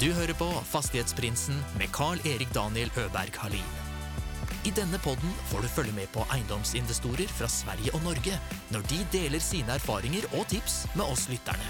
Du 0.00 0.06
hører 0.16 0.32
på 0.32 0.46
Fastighetsprinsen 0.64 1.58
med 1.76 1.90
Carl-Erik 1.92 2.48
Daniel 2.54 2.88
Øberg 2.96 3.34
Halin. 3.36 3.72
I 4.64 4.70
denne 4.72 4.96
podden 5.04 5.32
får 5.50 5.60
du 5.60 5.68
følge 5.68 5.92
med 5.92 6.08
på 6.14 6.22
eiendomsinvestorer 6.32 7.28
fra 7.36 7.48
Sverige 7.52 7.92
og 7.92 8.06
Norge 8.06 8.38
når 8.72 8.86
de 8.88 9.00
deler 9.12 9.42
sine 9.44 9.74
erfaringer 9.76 10.24
og 10.38 10.46
tips 10.48 10.86
med 10.94 11.04
oss 11.04 11.26
lytterne. 11.28 11.68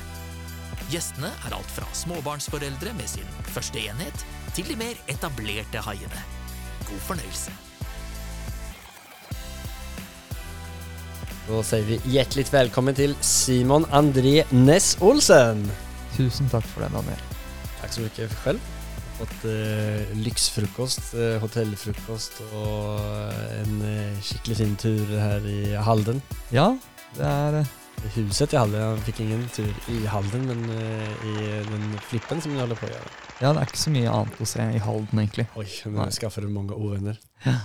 Gjestene 0.93 1.32
er 1.43 1.56
alt 1.56 1.72
fra 1.74 1.88
småbarnsforeldre 2.03 2.93
med 3.01 3.11
sin 3.11 3.27
første 3.51 3.82
enhet, 3.82 4.23
til 4.55 4.71
de 4.71 4.79
mer 4.79 5.03
etablerte 5.11 5.83
haiene. 5.89 6.23
God 6.87 7.03
fornøyelse. 7.09 7.57
Da 11.49 11.65
sier 11.67 11.91
vi 11.91 11.99
hjertelig 12.15 12.47
velkommen 12.55 12.95
til 12.95 13.19
Simon 13.27 13.91
André 13.91 14.45
Ness 14.55 14.95
Olsen. 15.03 15.67
Tusen 16.15 16.55
takk 16.55 16.71
for 16.71 16.87
det, 16.87 16.95
Daniel. 16.95 17.30
Tack 17.91 17.95
så 17.95 18.00
mycket 18.00 18.32
själv. 18.34 18.59
Fått 19.19 19.45
eh, 19.45 20.16
lyxfrukost, 20.16 21.15
eh, 21.15 21.41
hotellfrukost 21.41 22.32
och 22.41 23.01
en 23.60 23.82
eh, 23.82 24.20
skicklig 24.20 24.56
fin 24.56 24.77
tur 24.77 25.19
här 25.19 25.46
i 25.46 25.74
Halden. 25.74 26.23
Ja, 26.51 26.79
det 27.16 27.24
er 27.24 27.56
eh, 27.59 27.66
huset 28.15 28.52
i 28.52 28.56
Halden. 28.56 28.80
Jag 28.80 28.98
fick 28.98 29.20
ingen 29.20 29.48
tur 29.48 29.74
i 29.88 30.06
Halden 30.06 30.46
men 30.46 30.70
eh, 30.70 31.27
i 31.27 31.65
den 31.70 31.98
flippen 31.98 32.41
som 32.41 32.55
ni 32.55 32.60
håller 32.60 32.74
på 32.74 32.87
att 32.87 32.92
göra. 32.92 33.10
Ja, 33.41 33.52
det 33.52 33.65
er 33.65 33.73
ikke 33.73 33.82
så 33.82 33.95
mye 33.96 34.15
annet 34.20 34.38
å 34.38 34.48
se 34.52 34.68
i 34.70 34.84
Halden, 34.87 35.24
egentlig. 35.24 35.48
Oj, 35.57 35.68
nu 35.84 35.98
Nej. 35.98 36.12
skaffer 36.12 36.46
du 36.46 36.48
många 36.48 36.79
ovänner. 36.79 37.18
Ja. 37.43 37.57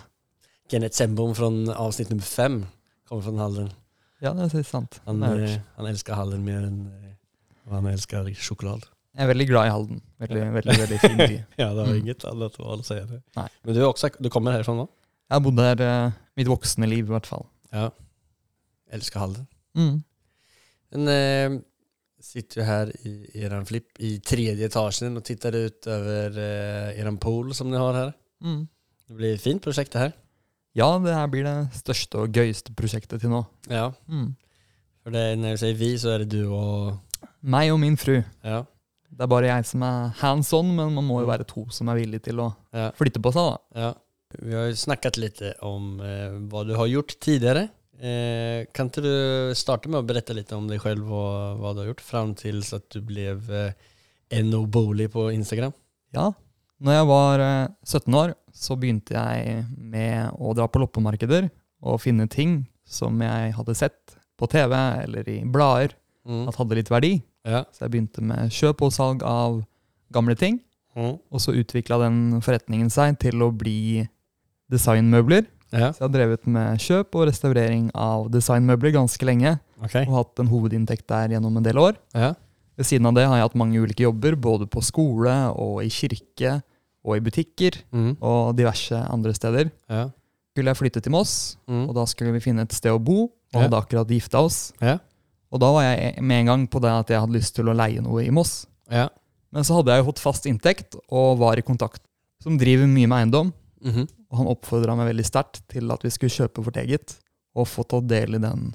Kenneth 0.72 0.98
Sembom 0.98 1.36
från 1.36 1.70
avsnitt 1.70 2.09
nummer 2.09 2.23
fem 2.23 2.66
kommer 3.09 3.22
från 3.22 3.38
Halden. 3.38 3.70
Ja, 4.26 4.34
det 4.34 4.50
er 4.50 4.64
sant. 4.64 5.02
Han, 5.05 5.23
eh, 5.23 5.59
han 5.78 5.86
älskar 5.86 6.17
Halden 6.17 6.44
mer 6.45 6.66
än 6.66 6.81
eh, 6.88 7.14
vad 7.64 7.76
han 7.76 7.94
älskar 7.94 8.34
choklad. 8.34 8.89
Jeg 9.16 9.24
er 9.24 9.30
veldig 9.32 9.46
glad 9.48 9.68
i 9.68 9.72
Halden. 9.72 10.02
Veldig, 10.20 10.42
veldig, 10.54 10.74
veldig 10.82 11.00
fin 11.00 11.18
by. 11.18 11.36
Ja, 11.62 11.70
det 11.70 11.78
var 11.78 11.88
Mm. 11.94 12.00
inget 12.02 12.26
annat 12.26 12.58
å 12.60 12.78
si 12.82 12.84
säga 12.90 13.06
det. 13.06 13.22
Nei. 13.38 13.48
Men 13.64 13.76
du, 13.76 13.81
är 13.81 13.86
också, 13.88 14.09
du 14.20 14.30
kommer 14.30 14.52
herfra 14.52 14.73
nå? 14.76 14.88
Jeg 15.30 15.36
har 15.36 15.42
bodd 15.45 15.59
her 15.59 15.81
uh, 15.81 16.12
mitt 16.36 16.48
voksne 16.48 16.88
liv, 16.88 17.06
i 17.06 17.14
hvert 17.14 17.26
fall. 17.30 17.45
Ja. 17.72 17.89
Elsker 18.92 19.20
Halden. 19.20 19.48
Mm. 19.78 20.04
Men 20.92 21.08
uh, 21.08 21.62
sitter 22.22 22.59
ju 22.62 22.66
här 22.67 22.92
i 23.08 23.42
eran 23.44 23.66
flipp 23.66 24.00
i 24.00 24.20
tredje 24.20 24.66
etagen 24.66 25.17
och 25.17 25.23
tittar 25.23 25.56
ut 25.56 25.88
över 25.88 26.38
eh, 26.38 27.00
eran 27.00 27.17
pool 27.17 27.54
som 27.56 27.72
ni 27.72 27.78
har 27.78 27.94
her. 27.94 28.14
Mm. 28.44 28.67
Det 29.08 29.14
blir 29.14 29.36
ett 29.36 29.42
fint 29.42 29.64
prosjekt 29.64 29.92
det 29.92 30.00
här. 30.00 30.11
Ja, 30.73 31.00
det 31.00 31.14
her 31.14 31.28
blir 31.28 31.44
det 31.44 31.67
største 31.78 32.17
og 32.17 32.34
gøyeste 32.36 32.73
prosjektet 32.76 33.22
til 33.22 33.30
nå. 33.32 33.44
Ja. 33.70 33.92
Mm. 34.09 34.36
For 35.04 35.14
det, 35.14 35.38
når 35.39 35.52
du 35.56 35.61
sier 35.61 35.78
vi 35.80 35.92
så 36.02 36.16
er 36.16 36.23
det 36.26 36.32
du 36.34 36.48
og 36.52 36.98
Meg 37.45 37.70
og 37.72 37.80
min 37.80 37.95
fru. 37.98 38.17
Ja. 38.44 38.64
Det 39.11 39.23
er 39.23 39.28
bare 39.31 39.48
jeg 39.48 39.66
som 39.70 39.84
er 39.88 40.09
hands 40.22 40.50
on, 40.53 40.73
men 40.75 40.94
man 40.95 41.06
må 41.08 41.22
jo 41.22 41.28
være 41.30 41.45
to 41.48 41.66
som 41.72 41.88
er 41.89 41.95
villige 42.02 42.23
til 42.30 42.39
å 42.44 42.50
Ja. 42.73 42.92
flytte 42.98 43.22
på 43.23 43.31
seg, 43.36 43.53
da. 43.53 43.81
ja. 43.81 43.94
Vi 44.42 44.52
har 44.52 44.66
jo 44.67 44.75
snakket 44.75 45.17
litt 45.22 45.42
om 45.64 46.02
eh, 46.03 46.31
hva 46.52 46.66
du 46.67 46.73
har 46.75 46.88
gjort 46.92 47.14
tidligere. 47.23 47.70
Eh, 48.02 48.66
kan 48.76 48.89
ikke 48.89 49.03
du 49.06 49.53
starte 49.56 49.88
med 49.88 50.02
å 50.02 50.08
berette 50.08 50.33
litt 50.36 50.52
om 50.52 50.67
deg 50.67 50.81
selv 50.83 51.08
og 51.08 51.61
hva 51.61 51.72
du 51.73 51.80
har 51.83 51.88
gjort 51.94 52.02
fram 52.03 52.33
til 52.36 52.59
at 52.76 52.89
du 52.92 53.00
ble 53.00 53.30
eh, 53.31 53.72
NO 54.44 54.66
Bolig 54.67 55.08
på 55.14 55.30
Instagram? 55.31 55.72
Ja. 56.14 56.31
Når 56.83 56.98
jeg 56.98 57.08
var 57.08 57.39
eh, 57.45 57.67
17 57.88 58.14
år, 58.20 58.33
så 58.52 58.76
begynte 58.76 59.16
jeg 59.16 59.64
med 59.78 60.36
å 60.36 60.52
dra 60.58 60.67
på 60.67 60.81
loppemarkeder 60.83 61.48
og 61.88 62.02
finne 62.03 62.28
ting 62.28 62.66
som 62.83 63.16
jeg 63.23 63.53
hadde 63.56 63.76
sett 63.78 64.17
på 64.36 64.50
TV 64.52 64.76
eller 65.06 65.30
i 65.31 65.39
blader 65.45 65.95
Mm. 66.26 66.48
at 66.50 66.56
hadde 66.58 66.73
litt 66.76 66.89
verdi. 66.89 67.22
Ja. 67.46 67.64
Så 67.72 67.86
jeg 67.86 67.92
begynte 67.94 68.22
med 68.26 68.50
kjøp 68.52 68.82
og 68.82 68.92
salg 68.92 69.24
av 69.24 69.64
gamle 70.12 70.36
ting. 70.36 70.60
Mm. 70.96 71.20
Og 71.32 71.40
så 71.44 71.54
utvikla 71.54 72.00
den 72.06 72.42
forretningen 72.42 72.90
seg 72.90 73.18
til 73.20 73.42
å 73.44 73.52
bli 73.56 74.08
designmøbler. 74.72 75.46
Ja, 75.76 75.90
Så 75.92 76.00
jeg 76.06 76.08
har 76.08 76.14
drevet 76.14 76.46
med 76.48 76.80
kjøp 76.80 77.16
og 77.20 77.26
restaurering 77.28 77.89
av 77.98 78.30
designmøbler 78.32 78.94
ganske 78.95 79.26
lenge. 79.28 79.58
Okay. 79.84 80.05
Og 80.08 80.16
hatt 80.22 80.39
en 80.39 80.48
hovedinntekt 80.52 81.08
der 81.10 81.34
gjennom 81.36 81.58
en 81.60 81.66
del 81.66 81.78
år. 81.82 81.98
Ja. 82.16 82.34
Ved 82.78 82.86
siden 82.88 83.08
av 83.10 83.16
det 83.17 83.26
har 83.28 83.36
jeg 83.39 83.45
hatt 83.50 83.58
mange 83.60 83.80
ulike 83.82 84.05
jobber, 84.05 84.36
både 84.39 84.67
på 84.72 84.82
skole 84.84 85.34
og 85.55 85.82
i 85.84 85.89
kirke 85.92 86.61
og 87.05 87.17
i 87.17 87.23
butikker 87.23 87.82
Mm. 87.92 88.17
og 88.22 88.55
diverse 88.55 88.95
andre 88.95 89.34
steder. 89.34 89.72
Ja. 89.89 90.10
Skulle 90.54 90.72
jeg 90.72 90.78
flytte 90.78 91.02
til 91.04 91.11
Moss, 91.11 91.58
Mm. 91.67 91.89
og 91.89 91.95
da 91.95 92.05
skulle 92.05 92.32
vi 92.34 92.39
finne 92.39 92.61
et 92.61 92.72
sted 92.72 92.92
å 92.92 93.00
bo, 93.04 93.23
og 93.23 93.32
Ja. 93.54 93.67
hadde 93.67 93.78
akkurat 93.84 94.08
gifta 94.08 94.39
oss. 94.44 94.72
Og 95.55 95.61
da 95.64 95.70
var 95.71 95.86
jeg 95.88 96.21
med 96.21 96.42
en 96.43 96.49
gang 96.52 96.66
på 96.71 96.82
det 96.83 96.92
at 96.92 97.11
jeg 97.14 97.21
hadde 97.23 97.38
lyst 97.38 97.55
til 97.55 97.70
å 97.71 97.76
leie 97.77 98.02
noe 98.04 98.26
i 98.26 98.32
Moss. 98.36 98.66
Ja. 98.92 99.08
Men 99.55 99.64
så 99.64 99.77
hadde 99.80 99.93
jeg 99.95 100.04
jo 100.04 100.10
fått 100.10 100.20
fast 100.23 100.48
inntekt 100.49 100.98
og 101.08 101.38
var 101.39 101.55
i 101.58 101.64
kontakt 101.64 102.04
som 102.43 102.58
driver 102.60 102.89
mye 102.92 103.08
med 103.08 103.17
eiendom. 103.21 103.54
Mhm. 103.86 104.08
Og 104.32 104.39
han 104.42 104.49
oppfordra 104.52 104.95
meg 104.99 105.08
veldig 105.14 105.26
sterkt 105.30 105.61
til 105.71 105.92
at 105.93 106.04
vi 106.04 106.11
skulle 106.11 106.33
kjøpe 106.33 106.64
vårt 106.66 106.80
eget 106.82 107.16
og 107.55 107.70
få 107.71 107.86
ta 107.88 108.02
del 108.04 108.36
i 108.36 108.42
den 108.43 108.73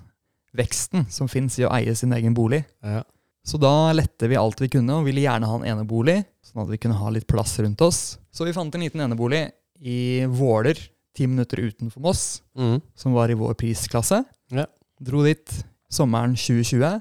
veksten 0.56 1.04
som 1.12 1.28
fins 1.30 1.58
i 1.60 1.66
å 1.66 1.72
eie 1.76 1.92
sin 1.98 2.14
egen 2.16 2.34
bolig. 2.34 2.62
Ja. 2.82 3.02
Så 3.44 3.58
da 3.60 3.91
lette 3.97 4.28
vi 4.30 4.38
alt 4.41 4.60
vi 4.60 4.68
kunne 4.72 4.97
og 5.00 5.04
ville 5.06 5.22
gjerne 5.24 5.48
ha 5.48 5.58
en 5.58 5.68
enebolig, 5.74 6.18
sånn 6.44 6.62
at 6.64 6.70
vi 6.72 6.78
kunne 6.80 6.97
ha 6.98 7.10
litt 7.12 7.26
plass 7.30 7.58
rundt 7.60 7.80
oss. 7.84 8.00
Så 8.32 8.47
vi 8.48 8.54
fant 8.56 8.74
en 8.74 8.84
liten 8.84 9.00
enebolig 9.04 9.50
i 9.80 10.24
Våler, 10.28 10.76
ti 11.16 11.26
minutter 11.26 11.60
utenfor 11.60 12.00
Moss, 12.04 12.42
Mm. 12.56 12.80
som 12.94 13.12
var 13.12 13.28
i 13.30 13.34
vår 13.34 13.54
prisklasse. 13.54 14.24
Ja. 14.52 14.66
Dro 15.00 15.22
dit 15.24 15.64
sommeren 15.92 16.36
2020 16.38 17.00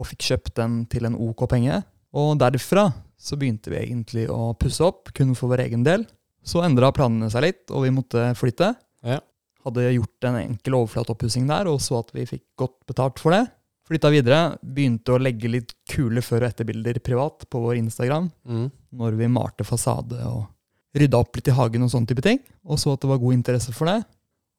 og 0.00 0.08
fikk 0.08 0.30
kjøpt 0.30 0.54
den 0.56 0.82
til 0.90 1.06
en 1.08 1.18
OK 1.20 1.44
penge. 1.50 1.82
Og 2.16 2.34
derfra 2.40 2.88
så 3.20 3.36
begynte 3.36 3.72
vi 3.72 3.82
egentlig 3.82 4.24
å 4.32 4.54
pusse 4.58 4.82
opp, 4.86 5.12
kun 5.16 5.34
for 5.36 5.52
vår 5.52 5.66
egen 5.66 5.84
del. 5.84 6.06
Så 6.40 6.62
endra 6.64 6.88
planene 6.96 7.28
seg 7.32 7.44
litt, 7.44 7.66
og 7.68 7.84
vi 7.84 7.92
måtte 7.92 8.30
flytte. 8.38 8.72
Ja. 9.04 9.20
Hadde 9.66 9.90
gjort 9.92 10.28
en 10.30 10.38
enkel 10.40 10.78
overflateoppussing 10.78 11.44
der, 11.50 11.68
og 11.68 11.82
så 11.84 11.98
at 12.00 12.14
vi 12.16 12.24
fikk 12.28 12.46
godt 12.60 12.78
betalt 12.88 13.20
for 13.20 13.36
det. 13.36 13.44
Flytta 13.90 14.12
videre, 14.14 14.40
begynte 14.62 15.12
å 15.12 15.20
legge 15.20 15.50
litt 15.50 15.74
kule 15.90 16.22
før- 16.24 16.46
og 16.46 16.52
etterbilder 16.52 17.00
privat 17.04 17.44
på 17.50 17.60
vår 17.60 17.82
Instagram. 17.82 18.30
Mm. 18.48 18.70
Når 18.96 19.18
vi 19.18 19.28
malte 19.34 19.66
fasade 19.68 20.22
og 20.30 20.46
rydda 20.96 21.20
opp 21.20 21.36
litt 21.36 21.50
i 21.50 21.54
hagen 21.54 21.84
og 21.84 21.92
sånne 21.92 22.08
type 22.08 22.24
ting. 22.24 22.40
Og 22.64 22.80
så 22.80 22.94
at 22.94 23.02
det 23.02 23.10
var 23.10 23.20
god 23.20 23.36
interesse 23.36 23.74
for 23.76 23.90
det. 23.90 24.00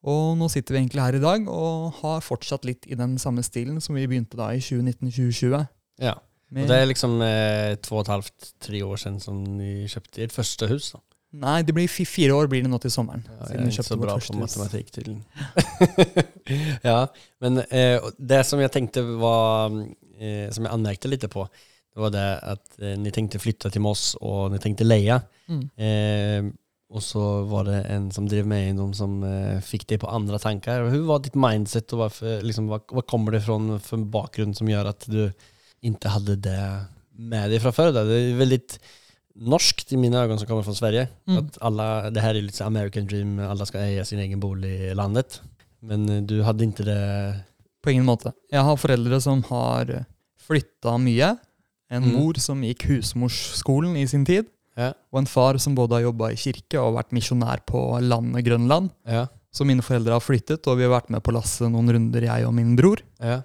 Og 0.04 0.34
nå 0.40 0.48
sitter 0.50 0.74
vi 0.74 0.80
egentlig 0.82 1.04
her 1.04 1.18
i 1.20 1.22
dag 1.22 1.48
og 1.52 2.00
har 2.02 2.24
fortsatt 2.26 2.66
litt 2.66 2.88
i 2.90 2.98
den 2.98 3.18
samme 3.22 3.44
stilen 3.46 3.78
som 3.84 3.96
vi 3.96 4.08
begynte 4.10 4.40
da 4.40 4.50
i 4.56 4.62
2019-2020. 4.64 5.68
Ja. 6.02 6.16
Og 6.52 6.68
det 6.68 6.76
er 6.82 6.90
liksom 6.90 7.22
eh, 7.22 7.76
två 7.80 7.96
och 7.96 8.02
ett 8.02 8.08
halvt, 8.12 8.54
tre 8.60 8.82
år 8.84 8.98
siden 8.98 9.20
som 9.24 9.44
ni 9.58 9.88
kjøpte 9.88 10.20
ditt 10.24 10.34
første 10.36 10.68
hus 10.68 10.92
da. 10.96 11.00
Nei, 11.32 11.62
det 11.64 11.72
blir 11.72 11.88
fi- 11.88 12.04
fire 12.04 12.36
år 12.36 12.50
blir 12.52 12.66
det 12.66 12.70
nå 12.70 12.78
til 12.84 12.92
sommeren. 12.92 13.22
Ja, 13.24 13.46
siden 13.48 13.62
är 13.62 13.64
Jeg 13.64 13.68
er 13.68 13.72
ikke 13.72 13.84
så 13.88 14.00
bra 14.02 14.18
på 14.20 14.34
matematikk, 14.36 14.90
tydelig. 14.92 15.22
ja, 16.90 17.06
men 17.40 17.62
eh, 17.72 18.02
det 18.20 18.42
som 18.46 18.60
jeg 18.60 18.72
tenkte 18.74 19.04
var, 19.22 19.72
eh, 20.20 20.50
som 20.52 20.66
jeg 20.66 20.74
anmerkte 20.74 21.08
litt 21.08 21.24
på, 21.32 21.46
det 21.92 22.04
var 22.04 22.12
det 22.12 22.26
at 22.44 22.76
eh, 22.82 22.98
ni 23.00 23.12
tenkte 23.16 23.40
flytte 23.40 23.72
til 23.72 23.84
Moss 23.84 24.18
og 24.20 24.52
ni 24.52 24.60
tenkte 24.60 24.84
leie. 24.84 25.22
Mm. 25.48 25.64
Eh, 26.92 26.96
och 26.96 27.04
så 27.04 27.42
var 27.44 27.64
det 27.64 27.82
en 27.82 28.12
som 28.12 28.28
drev 28.28 28.48
med 28.48 28.68
eiendom, 28.68 28.94
som 28.94 29.24
uh, 29.24 29.60
fikk 29.62 29.88
det 29.88 30.00
på 30.02 30.08
andre 30.08 30.40
tanker. 30.40 30.84
Hva 30.84 31.04
var 31.08 31.20
ditt 31.24 31.36
mindset 31.36 31.94
og 31.94 32.00
varför, 32.06 32.42
liksom, 32.42 32.68
hva, 32.68 32.82
hva, 32.92 33.02
kommer 33.02 33.32
det 33.32 33.44
fra 33.46 33.58
for 33.80 33.98
en 33.98 34.10
bakgrunn 34.12 34.56
som 34.56 34.70
gjør 34.70 34.92
at 34.92 35.08
du 35.08 35.32
ikke 35.82 36.12
hadde 36.12 36.36
det 36.36 36.88
med 37.18 37.52
deg 37.52 37.62
fra 37.62 37.72
før? 37.72 37.94
Da? 37.96 38.04
Det 38.04 38.18
er 38.18 38.40
veldig 38.40 38.62
norskt 39.48 39.94
i 39.94 40.00
mine 40.00 40.20
øyne, 40.20 40.38
som 40.38 40.48
kommer 40.48 40.64
fra 40.68 40.76
Sverige. 40.76 41.08
Mm. 41.28 41.38
At 41.40 41.62
alle, 41.62 41.88
det 42.12 42.26
her 42.26 42.36
er 42.36 42.44
litt 42.44 42.62
American 42.62 43.08
dream, 43.08 43.40
alle 43.40 43.68
skal 43.70 43.88
eie 43.88 44.06
sin 44.06 44.20
egen 44.20 44.42
bolig 44.44 44.92
i 44.92 44.96
landet. 44.98 45.40
Men 45.82 46.08
uh, 46.10 46.20
du 46.22 46.42
hadde 46.44 46.68
ikke 46.68 46.88
det... 46.88 47.00
På 47.82 47.90
ingen 47.90 48.06
måte. 48.06 48.30
Jeg 48.54 48.62
har 48.62 48.76
foreldre 48.78 49.18
som 49.24 49.40
har 49.48 50.04
flytta 50.44 51.00
mye. 51.02 51.32
En 51.92 52.04
Mm. 52.06 52.12
mor 52.14 52.38
som 52.40 52.62
gikk 52.64 52.86
husmorsskolen 52.88 53.98
i 53.98 54.06
sin 54.08 54.22
tid. 54.24 54.46
Ja. 54.78 54.94
Og 55.12 55.20
en 55.20 55.28
far 55.28 55.58
som 55.60 55.76
både 55.76 55.98
har 55.98 56.06
jobba 56.08 56.30
i 56.32 56.36
kirke 56.40 56.80
og 56.80 56.96
vært 56.96 57.12
misjonær 57.12 57.64
på 57.68 58.00
landet 58.02 58.46
Grønland. 58.46 58.92
Ja, 59.06 59.28
Så 59.52 59.66
mine 59.68 59.82
foreldre 59.84 60.14
har 60.16 60.24
flyttet, 60.24 60.66
og 60.68 60.78
vi 60.80 60.84
har 60.88 60.94
vært 61.02 61.10
med 61.12 61.22
på 61.24 61.34
lasset 61.36 61.68
noen 61.72 61.90
runder, 61.92 62.22
jeg 62.24 62.46
og 62.48 62.54
min 62.56 62.76
bror. 62.76 63.02
ja. 63.20 63.42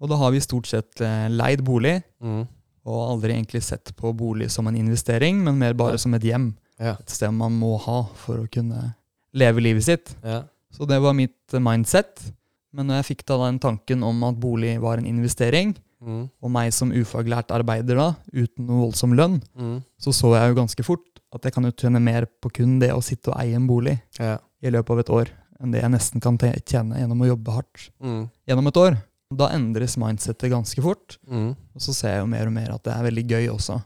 Og 0.00 0.08
da 0.08 0.16
har 0.16 0.30
vi 0.32 0.38
stort 0.40 0.64
sett 0.66 1.00
eh, 1.04 1.28
leid 1.28 1.60
bolig, 1.62 2.02
Mm. 2.22 2.46
og 2.86 3.10
aldri 3.10 3.34
egentlig 3.36 3.62
sett 3.62 3.92
på 3.94 4.14
bolig 4.16 4.50
som 4.50 4.66
en 4.66 4.74
investering, 4.76 5.42
men 5.44 5.58
mer 5.58 5.74
bare 5.74 5.98
som 5.98 6.14
et 6.14 6.22
hjem. 6.24 6.54
Ja. 6.80 6.94
Et 6.98 7.10
sted 7.10 7.30
man 7.30 7.52
må 7.60 7.78
ha 7.78 8.04
for 8.16 8.38
å 8.38 8.48
kunne 8.50 8.94
leve 9.34 9.60
livet 9.60 9.84
sitt. 9.84 10.14
Ja. 10.24 10.44
Så 10.72 10.86
det 10.88 11.02
var 11.02 11.12
mitt 11.12 11.52
mindset. 11.52 12.32
Men 12.72 12.86
når 12.86 13.02
jeg 13.02 13.16
fikk 13.18 13.26
da 13.26 13.36
den 13.44 13.58
tanken 13.58 14.02
om 14.02 14.24
at 14.24 14.40
bolig 14.40 14.80
var 14.80 14.96
en 14.96 15.04
investering, 15.06 15.76
Mm. 16.00 16.30
og 16.42 16.50
meg 16.50 16.72
som 16.72 16.90
ufaglært 16.96 17.50
arbeider 17.52 17.96
da, 17.96 18.14
uten 18.32 18.66
noe 18.66 18.86
voldsom 18.86 19.12
lønn, 19.14 19.42
Mm. 19.56 19.82
så 20.00 20.12
så 20.16 20.30
jeg 20.34 20.48
jo 20.54 20.60
ganske 20.62 20.84
fort 20.84 21.20
at 21.32 21.42
jeg 21.44 21.52
kan 21.52 21.64
jo 21.64 21.70
tjene 21.72 22.00
mer 22.00 22.24
på 22.40 22.50
kun 22.52 22.78
det 22.80 22.88
å 22.90 23.02
sitte 23.02 23.28
og 23.30 23.36
eie 23.38 23.54
en 23.54 23.66
bolig 23.68 24.00
Ja. 24.18 24.38
i 24.62 24.70
løpet 24.70 24.90
av 24.90 24.98
et 25.00 25.10
år, 25.10 25.28
enn 25.60 25.70
det 25.72 25.82
jeg 25.82 25.90
nesten 25.90 26.20
kan 26.20 26.38
tjene 26.38 26.96
gjennom 26.96 27.20
å 27.20 27.28
jobbe 27.36 27.52
hardt 27.52 27.90
Mm. 28.02 28.30
gjennom 28.48 28.66
et 28.68 28.76
år. 28.76 28.96
Da 29.32 29.48
endres 29.50 29.96
mindsettet 29.96 30.50
ganske 30.50 30.82
fort, 30.82 31.18
Mm. 31.28 31.50
og 31.74 31.80
så 31.80 31.92
ser 31.94 32.08
jeg 32.16 32.20
jo 32.20 32.26
mer 32.26 32.46
og 32.46 32.52
mer 32.52 32.70
at 32.72 32.82
det 32.82 32.92
er 32.96 33.02
veldig 33.10 33.26
gøy 33.28 33.48
også. 33.52 33.82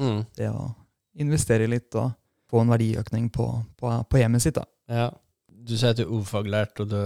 Mm. 0.00 0.26
Det 0.34 0.48
å 0.50 0.74
investere 1.20 1.68
litt 1.68 1.94
og 1.94 2.14
få 2.50 2.62
en 2.62 2.68
verdiøkning 2.68 3.30
på, 3.30 3.64
på, 3.76 4.08
på 4.08 4.18
hjemmet 4.18 4.40
sitt. 4.40 4.54
da. 4.54 4.64
Ja. 4.88 5.10
Du 5.52 5.76
sier 5.76 5.90
at 5.90 5.96
du 5.98 6.02
er 6.04 6.08
ufaglært, 6.18 6.80
og 6.80 6.88
du, 6.88 6.96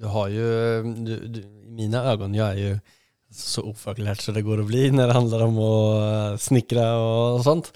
du 0.00 0.06
har 0.08 0.28
jo 0.28 0.46
du, 1.04 1.28
du, 1.28 1.40
I 1.40 1.70
mine 1.70 1.94
øyne 1.94 2.34
jeg 2.34 2.58
er 2.58 2.60
jo 2.74 2.80
så 3.34 3.64
ufaglært 3.66 4.22
som 4.22 4.36
det 4.36 4.44
går 4.46 4.62
å 4.62 4.66
bli 4.68 4.86
når 4.94 5.10
det 5.10 5.16
handler 5.16 5.44
om 5.46 5.56
å 5.62 5.72
snikre 6.40 6.84
og 7.00 7.40
sånt. 7.46 7.70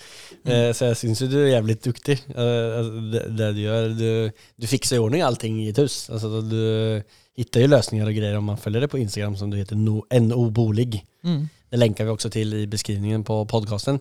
Eh, 0.47 0.71
så 0.77 0.91
jeg 0.91 0.99
syns 1.03 1.23
jo 1.25 1.31
du 1.33 1.39
er 1.43 1.55
jævlig 1.57 1.79
duktig. 1.85 2.19
Eh, 2.33 2.77
altså, 2.79 3.03
det, 3.15 3.23
det 3.39 3.49
du 3.57 3.63
gjør 3.65 3.89
Du, 3.99 4.09
du 4.63 4.69
fikser 4.71 4.99
i 4.99 5.03
ordning 5.03 5.25
allting 5.27 5.59
i 5.65 5.71
et 5.73 5.81
hus. 5.83 6.05
Altså, 6.15 6.43
du 6.47 6.61
hittar 7.39 7.65
jo 7.65 7.73
løsninger 7.73 8.11
og 8.11 8.17
greier 8.19 8.39
om 8.39 8.49
man 8.53 8.61
følger 8.61 8.87
det 8.87 8.93
på 8.93 9.03
Instagram, 9.03 9.37
som 9.39 9.51
du 9.51 9.59
heter 9.59 9.79
NO 9.79 10.49
Bolig. 10.55 11.03
Det 11.69 11.79
lenker 11.79 12.07
vi 12.07 12.15
også 12.15 12.31
til 12.33 12.55
i 12.63 12.65
beskrivningen 12.71 13.27
på 13.27 13.43
podkasten. 13.51 14.01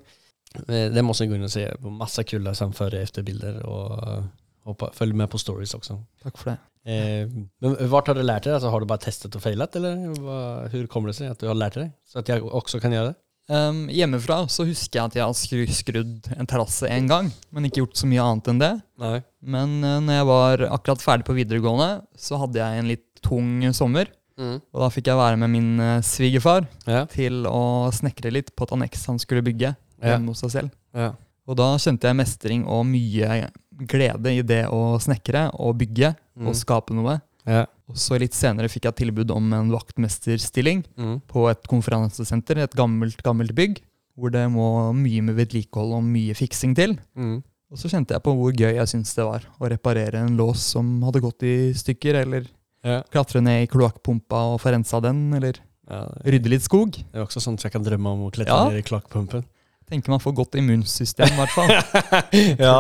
Det 0.68 1.04
må 1.04 1.14
ni 1.20 1.28
gå 1.28 1.36
inn 1.36 1.46
og 1.46 1.52
se 1.54 1.68
masse 1.92 2.24
kule 2.26 2.54
før- 2.56 2.96
og 2.96 3.02
efterbilder. 3.02 3.60
Og 3.68 4.88
følg 4.96 5.16
med 5.16 5.30
på 5.30 5.40
stories 5.42 5.76
også. 5.78 6.00
Takk 6.24 6.38
for 6.40 6.54
det. 6.54 6.58
Eh, 6.88 7.28
men 7.62 7.78
hva 7.92 8.00
har 8.08 8.16
du 8.16 8.24
lært 8.24 8.46
deg? 8.48 8.56
Altså, 8.56 8.72
har 8.72 8.80
du 8.84 8.88
bare 8.90 9.04
testet 9.04 9.36
og 9.36 9.44
feilet, 9.44 9.76
eller 9.76 9.98
hvordan 10.16 10.88
kommer 10.92 11.12
det 11.12 11.18
seg 11.20 11.34
at 11.34 11.42
du 11.42 11.50
har 11.50 11.58
lært 11.60 11.76
deg? 11.80 11.90
Så 12.08 12.22
at 12.22 12.30
jeg 12.32 12.46
også 12.48 12.80
kan 12.84 12.96
gjøre 12.96 13.12
det? 13.12 13.18
Um, 13.48 13.86
hjemmefra 13.88 14.42
så 14.52 14.66
husker 14.68 15.00
jeg 15.00 15.08
at 15.08 15.16
jeg 15.16 15.24
har 15.24 15.36
skru, 15.40 15.62
skrudd 15.72 16.26
en 16.36 16.48
terrasse 16.50 16.88
én 16.92 17.06
gang, 17.08 17.30
men 17.56 17.68
ikke 17.70 17.80
gjort 17.80 17.96
så 18.00 18.08
mye 18.12 18.24
annet 18.24 18.50
enn 18.52 18.60
det. 18.60 18.72
Nei. 19.00 19.18
Men 19.56 19.78
uh, 19.86 20.00
når 20.04 20.18
jeg 20.18 20.28
var 20.32 20.64
akkurat 20.76 21.04
ferdig 21.06 21.28
på 21.30 21.36
videregående, 21.38 21.92
så 22.20 22.40
hadde 22.42 22.60
jeg 22.60 22.82
en 22.82 22.90
litt 22.92 23.06
tung 23.24 23.54
sommer. 23.76 24.12
Mm. 24.38 24.58
Og 24.60 24.82
da 24.84 24.90
fikk 24.94 25.08
jeg 25.10 25.18
være 25.18 25.40
med 25.42 25.50
min 25.56 25.70
uh, 25.80 25.94
svigerfar 26.06 26.68
Ja. 26.86 27.06
til 27.10 27.48
å 27.50 27.88
snekre 27.96 28.32
litt 28.36 28.52
på 28.56 28.68
et 28.68 28.76
anneks 28.76 29.08
han 29.10 29.20
skulle 29.24 29.46
bygge 29.48 29.72
Ja. 29.72 30.12
hjemme 30.12 30.36
hos 30.36 30.44
seg 30.44 30.52
selv. 30.54 30.76
Ja. 30.94 31.14
Og 31.48 31.56
da 31.58 31.72
kjente 31.80 32.12
jeg 32.12 32.20
mestring 32.20 32.68
og 32.68 32.84
mye 32.86 33.48
glede 33.78 34.32
i 34.38 34.42
det 34.42 34.66
å 34.68 34.98
snekre 35.00 35.50
og 35.60 35.78
bygge 35.78 36.16
Mm. 36.38 36.48
og 36.48 36.54
skape 36.56 36.94
noe. 36.94 37.20
Ja. 37.48 37.66
Og 37.90 37.96
så 37.96 38.20
litt 38.20 38.34
senere 38.34 38.68
fikk 38.70 38.84
jeg 38.86 38.96
tilbud 38.96 39.32
om 39.32 39.54
en 39.54 39.72
vaktmesterstilling 39.72 40.84
Mm. 40.98 41.22
på 41.28 41.50
et 41.50 41.64
konferansesenter, 41.68 42.58
et 42.58 42.76
gammelt, 42.76 43.22
gammelt 43.24 43.54
bygg, 43.56 43.80
hvor 44.18 44.32
det 44.32 44.50
må 44.52 44.94
mye 44.94 45.22
med 45.24 45.36
vedlikehold 45.36 45.94
og 45.98 46.04
mye 46.04 46.34
fiksing 46.36 46.76
til. 46.76 46.98
Mm. 47.16 47.44
Og 47.72 47.78
så 47.78 47.90
kjente 47.90 48.14
jeg 48.16 48.24
på 48.24 48.34
hvor 48.36 48.52
gøy 48.54 48.76
jeg 48.76 48.88
syntes 48.88 49.14
det 49.16 49.26
var 49.26 49.42
å 49.60 49.70
reparere 49.70 50.16
en 50.16 50.38
lås 50.38 50.58
som 50.60 51.02
hadde 51.04 51.22
gått 51.22 51.44
i 51.44 51.74
stykker, 51.74 52.22
eller 52.22 52.46
Ja. 52.84 53.02
klatre 53.12 53.42
ned 53.42 53.64
i 53.64 53.68
kloakkpumpa 53.68 54.54
og 54.54 54.62
få 54.62 54.72
rensa 54.74 55.02
den, 55.02 55.34
eller 55.34 55.54
Ja, 55.90 56.06
det 56.24 56.34
rydde 56.34 56.50
litt 56.50 56.62
skog. 56.64 56.92
Det 56.92 57.06
er 57.16 57.26
også 57.26 57.40
sånt 57.42 57.62
jeg 57.64 57.72
kan 57.72 57.82
drømme 57.84 58.08
om 58.12 58.20
å 58.28 58.32
klatre 58.32 58.48
Ja. 58.48 58.70
ned 58.70 58.80
i 58.80 58.82
kloakkpumpen. 58.90 59.46
Tenker 59.88 60.12
man 60.12 60.20
får 60.20 60.34
godt 60.36 60.58
immunsystem, 60.60 61.30
i 61.32 61.38
hvert 61.40 61.54
fall. 61.56 61.70
ja. 62.60 62.74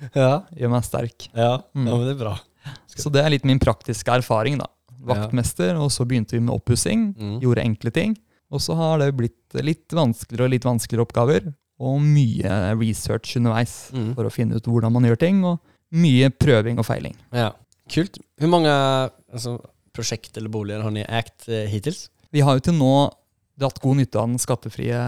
Det 0.00 0.10
Ja. 0.18 0.32
gjør 0.58 0.72
meg 0.72 0.86
sterk. 0.86 1.28
Ja. 1.36 1.52
Mm. 1.74 1.86
ja, 1.86 1.96
men 1.96 2.06
det 2.08 2.14
er 2.16 2.22
bra. 2.24 2.32
Så 2.98 3.12
det 3.14 3.22
er 3.22 3.30
litt 3.30 3.44
min 3.46 3.60
praktiske 3.62 4.10
erfaring, 4.18 4.58
da. 4.58 4.66
Vaktmester, 5.08 5.76
og 5.78 5.92
så 5.94 6.04
begynte 6.08 6.34
vi 6.34 6.40
med 6.42 6.56
oppussing. 6.56 7.12
Mm. 7.14 7.36
Gjorde 7.44 7.62
enkle 7.64 7.92
ting. 7.94 8.16
Og 8.50 8.60
så 8.64 8.74
har 8.74 8.98
det 8.98 9.12
blitt 9.16 9.54
litt 9.62 9.94
vanskeligere 9.94 10.48
og 10.48 10.52
litt 10.56 10.66
vanskeligere 10.66 11.06
oppgaver. 11.06 11.48
Og 11.78 12.00
mye 12.02 12.58
research 12.80 13.36
underveis 13.38 13.92
Mm. 13.94 14.14
for 14.16 14.24
å 14.26 14.32
finne 14.34 14.56
ut 14.58 14.64
hvordan 14.66 14.92
man 14.92 15.04
gjør 15.06 15.18
ting. 15.22 15.44
Og 15.44 15.60
mye 15.94 16.28
prøving 16.34 16.78
og 16.82 16.84
feiling. 16.90 17.14
Ja. 17.32 17.52
Kult. 17.88 18.18
Hvor 18.40 18.50
mange 18.50 18.68
altså, 19.32 19.54
prosjekt 19.94 20.36
eller 20.36 20.50
boliger 20.52 20.82
har 20.82 20.90
ni 20.90 21.04
ekt 21.06 21.46
eh, 21.48 21.68
hittils? 21.70 22.08
Vi 22.34 22.40
har 22.44 22.58
jo 22.58 22.66
til 22.66 22.74
nå 22.76 22.90
dratt 23.58 23.78
god 23.80 23.96
nytte 23.96 24.18
av 24.20 24.26
den 24.28 24.38
skattefrie, 24.42 24.98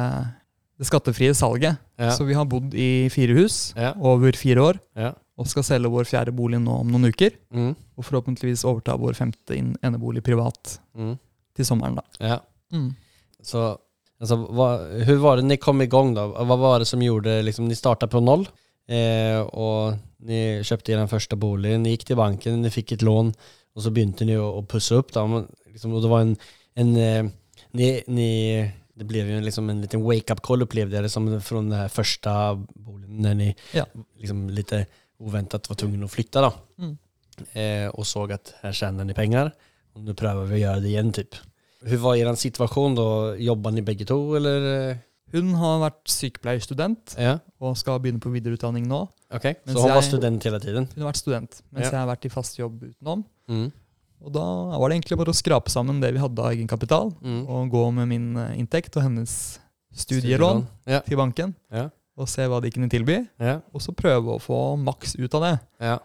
det 0.80 0.88
skattefrie 0.88 1.34
salget. 1.36 1.76
Ja. 2.00 2.10
Så 2.16 2.24
vi 2.24 2.34
har 2.38 2.46
bodd 2.48 2.72
i 2.74 3.08
fire 3.12 3.36
hus 3.36 3.74
Ja. 3.76 3.92
over 4.00 4.32
fire 4.38 4.62
år. 4.64 4.78
Ja. 4.96 5.12
Og 5.40 5.48
skal 5.48 5.64
selge 5.64 5.90
vår 5.92 6.08
fjerde 6.08 6.32
bolig 6.36 6.60
nå 6.60 6.80
om 6.82 6.88
noen 6.92 7.10
uker. 7.12 7.36
Mm. 7.52 7.74
Og 7.96 8.04
forhåpentligvis 8.04 8.64
overta 8.68 8.96
vår 9.00 9.16
femte 9.16 9.56
enebolig 9.84 10.22
privat 10.24 10.78
Mm. 10.96 11.18
til 11.56 11.64
sommeren, 11.64 11.96
da. 12.00 12.02
Ja. 12.20 12.38
Mm. 12.72 12.94
Så, 13.42 13.76
altså, 14.20 14.36
hva, 14.48 15.04
hur 15.04 15.18
var 15.20 15.36
det 15.36 15.44
ni 15.44 15.56
kom 15.56 15.80
i 15.82 15.86
gang, 15.86 16.14
da? 16.14 16.26
Hva 16.28 16.58
var 16.58 16.78
det 16.80 16.88
som 16.88 17.00
gjorde, 17.00 17.42
liksom, 17.44 17.68
ni 17.68 17.74
starta 17.74 18.06
på 18.08 18.22
noll 18.22 18.46
eh, 18.88 19.40
og 19.52 19.98
ni 20.20 20.58
i 20.60 20.62
den 20.62 21.08
første 21.08 21.36
boligen, 21.38 21.82
ni 21.82 21.96
gikk 21.96 22.06
til 22.10 22.16
banken, 22.16 22.60
ni 22.62 22.68
fikk 22.68 22.92
et 22.92 23.02
lån 23.02 23.32
og 23.76 23.82
så 23.84 23.92
begynte 23.94 24.26
ni 24.26 24.34
å, 24.36 24.58
å 24.58 24.66
pusse 24.66 24.96
opp. 24.98 25.12
Da, 25.12 25.26
Men, 25.26 25.46
liksom, 25.72 25.94
og 25.94 26.02
det 26.02 26.10
var 26.10 26.20
en, 26.26 26.36
en 26.76 26.96
eh, 26.96 27.22
ni, 27.72 28.02
ni, 28.08 28.30
det 29.00 29.04
blev 29.04 29.26
ju 29.28 29.40
liksom 29.40 29.70
en 29.70 29.80
liten 29.80 30.02
wake-up 30.04 30.42
call 30.42 30.62
upplevde 30.62 30.96
jag 30.96 31.04
det 31.04 31.08
som 31.08 31.40
från 31.40 31.68
den 31.70 31.78
här 31.78 31.88
första 31.88 32.54
boligen 32.74 33.16
när 33.22 33.34
ni 33.34 33.56
Ja. 33.72 33.86
liksom 34.18 34.50
lite 34.50 34.86
oväntat 35.18 35.68
var 35.68 35.76
tvungna 35.76 36.04
att 36.04 36.10
flytta 36.12 36.40
då. 36.40 36.52
Mm. 36.78 36.98
Eh, 37.52 37.88
och 37.90 38.06
såg 38.06 38.32
att 38.32 38.54
här 38.60 38.72
tjänar 38.72 39.04
ni 39.04 39.14
pengar 39.14 39.52
och 39.94 40.00
nu 40.00 40.14
prövar 40.14 40.44
vi 40.44 40.54
att 40.54 40.60
göra 40.60 40.80
det 40.80 40.88
igen 40.88 41.12
typ. 41.12 41.34
Hur 41.82 41.96
var 41.96 42.16
er 42.16 42.34
situation 42.34 42.94
då? 42.94 43.36
Jobbar 43.38 43.70
ni 43.70 43.82
begge 43.82 44.04
to, 44.04 44.34
eller? 44.36 44.98
Hun 45.32 45.54
har 45.54 45.78
vært 45.80 46.08
sykepleierstudent 46.10 47.14
Ja, 47.18 47.38
og 47.62 47.76
skal 47.78 48.00
begynne 48.02 48.20
på 48.20 48.32
videreutdanning 48.34 48.88
nå. 48.90 49.04
ok. 49.34 49.46
Så 49.64 49.80
hun 49.80 49.94
var 49.94 50.02
student 50.02 50.44
hele 50.44 50.60
tiden? 50.60 50.88
Hun 50.94 51.02
har 51.04 51.12
vært 51.12 51.16
student, 51.22 51.62
mens 51.70 51.86
Ja. 51.86 51.90
jeg 51.92 52.00
har 52.00 52.10
vært 52.10 52.26
i 52.26 52.28
fast 52.34 52.58
jobb 52.58 52.82
utenom. 52.82 53.24
Mm. 53.48 53.70
Og 54.22 54.32
da 54.32 54.44
var 54.78 54.88
det 54.90 54.98
egentlig 55.00 55.16
bare 55.18 55.32
å 55.32 55.36
skrape 55.38 55.70
sammen 55.72 56.00
det 56.02 56.12
vi 56.12 56.20
hadde 56.20 56.38
av 56.44 56.52
egenkapital, 56.52 57.12
Mm. 57.22 57.48
og 57.48 57.70
gå 57.70 57.92
med 57.94 58.08
min 58.08 58.36
eh, 58.36 58.58
inntekt 58.60 58.96
og 58.96 59.02
hennes 59.04 59.58
studielån 59.94 60.66
Ja, 60.86 61.00
til 61.00 61.16
banken, 61.16 61.54
ja, 61.72 61.88
og 62.16 62.28
se 62.28 62.42
hva 62.46 62.60
de 62.62 62.70
kunne 62.70 62.88
tilby, 62.90 63.26
ja, 63.40 63.60
og 63.72 63.80
så 63.80 63.94
prøve 63.96 64.36
å 64.36 64.40
få 64.40 64.76
maks 64.78 65.16
ut 65.18 65.34
av 65.34 65.42
det. 65.42 65.60
ja. 65.80 65.98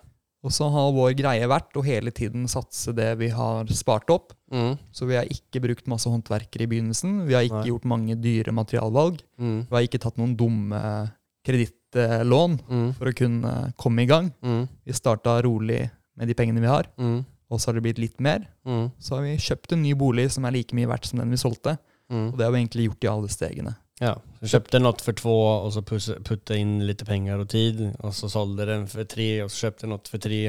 Og 0.45 0.51
så 0.51 0.67
har 0.69 0.91
vår 0.93 1.15
greie 1.17 1.47
vært 1.49 1.73
å 1.73 1.81
hele 1.83 2.11
tiden 2.11 2.43
satse 2.47 2.93
det 2.93 3.17
vi 3.17 3.29
har 3.29 3.65
spart 3.65 4.07
opp. 4.13 4.31
Mm. 4.53 4.77
Så 4.93 5.07
vi 5.07 5.15
har 5.15 5.25
ikke 5.25 5.59
brukt 5.59 5.87
masse 5.87 6.05
håndverkere 6.05 6.61
i 6.61 6.67
begynnelsen. 6.67 7.25
Vi 7.25 7.33
har 7.33 7.41
ikke 7.41 7.63
Nei. 7.63 7.69
gjort 7.71 7.83
mange 7.89 8.13
dyre 8.21 8.53
materialvalg. 8.53 9.23
Mm. 9.41 9.65
Vi 9.67 9.73
har 9.75 9.81
ikke 9.87 9.99
tatt 10.03 10.17
noen 10.21 10.35
dumme 10.37 11.09
kredittlån 11.43 12.59
Mm. 12.69 12.93
for 12.93 13.05
å 13.09 13.15
kunne 13.15 13.73
komme 13.75 14.03
i 14.03 14.05
gang. 14.05 14.31
Mm. 14.43 14.67
Vi 14.85 14.93
starta 14.93 15.41
rolig 15.41 15.89
med 16.15 16.27
de 16.27 16.33
pengene 16.35 16.61
vi 16.61 16.67
har, 16.67 16.85
Mm. 16.99 17.25
Og 17.49 17.59
så 17.61 17.69
har 17.69 17.73
det 17.77 17.83
blitt 17.83 17.99
litt 18.01 18.19
mer. 18.19 18.47
Mm. 18.65 18.91
Så 18.99 19.15
har 19.15 19.23
vi 19.23 19.35
kjøpt 19.37 19.73
en 19.73 19.81
ny 19.83 19.93
bolig 19.93 20.31
som 20.31 20.45
er 20.45 20.51
like 20.51 20.75
mye 20.75 20.87
verdt 20.89 21.05
som 21.05 21.19
den 21.19 21.29
vi 21.31 21.37
solgte. 21.37 21.77
Mm. 22.11 22.31
Og 22.33 22.37
det 22.37 22.45
har 22.45 22.51
vi 22.53 22.59
egentlig 22.63 22.87
gjort 22.89 23.03
i 23.03 23.11
alle 23.11 23.29
stegene. 23.33 23.75
Ja, 24.01 24.13
så 24.41 24.49
Kjøpte 24.59 24.81
noe 24.81 24.99
for 24.99 25.13
to, 25.15 25.31
og 25.31 25.69
så 25.73 25.81
putta 25.85 26.57
inn 26.59 26.81
litt 26.83 27.05
penger 27.07 27.39
og 27.39 27.47
tid 27.47 27.79
Og 28.03 28.11
så 28.13 28.27
solgte 28.27 28.65
den 28.67 28.87
for 28.91 29.07
tre 29.07 29.27
og 29.45 29.49
så 29.53 29.69
kjøpte 29.69 29.87
noe 29.87 30.01
for 30.03 30.19
tre, 30.19 30.41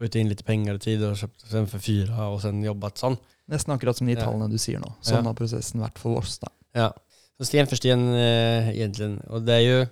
putta 0.00 0.18
inn 0.18 0.30
litt 0.32 0.40
penger 0.46 0.74
og 0.78 0.80
tid 0.80 1.02
och 1.04 1.16
kjøpte 1.20 1.50
den 1.52 1.66
for 1.68 1.78
fire, 1.84 2.16
og 2.32 2.40
så 2.40 2.50
jobbat 2.64 2.96
sånn. 2.98 3.18
Nesten 3.52 3.74
akkurat 3.74 3.96
som 3.96 4.06
de 4.06 4.14
Ja. 4.14 4.24
tallene 4.24 4.48
du 4.50 4.56
sier 4.58 4.80
nå. 4.80 4.94
Sånn 5.02 5.20
Ja. 5.20 5.22
har 5.22 5.34
prosessen 5.34 5.80
vært 5.82 5.98
for 5.98 6.16
oss. 6.18 6.38
da. 6.38 6.48
Ja, 6.74 6.92
så 7.38 7.44
sten 7.46 7.66
for 7.66 7.76
sten 7.76 8.08
eh, 8.14 8.70
egentlig. 8.72 9.20
Og 9.28 9.44
det 9.44 9.52
er 9.54 9.60
jo 9.68 9.86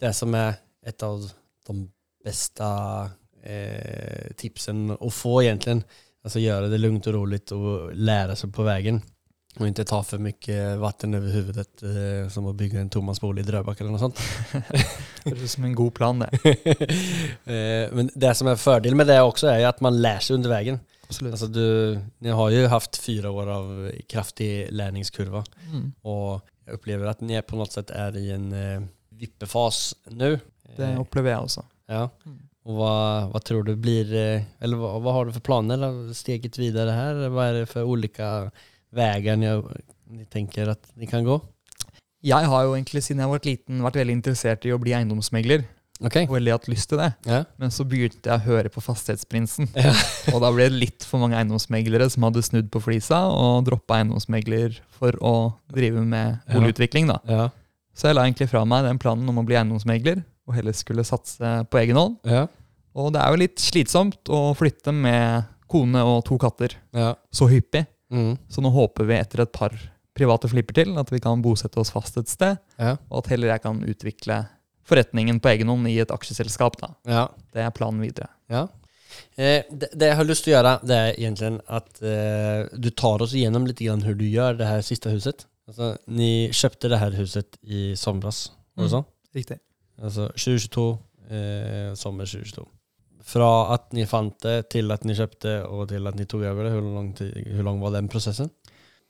det 0.00 0.14
som 0.14 0.34
er 0.34 0.58
et 0.84 1.02
av 1.02 1.20
de 1.66 1.88
beste 2.24 3.10
eh, 3.44 4.28
tipsene 4.36 4.96
å 5.00 5.10
få 5.10 5.40
egentligen. 5.42 5.84
Alltså 6.28 6.38
göra 6.38 6.68
det 6.68 6.78
lugnt 6.78 7.06
och 7.06 7.12
roligt 7.14 7.52
och 7.52 7.94
lära 7.94 8.36
sig 8.36 8.50
på 8.52 8.62
vägen. 8.62 9.02
Och 9.58 9.68
inte 9.68 9.84
ta 9.84 10.02
för 10.02 10.18
mycket 10.18 10.78
vatten 10.78 11.14
över 11.14 11.28
huvudet 11.28 11.82
eh, 11.82 12.28
som 12.30 12.46
att 12.46 12.54
bygga 12.54 12.80
en 12.80 12.90
Thomasbolig 12.90 13.42
i 13.42 13.46
Drøbak 13.46 13.80
eller 13.80 13.90
något 13.90 14.00
sånt. 14.00 14.18
Høres 15.24 15.42
ut 15.42 15.50
som 15.50 15.64
en 15.64 15.74
god 15.74 15.94
plan, 15.94 16.18
det. 16.18 16.30
Eh, 17.52 17.92
Men 17.92 18.10
det 18.14 18.34
som 18.34 18.48
är 18.48 18.56
fördel 18.56 18.94
med 18.94 19.06
det 19.06 19.20
också 19.20 19.46
är 19.46 19.66
att 19.66 19.80
man 19.80 20.02
lär 20.02 20.18
sig 20.18 20.34
under 20.34 20.50
vägen. 20.50 20.80
Absolutt. 21.06 21.32
Alltså 21.32 21.46
du, 21.46 21.98
ni 22.18 22.28
har 22.28 22.50
ju 22.50 22.66
haft 22.66 22.96
fyra 22.96 23.30
år 23.30 23.46
av 23.46 23.92
kraftig 24.08 24.68
lärningskurva. 24.72 25.44
Mm. 25.70 25.92
Och 26.02 26.42
jag 26.64 26.74
upplever 26.74 27.06
att 27.06 27.20
ni 27.20 27.42
på 27.42 27.56
något 27.56 27.72
sätt 27.72 27.90
är 27.90 28.16
i 28.16 28.30
en 28.30 28.52
eh, 28.52 28.82
vippefas 29.10 29.94
nu. 30.10 30.40
Det 30.76 30.84
Eh, 30.84 31.00
opplever 31.00 31.30
jeg 31.30 31.38
også. 31.40 31.62
ja. 31.88 32.08
Mm. 32.26 32.38
Och 32.68 32.74
vad, 32.74 33.30
vad 33.32 33.44
tror 33.44 33.62
du 33.64 33.76
blir, 33.76 34.14
eh, 34.14 34.42
eller 34.60 34.76
vad, 34.76 35.02
vad 35.02 35.14
har 35.14 35.26
du 35.26 35.32
för 35.32 35.40
planer 35.40 36.12
steget 36.12 36.58
videre 36.60 36.92
her? 36.92 37.22
Hva 37.32 37.46
er 37.48 37.54
det 37.62 37.66
for 37.70 37.88
olika 37.88 38.50
vägar 38.92 39.36
ni, 39.40 39.48
ni 40.10 40.24
tänker 40.24 40.68
att 40.68 40.90
ni 40.94 41.06
kan 41.06 41.24
gå? 41.24 41.40
Jeg 42.20 42.44
har 42.50 42.62
jo 42.66 42.74
egentlig 42.76 43.00
siden 43.06 43.22
jeg 43.24 43.30
var 43.30 43.40
liten 43.46 43.80
vært 43.86 43.96
veldig 43.96 44.16
interessert 44.18 44.66
i 44.68 44.74
å 44.74 44.78
bli 44.82 44.92
eiendomsmegler. 44.92 45.64
Okay. 46.04 46.26
Og 46.28 46.36
veldig 46.36 46.52
hatt 46.58 46.68
lyst 46.68 46.90
til 46.92 47.00
det. 47.00 47.08
Ja. 47.26 47.40
Men 47.56 47.72
så 47.72 47.86
begynte 47.88 48.28
jeg 48.28 48.36
å 48.36 48.44
høre 48.50 48.68
på 48.74 48.84
Fastighetsprinsen. 48.84 49.70
Ja. 49.88 49.94
Og 50.34 50.42
da 50.44 50.52
ble 50.52 50.68
det 50.68 50.76
litt 50.84 51.08
for 51.08 51.24
mange 51.24 51.40
eiendomsmeglere 51.40 52.10
som 52.12 52.28
hadde 52.28 52.44
snudd 52.44 52.68
på 52.74 52.84
flisa 52.84 53.24
og 53.32 53.64
droppa 53.70 54.02
eiendomsmegler 54.02 54.76
for 55.00 55.16
å 55.24 55.34
drive 55.72 56.04
med 56.04 56.36
Ja. 56.44 56.52
boligutvikling. 56.58 57.08
da. 57.14 57.18
Ja. 57.24 57.48
Så 57.96 58.10
jeg 58.10 58.18
la 58.20 58.28
egentlig 58.28 58.52
fra 58.52 58.66
meg 58.68 58.84
den 58.84 59.00
planen 59.00 59.24
om 59.32 59.40
å 59.40 59.46
bli 59.48 59.56
eiendomsmegler, 59.56 60.20
og 60.46 60.54
heller 60.54 60.76
skulle 60.76 61.02
satse 61.04 61.56
på 61.72 61.80
egen 61.80 61.96
hånd. 61.96 62.20
Og 62.98 63.12
det 63.14 63.20
er 63.22 63.30
jo 63.34 63.40
litt 63.44 63.62
slitsomt 63.62 64.30
å 64.34 64.40
flytte 64.58 64.92
med 64.94 65.46
kone 65.70 66.00
og 66.02 66.24
to 66.26 66.38
katter 66.40 66.74
Ja. 66.96 67.12
så 67.30 67.46
hyppig. 67.50 67.84
Mm. 68.10 68.38
Så 68.48 68.62
nå 68.64 68.70
håper 68.72 69.06
vi 69.06 69.14
etter 69.20 69.42
et 69.44 69.52
par 69.52 69.74
private 70.16 70.48
flipper 70.50 70.74
til 70.80 70.96
at 70.98 71.10
vi 71.12 71.20
kan 71.22 71.42
bosette 71.44 71.78
oss 71.78 71.90
fast 71.94 72.16
et 72.18 72.28
sted, 72.28 72.58
Ja. 72.78 72.96
og 73.10 73.20
at 73.24 73.28
heller 73.30 73.48
jeg 73.52 73.62
kan 73.62 73.78
utvikle 73.84 74.48
forretningen 74.88 75.38
på 75.40 75.50
egen 75.52 75.68
hånd 75.68 75.86
i 75.86 75.98
et 76.00 76.08
aksjeselskap. 76.10 76.78
da. 76.80 76.88
Ja. 77.06 77.28
Det 77.52 77.60
er 77.62 77.70
planen 77.70 78.00
videre. 78.00 78.28
Ja. 78.50 78.66
Eh, 79.36 79.62
det, 79.70 79.90
det 79.96 80.08
jeg 80.08 80.16
har 80.16 80.24
lyst 80.24 80.44
til 80.44 80.54
å 80.54 80.56
gjøre, 80.56 80.72
det 80.88 80.96
er 80.96 81.12
egentlig 81.20 81.60
at 81.68 82.02
eh, 82.02 82.68
du 82.78 82.90
tar 82.90 83.22
oss 83.22 83.34
igjennom 83.34 83.66
litt 83.68 83.78
grann 83.78 84.00
hvordan 84.02 84.18
du 84.18 84.24
gjør 84.24 84.58
det 84.58 84.66
her 84.66 84.80
siste 84.82 85.10
huset. 85.12 85.44
Altså, 85.68 85.98
ni 86.08 86.48
kjøpte 86.48 86.88
det 86.88 86.98
her 86.98 87.10
huset 87.20 87.58
i 87.68 87.92
somras, 87.94 88.48
var 88.74 88.84
det 88.86 88.90
Mm. 88.90 88.96
sånn? 88.96 89.06
Riktig. 89.36 89.58
Altså 90.02 90.28
2022, 90.34 90.98
eh, 91.30 91.94
sommer 91.94 92.24
2022. 92.24 92.66
Fra 93.28 93.48
at 93.74 93.90
ni 93.92 94.06
fant 94.08 94.38
det, 94.44 94.70
til 94.72 94.90
at 94.94 95.04
ni 95.04 95.12
kjøpte, 95.18 95.58
og 95.68 95.88
til 95.90 96.06
at 96.08 96.16
ni 96.16 96.24
tok 96.24 96.46
over 96.48 96.64
det, 96.64 96.72
hvor 96.78 96.94
lang, 96.94 97.10
tid, 97.18 97.34
hvor 97.56 97.66
lang 97.66 97.80
var 97.82 97.92
den 97.98 98.08
prosessen? 98.08 98.48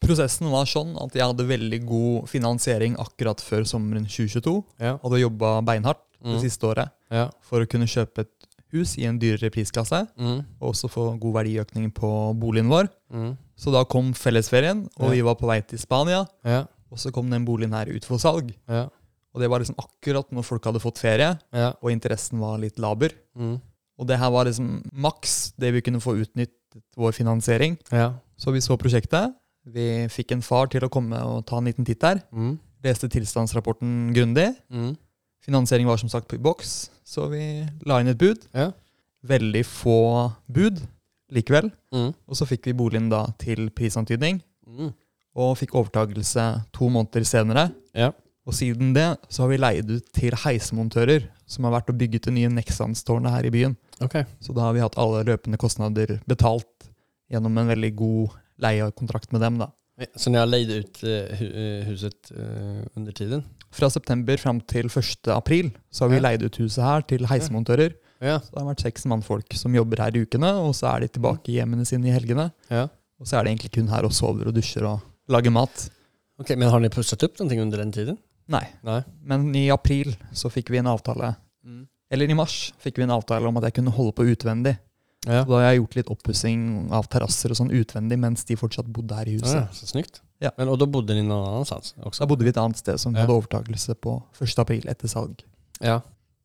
Prosessen 0.03 0.51
var 0.51 0.67
sånn 0.71 0.93
at 1.03 1.15
jeg 1.19 1.27
hadde 1.27 1.47
veldig 1.47 1.79
god 1.87 2.29
finansiering 2.31 2.97
akkurat 3.03 3.41
før 3.43 3.65
sommeren 3.67 4.07
2022. 4.11 4.57
Ja. 4.83 4.97
Hadde 5.03 5.21
jobba 5.23 5.57
beinhardt 5.67 6.03
det 6.23 6.35
Mm. 6.37 6.41
siste 6.43 6.67
året 6.67 6.91
Ja. 7.11 7.29
for 7.43 7.61
å 7.63 7.67
kunne 7.69 7.87
kjøpe 7.87 8.21
et 8.27 8.31
hus 8.73 8.97
i 8.99 9.05
en 9.07 9.19
dyrere 9.19 9.51
prisklasse, 9.51 10.09
Mm. 10.19 10.45
og 10.61 10.73
også 10.75 10.89
få 10.91 11.19
god 11.19 11.35
verdiøkning 11.45 11.93
på 11.95 12.35
boligen 12.39 12.69
vår. 12.69 12.89
Mm. 13.13 13.37
Så 13.57 13.73
da 13.73 13.85
kom 13.85 14.13
fellesferien, 14.15 14.89
og 14.99 15.05
Ja. 15.07 15.11
vi 15.11 15.21
var 15.23 15.35
på 15.37 15.47
vei 15.47 15.61
til 15.63 15.79
Spania. 15.79 16.27
Ja. 16.45 16.65
Og 16.91 16.99
så 16.99 17.13
kom 17.13 17.31
den 17.31 17.45
boligen 17.47 17.73
her 17.73 17.87
ut 17.87 18.05
for 18.05 18.19
salg. 18.19 18.53
Ja. 18.69 18.89
Og 19.35 19.41
det 19.41 19.49
var 19.51 19.61
liksom 19.61 19.77
akkurat 19.79 20.31
når 20.33 20.43
folk 20.45 20.65
hadde 20.65 20.81
fått 20.81 20.99
ferie, 20.99 21.39
Ja. 21.53 21.73
og 21.83 21.91
interessen 21.91 22.39
var 22.41 22.59
litt 22.59 22.77
laber. 22.79 23.11
Mm. 23.37 23.61
Og 23.99 24.07
det 24.07 24.19
her 24.21 24.31
var 24.31 24.47
liksom 24.47 24.83
maks 24.93 25.53
det 25.59 25.73
vi 25.75 25.83
kunne 25.83 26.01
få 26.01 26.17
utnyttet 26.23 26.55
vår 26.97 27.13
finansiering. 27.17 27.77
Ja. 27.91 28.13
Så 28.39 28.53
vi 28.55 28.61
så 28.63 28.77
prosjektet. 28.79 29.35
Vi 29.69 30.07
fikk 30.13 30.33
en 30.37 30.43
far 30.45 30.69
til 30.71 30.85
å 30.87 30.91
komme 30.93 31.19
og 31.27 31.43
ta 31.49 31.59
en 31.59 31.67
liten 31.69 31.85
titt 31.85 32.01
der. 32.01 32.21
Mm. 32.33 32.59
Leste 32.85 33.09
tilstandsrapporten 33.11 34.13
grundig. 34.15 34.53
Mm. 34.71 34.93
Finansiering 35.45 35.89
var 35.89 35.99
som 36.01 36.09
sagt 36.13 36.29
på 36.31 36.39
boks, 36.43 36.91
så 37.05 37.27
vi 37.33 37.43
la 37.89 37.99
inn 38.03 38.09
et 38.13 38.21
bud. 38.21 38.47
Ja. 38.55 38.71
Veldig 39.27 39.65
få 39.67 39.99
bud 40.47 40.81
likevel. 41.35 41.71
Mm. 41.95 42.13
Og 42.15 42.39
så 42.39 42.47
fikk 42.49 42.69
vi 42.71 42.77
boligen 42.79 43.11
da 43.13 43.27
til 43.41 43.71
prisantydning, 43.75 44.43
Mm. 44.69 44.93
og 45.35 45.57
fikk 45.57 45.75
overtagelse 45.75 46.43
to 46.77 46.89
måneder 46.93 47.25
senere. 47.25 47.71
Ja. 47.97 48.11
Og 48.47 48.53
siden 48.55 48.93
det 48.95 49.17
så 49.29 49.43
har 49.43 49.49
vi 49.49 49.57
leid 49.57 49.91
ut 49.91 50.13
til 50.13 50.33
heismontører, 50.37 51.25
som 51.47 51.65
har 51.65 51.73
vært 51.81 51.89
og 51.89 51.99
bygget 51.99 52.29
det 52.29 52.35
nye 52.35 52.49
Nexans-tårnet 52.53 53.31
her 53.33 53.47
i 53.49 53.51
byen. 53.51 53.77
Ok. 54.05 54.15
Så 54.41 54.55
da 54.55 54.69
har 54.69 54.75
vi 54.77 54.81
hatt 54.85 54.99
alle 55.01 55.25
løpende 55.27 55.59
kostnader 55.59 56.19
betalt 56.31 56.89
gjennom 57.33 57.57
en 57.59 57.69
veldig 57.73 57.91
god 57.99 58.37
leiekontrakt 58.63 59.33
med 59.33 59.41
dem. 59.43 59.59
da. 59.59 59.71
Så 60.17 60.31
ni 60.31 60.39
har 60.39 60.47
leid 60.47 60.71
ut 60.71 61.01
uh, 61.03 61.41
huset 61.89 62.31
uh, 62.37 62.85
under 62.97 63.13
tiden? 63.13 63.43
Fra 63.75 63.91
september 63.91 64.39
fram 64.41 64.61
til 64.61 64.87
1. 64.87 65.27
april 65.35 65.73
så 65.91 66.05
har 66.07 66.13
vi 66.13 66.21
Ja. 66.21 66.23
leid 66.31 66.43
ut 66.47 66.57
huset 66.63 66.85
her 66.85 67.03
til 67.03 67.27
heismontører. 67.27 67.95
Ja. 68.23 68.39
Så 68.41 68.51
det 68.55 68.63
har 68.63 68.69
vært 68.75 68.83
seks 68.87 69.05
mannfolk 69.11 69.53
som 69.59 69.75
jobber 69.75 69.99
her 70.03 70.15
i 70.17 70.23
ukene, 70.25 70.53
og 70.63 70.73
så 70.75 70.89
er 70.95 71.01
de 71.05 71.09
tilbake 71.09 71.51
i 71.53 71.59
hjemmene 71.59 71.85
sine 71.87 72.09
i 72.09 72.15
helgene. 72.15 72.51
ja. 72.71 72.89
Og 73.19 73.27
så 73.27 73.35
er 73.41 73.43
det 73.45 73.51
egentlig 73.59 73.73
kun 73.75 73.89
her 73.91 74.05
og 74.07 74.13
sover 74.15 74.47
og 74.47 74.55
dusjer 74.55 74.85
og 74.87 75.01
lager 75.29 75.51
mat. 75.51 75.89
Ok, 76.39 76.53
Men 76.57 76.69
har 76.71 76.79
ni 76.79 76.89
pusset 76.89 77.21
opp 77.27 77.41
noe 77.41 77.59
under 77.61 77.79
den 77.83 77.91
tiden? 77.91 78.19
Nei, 78.47 78.63
Nei. 78.87 79.03
men 79.27 79.49
i 79.57 79.69
april 79.75 80.15
så 80.33 80.47
fikk 80.49 80.71
vi 80.71 80.79
en 80.79 80.87
avtale, 80.87 81.35
eller 82.11 82.31
i 82.31 82.35
mars 82.39 82.73
fikk 82.83 82.97
vi 82.99 83.03
en 83.07 83.11
avtale 83.15 83.47
om 83.49 83.57
at 83.61 83.65
jeg 83.69 83.75
kunne 83.81 83.91
holde 83.95 84.13
på 84.17 84.25
utvendig. 84.33 84.79
Ja. 85.27 85.43
Så 85.45 85.49
da 85.51 85.57
har 85.59 85.73
jeg 85.73 85.81
gjort 85.83 85.97
litt 85.99 86.11
oppussing 86.15 86.61
av 86.95 87.09
terrasser 87.11 87.51
og 87.53 87.59
sånn 87.59 87.73
utvendig 87.75 88.17
mens 88.23 88.45
de 88.49 88.55
fortsatt 88.57 88.87
bodde 88.87 89.17
her 89.19 89.27
i 89.29 89.35
Ja, 89.37 89.43
huset. 89.43 89.75
så 89.75 89.87
snyggt. 89.91 90.21
Ja. 90.41 90.53
Men, 90.57 90.69
og 90.69 90.79
da 90.79 90.87
bodde 90.87 91.09
de 91.17 91.23
noen 91.27 91.65
sted 91.67 91.99
også? 92.07 92.21
Da 92.23 92.27
bodde 92.31 92.45
vi 92.47 92.51
et 92.55 92.57
annet 92.57 92.79
sted 92.79 92.99
som 93.03 93.15
Ja. 93.15 93.23
hadde 93.27 93.35
overtakelse 93.35 93.95
på 94.01 94.23
1. 94.41 94.59
april 94.63 94.87
etter 94.87 95.09
salg. 95.11 95.43
Ja. 95.83 96.01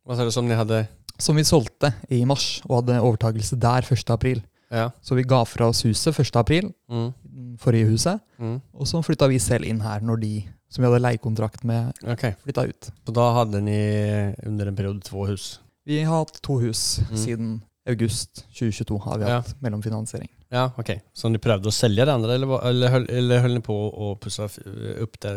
Hva 0.08 0.16
sa 0.18 0.26
du 0.26 0.32
som 0.32 0.48
de 0.50 0.56
hadde 0.56 0.88
Som 1.20 1.36
vi 1.38 1.44
solgte 1.44 1.94
i 2.10 2.26
mars, 2.26 2.62
og 2.68 2.82
hadde 2.84 3.00
overtakelse 3.00 3.58
der 3.60 3.82
1. 3.86 4.10
april. 4.10 4.42
Ja. 4.74 4.88
Så 5.06 5.16
vi 5.16 5.24
ga 5.30 5.44
fra 5.46 5.68
oss 5.70 5.84
huset 5.86 6.16
1. 6.18 6.36
april, 6.42 6.72
Mm. 6.90 7.14
forrige 7.62 7.88
huset, 7.92 8.20
Mm. 8.40 8.60
og 8.74 8.88
så 8.90 9.04
flytta 9.06 9.28
vi 9.30 9.38
selv 9.40 9.66
inn 9.70 9.80
her 9.82 10.00
når 10.02 10.20
de 10.20 10.32
som 10.70 10.82
vi 10.84 10.90
hadde 10.90 11.04
leiekontrakt 11.06 11.64
med, 11.64 11.94
okay. 12.10 12.34
flytta 12.44 12.64
ut. 12.68 12.90
Så 13.06 13.14
da 13.14 13.28
hadde 13.38 13.62
ni 13.62 13.78
under 14.48 14.68
en 14.68 14.76
periode 14.76 15.04
to 15.06 15.26
hus? 15.30 15.60
Vi 15.86 16.02
har 16.04 16.24
hatt 16.26 16.40
to 16.42 16.58
hus 16.60 17.00
Mm. 17.12 17.18
siden 17.18 17.62
august 17.86 18.46
2022 18.54 18.98
har 19.04 19.18
vi 19.20 19.26
Ja. 19.26 19.42
hatt 19.42 19.54
mellomfinansiering. 19.62 20.30
Ja, 20.52 20.72
ok. 20.78 21.02
Så 21.14 21.32
de 21.32 21.38
prøvde 21.40 21.66
å 21.66 21.72
selge 21.74 22.06
det 22.06 22.10
andre, 22.14 22.34
eller, 22.36 22.60
eller, 22.66 23.06
eller 23.10 23.42
holdt 23.42 23.56
de 23.56 23.62
på 23.62 23.94
å 23.94 24.20
pusse 24.20 24.44
opp 25.02 25.20
det 25.20 25.34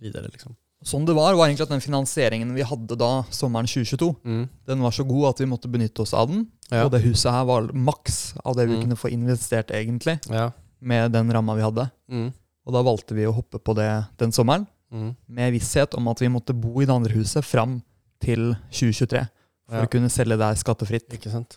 videre, 0.00 0.28
liksom? 0.30 0.54
Sånn 0.84 1.04
det 1.06 1.14
var, 1.14 1.34
var 1.38 1.46
egentlig 1.46 1.62
at 1.68 1.68
den 1.76 1.80
finansieringen 1.84 2.54
vi 2.56 2.62
hadde 2.66 2.96
da 2.98 3.22
sommeren 3.30 3.66
2022, 3.70 4.16
Mm. 4.24 4.48
den 4.66 4.80
var 4.82 4.90
så 4.90 5.04
god 5.06 5.28
at 5.28 5.38
vi 5.38 5.46
måtte 5.46 5.70
benytte 5.70 6.02
oss 6.02 6.12
av 6.12 6.28
den. 6.28 6.46
Ja. 6.72 6.84
Og 6.84 6.90
det 6.90 7.02
huset 7.04 7.30
her 7.30 7.44
var 7.44 7.68
maks 7.72 8.34
av 8.44 8.56
det 8.56 8.66
vi 8.68 8.74
Mm. 8.76 8.82
kunne 8.82 8.96
få 8.98 9.10
investert 9.12 9.70
egentlig, 9.70 10.18
Ja. 10.28 10.50
med 10.80 11.12
den 11.12 11.30
ramma 11.30 11.54
vi 11.54 11.62
hadde. 11.62 11.90
Mm. 12.10 12.32
Og 12.66 12.72
da 12.72 12.82
valgte 12.82 13.14
vi 13.14 13.22
å 13.26 13.32
hoppe 13.34 13.58
på 13.62 13.74
det 13.76 14.06
den 14.18 14.32
sommeren, 14.32 14.66
Mm. 14.92 15.14
med 15.28 15.52
visshet 15.54 15.94
om 15.94 16.08
at 16.08 16.18
vi 16.20 16.26
måtte 16.28 16.52
bo 16.52 16.80
i 16.80 16.84
det 16.84 16.90
andre 16.94 17.12
huset 17.14 17.44
fram 17.44 17.82
til 18.20 18.56
2023. 18.70 19.28
For 19.68 19.76
Ja. 19.76 19.84
å 19.86 19.90
kunne 19.90 20.10
selge 20.10 20.36
der 20.36 20.54
skattefritt. 20.54 21.08
Ikke 21.12 21.30
sant? 21.30 21.56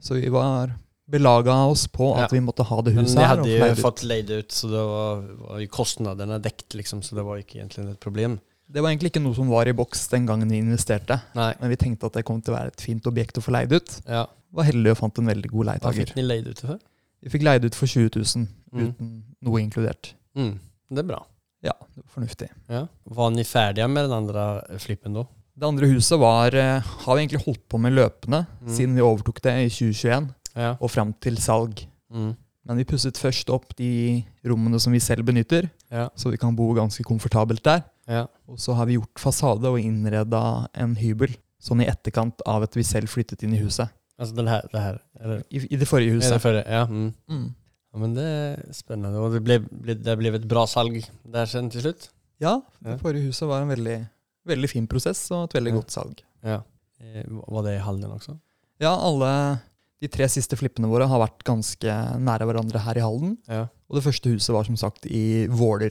Så 0.00 0.14
vi 0.20 0.28
var 0.28 0.76
belaga 1.10 1.68
oss 1.68 1.88
på 1.88 2.14
at 2.16 2.30
Ja. 2.30 2.38
vi 2.38 2.46
måtte 2.46 2.64
ha 2.64 2.80
det 2.82 2.94
huset 2.94 3.18
her. 3.18 3.36
Men 3.36 3.44
vi 3.44 3.58
hadde 3.58 3.76
jo 3.76 3.82
fått 3.82 4.04
leid 4.04 4.30
ut, 4.30 4.48
så 4.48 4.70
det 4.70 4.78
var, 4.78 5.22
var 5.48 5.66
kostnadene 5.66 6.40
dekt, 6.40 6.68
liksom, 6.74 7.00
så 7.02 7.16
det 7.16 7.24
var 7.24 7.36
ikke 7.38 7.58
egentlig 7.66 7.90
et 7.90 8.00
problem. 8.00 8.40
Det 8.70 8.82
var 8.82 8.90
egentlig 8.92 9.10
ikke 9.10 9.22
noe 9.24 9.34
som 9.34 9.48
var 9.50 9.66
i 9.66 9.72
boks 9.74 10.04
den 10.12 10.26
gangen 10.28 10.48
vi 10.52 10.58
investerte. 10.62 11.16
Nei. 11.34 11.54
Men 11.60 11.70
vi 11.72 11.76
tenkte 11.76 12.06
at 12.06 12.12
det 12.18 12.24
kom 12.28 12.40
til 12.40 12.54
å 12.54 12.58
være 12.58 12.68
et 12.74 12.80
fint 12.84 13.02
objekt 13.10 13.38
å 13.40 13.42
få 13.42 13.50
leid 13.56 13.72
ut. 13.74 13.96
Ja. 14.06 14.26
Var 14.52 14.64
heldige 14.70 14.92
og 14.94 14.98
fant 14.98 15.18
en 15.18 15.26
veldig 15.26 15.50
god 15.50 15.66
Hva 15.82 15.92
fikk 15.94 16.14
ni 16.16 16.22
leid 16.22 16.46
ut 16.46 16.60
for? 16.60 16.78
Vi 17.22 17.30
fikk 17.30 17.42
leid 17.42 17.64
ut 17.66 17.74
for 17.74 17.86
20 17.86 18.10
000 18.16 18.48
Mm. 18.70 18.84
uten 18.86 19.06
noe 19.42 19.58
inkludert. 19.58 20.12
Mm. 20.38 20.52
Det 20.94 20.98
er 21.02 21.06
bra. 21.08 21.24
Ja, 21.66 21.72
det 21.96 22.04
var 22.04 22.12
fornuftig. 22.14 22.46
Ja. 22.70 22.84
Var 23.04 23.30
ni 23.34 23.42
ferdige 23.42 23.88
med 23.90 24.04
den 24.06 24.12
andre 24.14 24.78
flippen 24.78 25.12
da? 25.18 25.24
Det 25.58 25.66
andre 25.66 25.88
huset 25.90 26.18
var, 26.22 26.54
eh, 26.54 26.78
har 26.80 27.16
vi 27.16 27.24
egentlig 27.26 27.42
holdt 27.44 27.68
på 27.68 27.80
med 27.80 27.92
løpende 27.92 28.46
Mm. 28.62 28.68
siden 28.70 28.94
vi 28.94 29.00
overtok 29.02 29.42
det 29.42 29.52
i 29.66 29.68
2021 29.68 30.30
Ja. 30.56 30.76
og 30.80 30.88
fram 30.90 31.12
til 31.20 31.34
salg. 31.36 31.84
Mm. 32.14 32.36
Men 32.64 32.76
vi 32.76 32.84
pusset 32.84 33.14
først 33.18 33.50
opp 33.50 33.74
de 33.76 34.24
rommene 34.46 34.78
som 34.80 34.92
vi 34.92 35.00
selv 35.00 35.24
benytter, 35.26 35.68
Ja. 35.90 36.08
så 36.16 36.30
vi 36.30 36.36
kan 36.36 36.54
bo 36.54 36.72
ganske 36.72 37.02
komfortabelt 37.02 37.62
der. 37.64 37.82
Ja. 38.08 38.26
Og 38.48 38.58
så 38.58 38.74
har 38.74 38.86
vi 38.86 38.96
gjort 38.98 39.18
fasade 39.22 39.68
og 39.68 39.78
innreda 39.80 40.68
en 40.74 40.96
hybel, 40.96 41.34
sånn 41.60 41.82
i 41.84 41.88
etterkant 41.90 42.40
av 42.48 42.62
at 42.64 42.74
vi 42.76 42.82
selv 42.86 43.08
flyttet 43.12 43.42
inn 43.44 43.54
i 43.54 43.60
huset. 43.62 43.88
Altså 44.20 44.34
den 44.36 44.48
her, 44.48 44.64
det 44.72 44.80
her 44.80 44.98
eller, 45.20 45.42
I, 45.50 45.62
i 45.70 45.76
det 45.80 45.86
forrige 45.88 46.12
huset. 46.16 46.32
huset. 46.32 46.36
det 46.36 46.42
forrige, 46.44 46.64
Ja. 46.68 46.86
Mm. 46.86 47.14
Mm. 47.28 47.46
ja. 47.92 47.98
Men 47.98 48.14
det 48.14 48.24
er 48.24 48.72
spennende. 48.72 49.18
Og 49.20 49.32
det 49.32 49.42
ble, 49.44 49.58
ble, 49.60 49.94
det 49.94 50.16
ble 50.18 50.34
et 50.36 50.48
bra 50.48 50.66
salg 50.66 51.00
der 51.24 51.46
sen 51.46 51.70
til 51.70 51.80
slutt? 51.82 52.08
Ja, 52.40 52.60
Ja. 52.84 52.92
det 52.94 53.00
forrige 53.00 53.26
huset 53.28 53.48
var 53.48 53.62
en 53.62 53.68
veldig, 53.68 53.98
veldig 54.46 54.68
fin 54.70 54.86
prosess 54.86 55.30
og 55.30 55.44
et 55.48 55.56
veldig 55.60 55.72
Ja. 55.72 55.76
godt 55.80 55.90
salg. 55.90 56.22
Ja. 56.44 56.60
Eh, 57.00 57.24
Var 57.28 57.62
det 57.64 57.76
i 57.78 57.82
Halden 57.84 58.10
også? 58.10 58.38
Ja, 58.80 58.94
alle 58.96 59.60
de 60.00 60.08
tre 60.08 60.24
siste 60.28 60.56
flippene 60.56 60.88
våre 60.88 61.06
har 61.08 61.20
vært 61.20 61.42
ganske 61.44 61.92
nære 62.20 62.46
hverandre 62.48 62.78
her 62.80 62.96
i 62.96 63.00
Halden. 63.04 63.38
Ja. 63.48 63.66
Og 63.90 63.96
det 63.96 64.04
første 64.04 64.30
huset 64.32 64.52
var 64.54 64.64
som 64.64 64.76
sagt 64.76 65.04
i 65.06 65.46
Våler, 65.48 65.90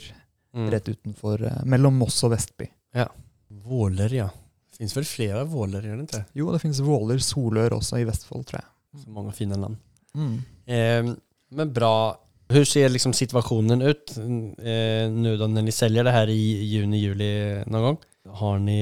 Mm. 0.55 0.69
rett 0.73 0.87
utenfor, 0.89 1.41
eh, 1.45 1.63
mellom 1.65 1.93
Moss 1.99 2.23
og 2.25 2.31
Vestby. 2.33 2.65
Ja. 2.95 3.07
Våler, 3.49 4.09
ja. 4.13 4.27
Det 4.71 4.77
finns 4.81 4.95
vel 4.97 5.05
flere 5.05 5.43
Våler, 5.45 5.81
gjør 5.85 5.97
det 5.99 6.07
ikke? 6.09 6.25
Jo, 6.39 6.51
det 6.53 6.61
finnes 6.63 6.79
Våler, 6.81 7.19
Solør 7.21 7.75
også 7.77 7.99
i 7.99 8.05
Vestfold, 8.07 8.45
tror 8.49 8.61
jeg. 8.61 9.03
Så 9.03 9.09
mange 9.13 9.33
fine 9.37 9.57
land. 9.59 9.77
Mm. 10.17 10.39
Eh, 10.65 11.11
men 11.51 11.73
bra. 11.73 12.15
Hvordan 12.49 12.65
ser 12.65 12.89
liksom 12.89 13.13
situasjonen 13.13 13.83
ut 13.85 14.15
eh, 14.17 15.05
nå 15.13 15.35
når 15.37 15.53
dere 15.59 15.71
selger 15.75 16.07
det 16.07 16.13
her 16.15 16.31
i 16.33 16.39
juni, 16.65 16.97
juli 17.03 17.29
noen 17.69 17.83
gang? 17.91 17.99
Har 18.39 18.57
ni 18.59 18.79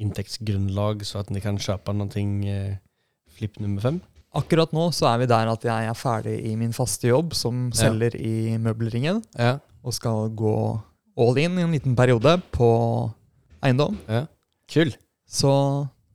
inntektsgrunnlag 0.00 1.04
så 1.04 1.20
at 1.20 1.30
ni 1.30 1.40
kan 1.44 1.58
kjøpe 1.60 1.92
noe 1.96 2.24
eh, 2.48 2.78
flipp 3.36 3.60
nummer 3.60 3.82
fem? 3.84 4.00
Akkurat 4.36 4.72
nå 4.72 4.86
så 4.94 5.08
er 5.10 5.18
vi 5.18 5.26
der 5.26 5.50
at 5.50 5.64
jeg 5.66 5.90
er 5.90 5.98
ferdig 5.98 6.36
i 6.46 6.54
min 6.56 6.72
faste 6.72 7.08
jobb 7.10 7.34
som 7.34 7.68
Ja. 7.74 7.90
selger 7.90 8.14
i 8.16 8.56
møbelringen, 8.58 9.22
Ja. 9.36 9.58
og 9.84 9.92
skal 9.92 10.30
gå 10.30 10.80
all 11.20 11.38
in 11.38 11.58
i 11.58 11.62
en 11.62 11.72
liten 11.72 11.96
periode 11.96 12.36
på 12.52 12.68
eiendom. 13.62 13.98
ja. 14.08 14.26
Kul. 14.70 14.92
Så 15.26 15.50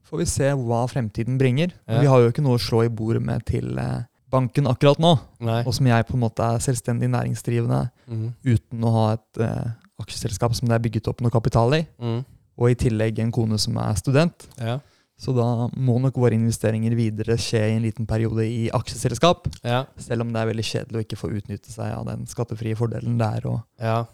får 0.07 0.17
vi 0.21 0.25
se 0.25 0.50
hva 0.55 0.85
fremtiden 0.88 1.38
bringer. 1.39 1.74
Ja. 1.88 2.00
Vi 2.01 2.07
har 2.07 2.21
jo 2.24 2.29
ikke 2.31 2.43
noe 2.43 2.55
å 2.55 2.62
slå 2.62 2.85
i 2.85 2.89
bordet 2.91 3.21
med 3.24 3.43
til 3.47 3.77
eh, 3.79 4.03
banken 4.31 4.67
akkurat 4.71 5.00
nå. 5.03 5.12
Nei. 5.43 5.62
Og 5.67 5.74
som 5.75 5.88
jeg 5.88 6.05
på 6.07 6.15
en 6.15 6.24
måte 6.24 6.43
er 6.43 6.59
selvstendig 6.63 7.09
næringsdrivende 7.12 7.89
Mm. 8.07 8.33
uten 8.45 8.83
å 8.85 8.91
ha 8.93 9.05
et 9.15 9.39
uh, 9.41 9.71
aksjeselskap 10.00 10.53
som 10.55 10.67
det 10.69 10.75
er 10.75 10.83
bygget 10.83 11.07
opp 11.09 11.21
noe 11.21 11.31
kapital 11.33 11.74
i, 11.74 11.88
Mm. 12.00 12.24
og 12.57 12.69
i 12.69 12.75
tillegg 12.75 13.19
en 13.19 13.31
kone 13.31 13.57
som 13.59 13.75
er 13.77 13.95
student. 13.95 14.47
Ja. 14.59 14.79
Så 15.17 15.33
da 15.35 15.67
må 15.75 16.00
nok 16.00 16.13
våre 16.19 16.35
investeringer 16.35 16.93
videre 16.95 17.35
skje 17.39 17.62
i 17.71 17.75
en 17.77 17.83
liten 17.83 18.05
periode 18.05 18.43
i 18.45 18.69
aksjeselskap, 18.69 19.47
Ja. 19.63 19.85
selv 19.97 20.21
om 20.21 20.31
det 20.33 20.41
er 20.41 20.51
veldig 20.53 20.63
kjedelig 20.63 20.95
å 21.00 21.03
ikke 21.05 21.17
få 21.17 21.31
utnytte 21.35 21.71
seg 21.71 21.91
av 21.97 22.05
den 22.05 22.25
skattefrie 22.27 22.75
fordelen 22.75 23.17
det 23.17 23.25
er 23.38 23.41
å, 23.50 23.63
Ja. 23.79 24.05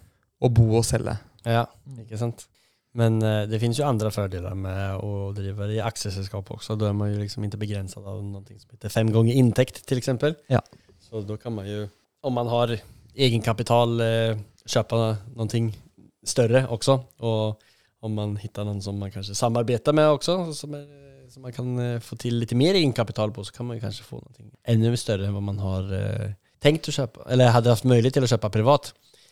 Å 0.41 0.49
bo 0.49 0.67
og 0.79 0.87
selge. 0.87 1.15
Ja. 1.45 1.65
Ikke 2.01 2.19
sant? 2.19 2.47
Men 2.97 3.21
eh, 3.23 3.45
det 3.47 3.61
finnes 3.61 3.79
jo 3.79 3.87
andre 3.87 4.11
fordeler 4.11 4.55
med 4.57 5.03
å 5.05 5.31
drive 5.35 5.69
i 5.71 5.79
aksjeselskap 5.83 6.49
også. 6.57 6.75
Da 6.79 6.89
er 6.89 6.97
man 6.97 7.13
jo 7.13 7.21
liksom 7.21 7.45
ikke 7.47 7.61
begrenset 7.61 8.03
av 8.03 8.19
noe 8.19 8.43
som 8.57 8.73
heter 8.73 8.91
fem 8.91 9.11
ganger 9.13 9.37
inntekt, 9.39 9.83
f.eks. 9.85 10.01
exempel. 10.01 10.35
Ja. 10.51 10.59
Så 11.05 11.23
da 11.27 11.37
kan 11.39 11.55
man 11.55 11.69
jo, 11.69 11.85
om 12.27 12.35
man 12.35 12.51
har 12.51 12.75
egenkapital, 13.15 13.95
eh, 14.03 14.41
kjøpe 14.67 14.99
noe 15.37 15.63
større 16.27 16.65
også. 16.73 16.97
Og 17.27 17.69
om 18.05 18.17
man 18.17 18.35
hittar 18.41 18.65
noen 18.67 18.81
som 18.83 18.97
man 18.99 19.13
kanskje 19.13 19.37
samarbeider 19.37 19.95
med 19.95 20.09
også, 20.17 20.37
som, 20.57 20.75
er, 20.75 20.85
som 21.31 21.45
man 21.45 21.55
kan 21.55 21.71
eh, 21.79 21.97
få 22.03 22.17
til 22.19 22.39
litt 22.41 22.53
mer 22.57 22.77
egenkapital 22.79 23.33
på, 23.33 23.45
så 23.45 23.55
kan 23.55 23.69
man 23.69 23.81
kanskje 23.81 24.03
kanske 24.03 24.09
få 24.09 24.21
noe 24.21 24.51
enda 24.71 24.93
større 24.99 25.27
enn 25.27 25.35
hva 25.37 25.43
man 25.45 25.61
har 25.61 25.93
eh, 25.95 26.33
tenkt 26.61 26.89
å 26.89 26.95
kjøpe, 26.95 27.25
eller 27.31 27.53
hadde 27.55 27.73
haft 27.73 27.87
mulighet 27.89 28.19
til 28.19 28.27
å 28.27 28.31
kjøpe 28.31 28.53
privat. 28.53 28.91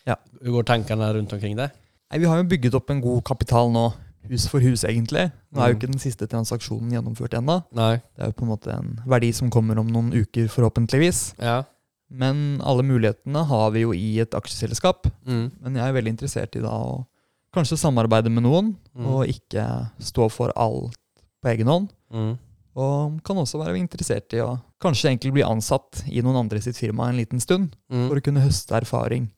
Ja. 0.09 0.17
Hvor 0.41 0.59
går 0.59 0.67
tankene 0.73 1.09
rundt 1.15 1.33
omkring 1.35 1.55
det? 1.59 1.69
Nei, 2.09 2.19
Vi 2.19 2.25
har 2.29 2.37
jo 2.41 2.47
bygget 2.49 2.75
opp 2.79 2.89
en 2.89 3.01
god 3.03 3.23
kapital 3.27 3.69
nå, 3.71 3.87
hus 4.29 4.47
for 4.49 4.59
hus 4.65 4.83
egentlig. 4.83 5.27
Nå 5.53 5.61
er 5.61 5.69
jo 5.71 5.75
Mm. 5.75 5.79
ikke 5.79 5.91
den 5.93 6.01
siste 6.01 6.27
transaksjonen 6.27 6.91
gjennomført 6.91 7.37
ennå. 7.37 7.63
Det 7.73 8.01
er 8.17 8.25
jo 8.27 8.31
på 8.33 8.43
en 8.43 8.51
måte 8.51 8.73
en 8.73 8.99
verdi 9.07 9.31
som 9.33 9.49
kommer 9.49 9.77
om 9.79 9.87
noen 9.87 10.11
uker, 10.13 10.47
forhåpentligvis. 10.49 11.35
Ja. 11.39 11.63
Men 12.11 12.59
alle 12.65 12.81
mulighetene 12.83 13.45
har 13.45 13.69
vi 13.71 13.81
jo 13.85 13.91
i 13.93 14.19
et 14.19 14.31
aksjeselskap. 14.33 15.05
Mm. 15.27 15.51
Men 15.61 15.75
jeg 15.75 15.83
er 15.87 15.93
veldig 16.01 16.13
interessert 16.17 16.55
i 16.57 16.61
da 16.61 16.69
å 16.73 17.05
kanskje 17.53 17.77
samarbeide 17.77 18.29
med 18.31 18.43
noen, 18.43 18.75
Mm. 18.97 19.05
og 19.05 19.27
ikke 19.27 19.91
stå 19.99 20.29
for 20.31 20.51
alt 20.55 20.95
på 21.43 21.49
egen 21.55 21.67
hånd. 21.67 21.89
Mm. 22.13 22.37
Og 22.75 23.23
kan 23.23 23.35
også 23.37 23.59
være 23.63 23.77
interessert 23.77 24.33
i 24.33 24.37
å 24.41 24.59
kanskje 24.81 25.09
egentlig 25.11 25.33
bli 25.33 25.43
ansatt 25.43 26.03
i 26.07 26.21
noen 26.21 26.35
andre 26.37 26.61
sitt 26.61 26.75
firma 26.77 27.09
en 27.09 27.17
liten 27.17 27.39
stund, 27.39 27.75
Mm. 27.91 28.07
for 28.09 28.15
å 28.15 28.23
kunne 28.23 28.41
høste 28.41 28.75
erfaring 28.75 29.29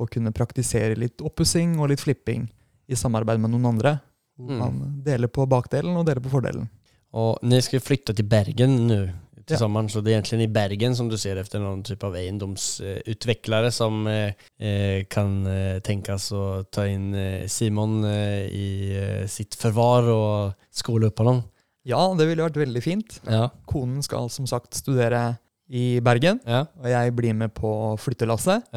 og 0.00 0.10
kunne 0.12 0.32
praktisere 0.34 0.96
litt 0.98 1.20
oppussing 1.24 1.76
og 1.80 1.90
litt 1.92 2.00
flipping 2.02 2.46
i 2.88 2.98
samarbeid 2.98 3.40
med 3.42 3.52
noen 3.54 3.68
andre. 3.74 3.96
Mm. 4.40 4.54
Man 4.58 4.78
deler 5.04 5.30
på 5.32 5.46
bakdelen 5.50 5.96
og 5.98 6.06
deler 6.08 6.24
på 6.24 6.32
fordelen. 6.32 6.70
Og 7.12 7.42
dere 7.44 7.64
skal 7.64 7.82
flytte 7.84 8.14
til 8.14 8.22
till 8.22 8.30
Bergen 8.30 8.78
nå, 8.88 9.00
til 9.44 9.56
Ja. 9.56 9.58
sommaren, 9.58 9.88
så 9.90 10.00
det 10.00 10.12
er 10.12 10.20
egentlig 10.22 10.44
i 10.48 10.52
Bergen 10.52 10.94
som 10.96 11.08
du 11.10 11.16
ser 11.18 11.36
etter 11.36 11.60
noen 11.60 11.82
type 11.82 12.06
av 12.06 12.14
eiendomsutviklere 12.14 13.70
som 13.74 14.06
eh, 14.06 14.32
eh, 14.58 15.04
kan 15.10 15.44
tenkes 15.82 16.30
å 16.32 16.64
ta 16.70 16.86
in 16.86 17.12
eh, 17.14 17.46
Simon 17.48 18.04
eh, 18.04 18.46
i 18.48 18.68
eh, 18.96 19.26
sitt 19.26 19.54
forvar 19.58 20.08
og 20.08 20.54
skola 20.70 21.10
upp 21.10 21.18
honom. 21.18 21.42
Ja, 21.84 22.14
det 22.14 22.28
ville 22.28 22.46
vært 22.46 22.60
veldig 22.62 22.82
fint. 22.82 23.20
Ja, 23.26 23.48
Konen 23.66 24.02
skal 24.06 24.30
som 24.30 24.46
sagt 24.46 24.74
studere 24.78 25.38
i 25.68 26.00
Bergen, 26.04 26.38
ja, 26.46 26.66
og 26.78 26.86
jeg 26.88 27.14
blir 27.16 27.34
med 27.34 27.52
på 27.56 27.96
flyttelasset. 27.98 28.68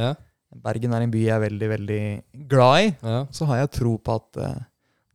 Bergen 0.63 0.93
er 0.95 1.03
en 1.05 1.11
by 1.11 1.21
jeg 1.25 1.35
er 1.35 1.43
veldig, 1.43 1.69
veldig 1.69 2.01
glad 2.49 2.85
i. 2.85 2.91
ja, 3.03 3.25
Så 3.31 3.47
har 3.49 3.63
jeg 3.63 3.71
tro 3.79 3.97
på 3.99 4.15
at 4.15 4.39
uh, 4.39 4.59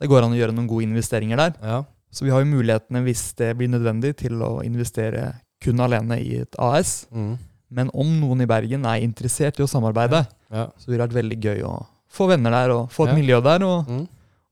det 0.01 0.09
går 0.09 0.25
an 0.25 0.35
å 0.35 0.39
gjøre 0.39 0.55
noen 0.55 0.69
gode 0.69 0.85
investeringer 0.87 1.37
der. 1.37 1.55
ja, 1.61 1.83
Så 2.11 2.25
vi 2.25 2.31
har 2.33 2.43
jo 2.43 2.49
mulighetene, 2.51 3.01
hvis 3.05 3.33
det 3.39 3.53
blir 3.57 3.69
nødvendig, 3.71 4.15
til 4.21 4.41
å 4.41 4.59
investere 4.65 5.31
kun 5.61 5.79
alene 5.79 6.17
i 6.21 6.41
et 6.41 6.55
AS. 6.59 7.07
mm, 7.11 7.37
Men 7.71 7.89
om 7.93 8.09
noen 8.19 8.41
i 8.41 8.49
Bergen 8.49 8.85
er 8.85 9.03
interessert 9.05 9.59
i 9.59 9.63
å 9.63 9.69
samarbeide, 9.69 10.25
ja, 10.51 10.67
så 10.77 10.89
ville 10.89 10.99
det 10.99 11.07
vært 11.07 11.19
veldig 11.23 11.39
gøy 11.39 11.63
å 11.63 11.75
få 12.11 12.27
venner 12.27 12.51
der 12.51 12.73
og 12.75 12.89
få 12.91 13.07
et 13.07 13.15
miljø 13.15 13.39
der, 13.41 13.63
og 13.63 13.87
mm, 13.87 14.07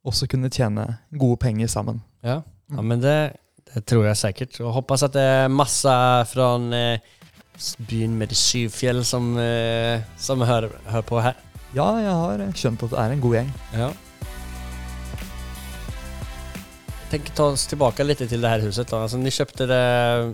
også 0.08 0.30
kunne 0.32 0.50
tjene 0.50 0.86
gode 1.12 1.38
penger 1.44 1.68
sammen. 1.68 2.02
ja. 2.24 2.42
ja 2.72 2.82
men 2.86 3.02
det, 3.02 3.34
det 3.74 3.84
tror 3.90 4.06
jeg 4.06 4.16
sikkert. 4.22 4.60
Og 4.62 4.72
hoppas 4.74 5.04
at 5.04 5.14
det 5.14 5.22
er 5.22 5.50
masse 5.52 5.92
fra 6.32 6.48
eh, 6.78 7.00
byn 7.90 8.18
med 8.18 8.32
Syfjäll 8.36 9.04
som, 9.04 9.38
eh, 9.38 10.02
som 10.18 10.42
hører, 10.42 10.72
hører, 10.86 11.08
på 11.08 11.20
her? 11.22 11.36
Ja, 11.76 11.88
jeg 12.02 12.14
har 12.22 12.44
skjønt 12.58 12.86
at 12.88 12.94
det 12.94 13.02
er 13.02 13.16
en 13.16 13.22
god 13.22 13.36
gjeng. 13.36 13.52
Ja. 13.74 13.90
Tänker 17.10 17.34
ta 17.34 17.48
oss 17.54 17.66
tilbake 17.66 18.06
litt 18.06 18.22
til 18.22 18.42
det 18.42 18.50
her 18.52 18.62
huset 18.62 18.90
Da. 18.90 19.04
Altså, 19.04 19.18
ni 19.18 19.32
kjøpte 19.34 19.66
det, 19.70 19.84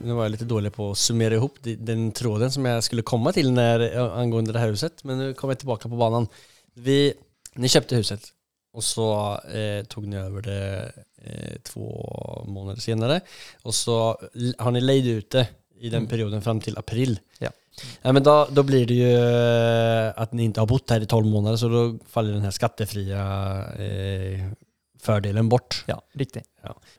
Nå 0.03 0.17
var 0.17 0.27
jeg 0.27 0.35
litt 0.35 0.47
dårlig 0.49 0.73
på 0.75 0.89
å 0.91 0.97
summere 0.99 1.39
ihop 1.39 1.61
den 1.63 2.09
tråden 2.11 2.51
som 2.51 2.67
jeg 2.67 2.83
skulle 2.83 3.07
komme 3.07 3.31
til 3.35 3.53
når, 3.55 3.87
angående 4.19 4.55
det 4.55 4.63
her 4.63 4.75
huset. 4.75 5.03
Men 5.03 5.21
nå 5.21 5.33
kommer 5.33 5.55
jeg 5.55 5.63
tilbake 5.63 5.91
på 5.91 5.99
banen. 5.99 6.27
Vi, 6.75 7.13
ni 7.55 7.71
kjøpte 7.71 8.01
huset 8.01 8.31
og 8.75 8.83
så 8.83 9.09
eh, 9.47 9.83
tog 9.87 10.07
ni 10.07 10.17
over 10.19 10.43
det 10.43 10.63
eh, 11.23 11.55
två 11.63 11.87
måneder 12.47 12.81
senere. 12.83 13.19
Og 13.63 13.73
så 13.73 13.97
har 14.59 14.75
ni 14.75 14.81
leid 14.83 15.07
ut 15.07 15.29
det 15.37 15.45
i 15.79 15.89
den 15.89 16.07
perioden 16.07 16.41
fram 16.41 16.59
till 16.59 16.77
april. 16.77 17.19
Ja. 17.39 17.49
Ja, 18.01 18.11
men 18.11 18.23
då, 18.23 18.47
då 18.51 18.63
blir 18.63 18.85
det 18.85 18.93
ju 18.93 19.17
at 20.09 20.17
att 20.17 20.33
ni 20.33 20.43
inte 20.43 20.59
har 20.59 20.67
bott 20.67 20.89
här 20.89 21.01
i 21.01 21.05
12 21.05 21.25
månader 21.25 21.57
så 21.57 21.69
då 21.69 21.97
faller 22.07 22.33
den 22.33 22.41
här 22.41 22.51
skattefria 22.51 23.21
eh, 23.73 24.51
fördelen 24.99 25.49
bort. 25.49 25.83
Ja, 25.87 26.01
riktig. 26.13 26.43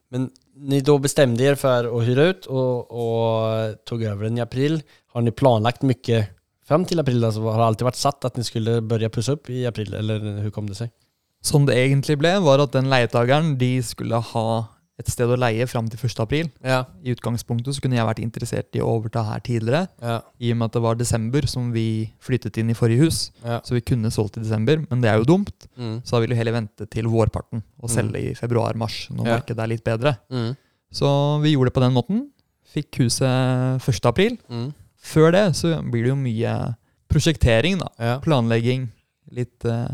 Men 0.09 0.31
ni 0.55 0.81
då 0.81 0.99
bestämde 0.99 1.45
er 1.45 1.55
för 1.55 1.99
att 1.99 2.09
hyra 2.09 2.23
ut 2.23 2.47
och, 2.47 2.91
och 2.91 3.85
tog 3.85 4.03
över 4.03 4.25
den 4.25 4.39
i 4.39 4.41
april. 4.41 4.83
Har 5.07 5.21
ni 5.21 5.31
planlagt 5.31 5.83
mycket 5.83 6.29
fram 6.65 6.85
till 6.85 7.01
april? 7.01 7.25
Alltså, 7.25 7.41
har 7.41 7.59
det 7.59 7.65
alltid 7.65 7.85
varit 7.85 7.97
satt 7.97 8.25
att 8.25 8.37
ni 8.37 8.45
skulle 8.45 8.81
börja 8.81 9.11
pussa 9.11 9.33
upp 9.33 9.51
i 9.51 9.67
april, 9.67 9.95
eller 9.95 10.19
hur 10.19 10.51
kom 10.51 10.69
det 10.69 10.75
sig? 10.75 10.91
Sånn 11.43 11.67
det 11.67 11.77
egentlig 11.79 12.19
ble, 12.19 12.39
var 12.43 12.59
at 12.59 12.73
den 12.75 12.89
leietageren 12.91 13.59
de 13.59 13.83
skulle 13.83 14.19
ha 14.33 14.65
et 14.99 15.09
sted 15.13 15.29
å 15.29 15.37
leie 15.37 15.67
fram 15.69 15.89
til 15.93 15.99
1. 16.01 16.21
april. 16.25 16.47
Ja, 16.65 16.85
I 17.05 17.13
utgangspunktet 17.13 17.75
så 17.77 17.83
kunne 17.85 17.97
jeg 17.99 18.07
vært 18.09 18.23
interessert 18.25 18.75
i 18.79 18.81
å 18.81 18.87
overta 18.97 19.23
her 19.29 19.41
tidligere, 19.45 19.89
ja, 20.01 20.21
i 20.41 20.53
og 20.53 20.57
med 20.57 20.65
at 20.71 20.73
det 20.79 20.83
var 20.87 20.95
desember 20.97 21.47
som 21.47 21.71
vi 21.75 22.13
flyttet 22.25 22.57
inn 22.63 22.71
i 22.73 22.75
forrige 22.79 23.05
hus. 23.05 23.19
ja. 23.45 23.61
Så 23.61 23.75
vi 23.77 23.83
kunne 23.83 24.09
solgt 24.11 24.39
i 24.39 24.41
desember, 24.41 24.79
men 24.91 25.01
det 25.03 25.11
er 25.11 25.19
jo 25.19 25.25
dumt. 25.25 25.69
Mm. 25.77 26.01
Så 26.03 26.17
da 26.17 26.21
vil 26.21 26.31
vi 26.33 26.39
heller 26.41 26.53
vente 26.57 26.87
til 26.89 27.05
vårparten 27.13 27.63
og 27.83 27.91
Mm. 27.91 27.95
selge 27.95 28.17
i 28.31 28.35
februar-mars, 28.35 29.09
når 29.11 29.27
Ja. 29.27 29.37
markedet 29.39 29.59
er 29.59 29.67
litt 29.69 29.85
bedre. 29.85 30.17
Mm. 30.31 30.57
Så 30.93 31.43
vi 31.43 31.53
gjorde 31.53 31.67
det 31.73 31.75
på 31.75 31.81
den 31.85 31.93
måten. 31.93 32.31
Fikk 32.73 32.97
huset 33.05 33.81
1. 33.83 34.07
april. 34.07 34.39
Mm. 34.51 34.73
Før 35.03 35.31
det 35.33 35.55
så 35.57 35.83
blir 35.83 36.05
det 36.05 36.09
jo 36.09 36.17
mye 36.17 36.77
prosjektering, 37.09 37.79
da. 37.79 38.19
Planlegging. 38.21 38.89
Litt 39.31 39.65
uh, 39.65 39.89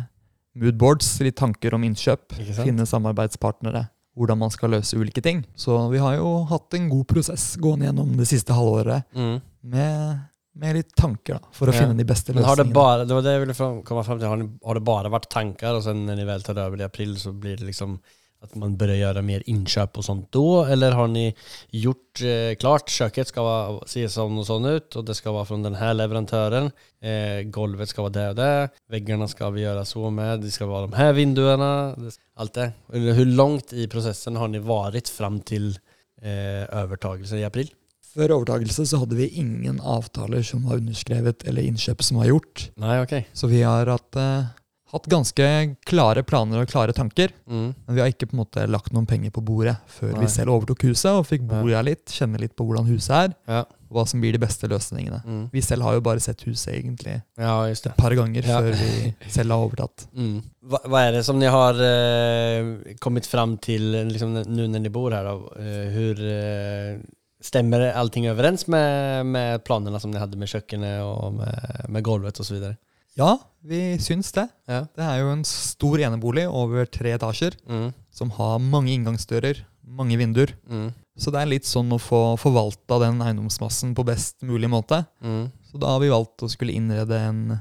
moodboards, 0.54 1.20
litt 1.20 1.36
tanker 1.36 1.74
om 1.74 1.82
innkjøp. 1.82 2.32
Finne 2.62 2.86
samarbeidspartnere. 2.86 3.88
Hvordan 4.16 4.38
man 4.38 4.50
skal 4.52 4.70
løse 4.74 4.96
ulike 5.00 5.22
ting. 5.24 5.44
Så 5.56 5.88
vi 5.90 5.98
har 5.98 6.16
jo 6.18 6.44
hatt 6.50 6.74
en 6.76 6.90
god 6.90 7.06
prosess 7.08 7.56
gående 7.56 7.86
gjennom 7.88 8.16
det 8.18 8.26
siste 8.28 8.52
halvåret 8.52 9.04
Mm. 9.16 9.40
med, 9.62 10.18
med 10.54 10.74
litt 10.76 10.94
tanker 10.94 11.38
da, 11.38 11.40
for 11.52 11.66
å 11.68 11.72
Ja. 11.72 11.80
finne 11.80 11.96
de 11.96 12.04
beste 12.04 12.34
Men 12.34 12.44
har 12.44 12.56
det 12.56 12.72
bare, 12.74 13.06
det 13.06 13.14
var 13.14 13.22
det 13.22 13.32
jeg 13.38 13.46
ville 13.46 13.82
komme 13.82 14.04
frem 14.04 14.18
til, 14.20 14.28
har, 14.28 14.74
det 14.74 14.84
bare 14.84 15.08
vært 15.08 15.30
tanker, 15.30 15.74
og 15.78 15.82
så 15.82 15.94
når 15.96 16.16
ni 16.16 16.24
vel 16.28 16.42
tar 16.42 16.54
över 16.60 16.80
i 16.80 16.84
april 16.84 17.14
så 17.16 17.32
blir 17.32 17.56
det 17.56 17.64
liksom 17.72 17.98
att 18.42 18.54
man 18.54 18.76
börjar 18.76 18.96
göra 18.96 19.22
mer 19.22 19.42
inköp 19.46 19.98
och 19.98 20.04
sånt 20.04 20.32
då? 20.32 20.64
Eller 20.64 20.92
har 20.92 21.08
ni 21.08 21.34
gjort 21.70 22.20
eh, 22.22 22.56
klart, 22.58 22.88
köket 22.88 23.28
ska 23.28 23.42
vara, 23.42 23.86
se 23.86 24.08
sån 24.08 24.38
och 24.38 24.46
sån 24.46 24.64
ut 24.64 24.96
och 24.96 25.04
det 25.04 25.14
ska 25.14 25.32
vara 25.32 25.44
från 25.44 25.62
den 25.62 25.74
här 25.74 25.94
leverantören. 25.94 26.70
Eh, 27.00 27.42
golvet 27.42 27.88
ska 27.88 28.02
vara 28.02 28.12
det 28.12 28.28
och 28.28 28.34
det. 28.34 28.68
Väggarna 28.88 29.28
ska 29.28 29.50
vi 29.50 29.60
göra 29.60 29.84
så 29.84 30.10
med. 30.10 30.40
Det 30.40 30.50
ska 30.50 30.66
vara 30.66 30.80
de 30.80 30.92
här 30.92 31.12
vinduerna. 31.12 31.96
Allt 32.36 32.54
det. 32.54 32.72
Eller 32.92 33.12
hur 33.12 33.26
långt 33.26 33.72
i 33.72 33.88
processen 33.88 34.36
har 34.36 34.48
ni 34.48 34.58
varit 34.58 35.08
fram 35.08 35.40
till 35.40 35.78
eh, 36.22 36.78
övertagelsen 36.78 37.38
i 37.38 37.44
april? 37.44 37.70
Før 38.12 38.34
overtakelse 38.34 38.84
så 38.86 38.98
hadde 39.00 39.16
vi 39.16 39.28
ingen 39.40 39.78
avtaler 39.80 40.42
som 40.44 40.66
var 40.68 40.82
underskrevet 40.82 41.46
eller 41.48 41.64
innkjøp 41.64 42.02
som 42.04 42.18
var 42.20 42.28
gjort. 42.28 42.66
Nei, 42.76 42.98
ok. 43.00 43.14
Så 43.32 43.48
vi 43.48 43.62
har 43.62 43.88
hatt, 43.88 44.16
eh, 44.16 44.50
hatt 44.92 45.06
ganske 45.08 45.44
klare 45.88 46.22
planer 46.26 46.62
og 46.62 46.70
klare 46.70 46.92
tanker. 46.92 47.32
Mm. 47.48 47.68
Men 47.86 47.96
vi 47.96 48.02
har 48.02 48.10
ikke 48.12 48.28
på 48.28 48.36
en 48.36 48.42
måte 48.42 48.64
lagt 48.68 48.92
noen 48.92 49.06
penger 49.08 49.32
på 49.32 49.44
bordet 49.44 49.78
før 49.88 50.12
Nei. 50.12 50.24
vi 50.24 50.32
selv 50.34 50.52
overtok 50.52 50.84
huset 50.90 51.12
og 51.14 51.24
fikk 51.28 51.46
bo 51.48 51.62
der 51.70 51.86
litt, 51.86 52.04
kjenne 52.12 52.40
litt 52.42 52.54
på 52.58 52.66
hvordan 52.68 52.90
huset 52.90 53.14
er, 53.16 53.32
Ja. 53.48 53.62
og 53.88 53.96
hva 53.96 54.04
som 54.08 54.20
blir 54.20 54.36
de 54.36 54.42
beste 54.42 54.68
løsningene. 54.68 55.22
Mm. 55.24 55.46
Vi 55.52 55.62
selv 55.64 55.82
har 55.88 55.96
jo 55.96 56.04
bare 56.04 56.20
sett 56.20 56.44
huset 56.44 56.74
egentlig 56.74 57.22
ja, 57.38 57.54
just 57.68 57.84
det. 57.84 57.92
et 57.92 58.04
par 58.04 58.14
ganger 58.14 58.44
Ja. 58.44 58.60
før 58.60 58.76
vi 58.76 59.14
selv 59.38 59.56
har 59.56 59.64
overtatt. 59.64 60.06
Mm. 60.12 60.42
Hva, 60.68 60.82
hva, 60.84 61.00
er 61.06 61.12
det 61.12 61.24
som 61.24 61.38
ni 61.40 61.46
har 61.46 61.74
uh, 61.80 62.94
kommet 63.00 63.26
fram 63.26 63.56
nå 63.56 64.04
liksom, 64.12 64.34
nu 64.46 64.68
när 64.68 64.78
ni 64.78 64.88
bor 64.88 65.10
her? 65.10 65.24
Eh, 65.24 65.90
hur 65.90 66.20
uh, 66.20 67.00
stemmer 67.40 67.92
allting 67.92 68.30
overens 68.30 68.66
med, 68.66 69.26
med 69.26 69.64
planene 69.64 70.00
som 70.00 70.10
ni 70.10 70.18
hadde 70.18 70.36
med 70.36 70.48
kjøkkenet 70.48 71.02
og 71.02 71.32
med, 71.40 71.84
med 71.88 72.04
golvet 72.04 72.40
osv.? 72.40 72.74
Ja, 73.18 73.38
vi 73.62 73.98
syns 74.00 74.32
det. 74.32 74.46
Ja. 74.68 74.86
Det 74.96 75.04
er 75.04 75.18
jo 75.20 75.32
en 75.34 75.44
stor 75.44 75.98
enebolig 76.00 76.46
over 76.48 76.86
tre 76.86 77.12
etasjer 77.18 77.56
Mm. 77.68 77.92
som 78.10 78.30
har 78.30 78.58
mange 78.58 78.88
inngangsdører, 78.94 79.64
mange 79.86 80.16
vinduer. 80.16 80.54
Mm. 80.68 80.92
Så 81.18 81.30
det 81.30 81.42
er 81.42 81.46
litt 81.50 81.64
sånn 81.68 81.92
å 81.92 82.00
få 82.00 82.38
forvalta 82.40 82.98
den 83.00 83.20
eiendomsmassen 83.20 83.94
på 83.94 84.04
best 84.04 84.40
mulig 84.42 84.70
måte. 84.70 85.06
Mm. 85.22 85.50
Så 85.70 85.78
da 85.78 85.88
har 85.88 86.00
vi 86.00 86.08
valgt 86.08 86.40
å 86.42 86.48
skulle 86.50 86.72
innrede 86.72 87.18
en 87.28 87.60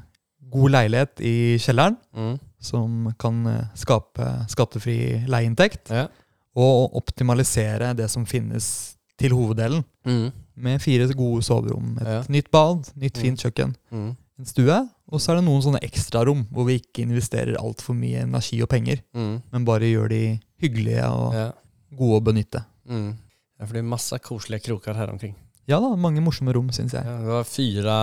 god 0.52 0.72
leilighet 0.72 1.20
i 1.20 1.58
kjelleren, 1.60 1.98
Mm. 2.16 2.40
som 2.60 3.14
kan 3.20 3.46
eh, 3.48 3.66
skape 3.76 4.48
skattefri 4.50 5.26
leieinntekt, 5.28 5.90
Ja. 5.92 6.08
og 6.56 6.94
optimalisere 6.96 7.94
det 7.96 8.10
som 8.10 8.26
finnes 8.26 8.96
til 9.18 9.32
hoveddelen. 9.32 9.84
Mm. 10.06 10.32
Med 10.58 10.82
fire 10.82 11.08
gode 11.14 11.44
soverom, 11.44 11.98
et 12.02 12.08
Ja. 12.08 12.24
nytt 12.30 12.52
bad, 12.52 12.90
nytt 12.98 13.14
Mm. 13.18 13.22
fint 13.22 13.40
kjøkken, 13.40 13.76
Mm. 13.92 14.18
En 14.42 14.50
stue. 14.50 14.78
Og 15.12 15.20
så 15.22 15.32
er 15.34 15.40
det 15.40 15.46
noen 15.48 15.62
sånne 15.64 15.82
ekstrarom 15.86 16.46
hvor 16.52 16.66
vi 16.68 16.80
ikke 16.82 17.04
investerer 17.06 17.58
altfor 17.60 17.96
mye 17.98 18.24
energi 18.26 18.62
og 18.64 18.70
penger, 18.72 19.02
Mm. 19.16 19.42
men 19.52 19.66
bare 19.68 19.90
gjør 19.92 20.10
de 20.10 20.22
hyggelige 20.62 21.06
og 21.10 21.34
Ja. 21.38 21.52
gode 21.96 22.20
å 22.22 22.26
benytte. 22.32 22.66
Mm. 22.90 23.16
ja, 23.60 23.66
for 23.66 23.74
det 23.74 23.80
er 23.84 23.90
masse 23.94 24.18
koselige 24.20 24.64
kroker 24.68 24.96
her 24.98 25.10
omkring. 25.14 25.36
Ja 25.70 25.78
da, 25.80 25.92
mange 25.96 26.20
morsomme 26.26 26.52
rom, 26.54 26.70
syns 26.74 26.92
jeg. 26.98 27.06
Ja, 27.06 27.18
det 27.22 27.28
var 27.28 27.44
fire 27.46 27.98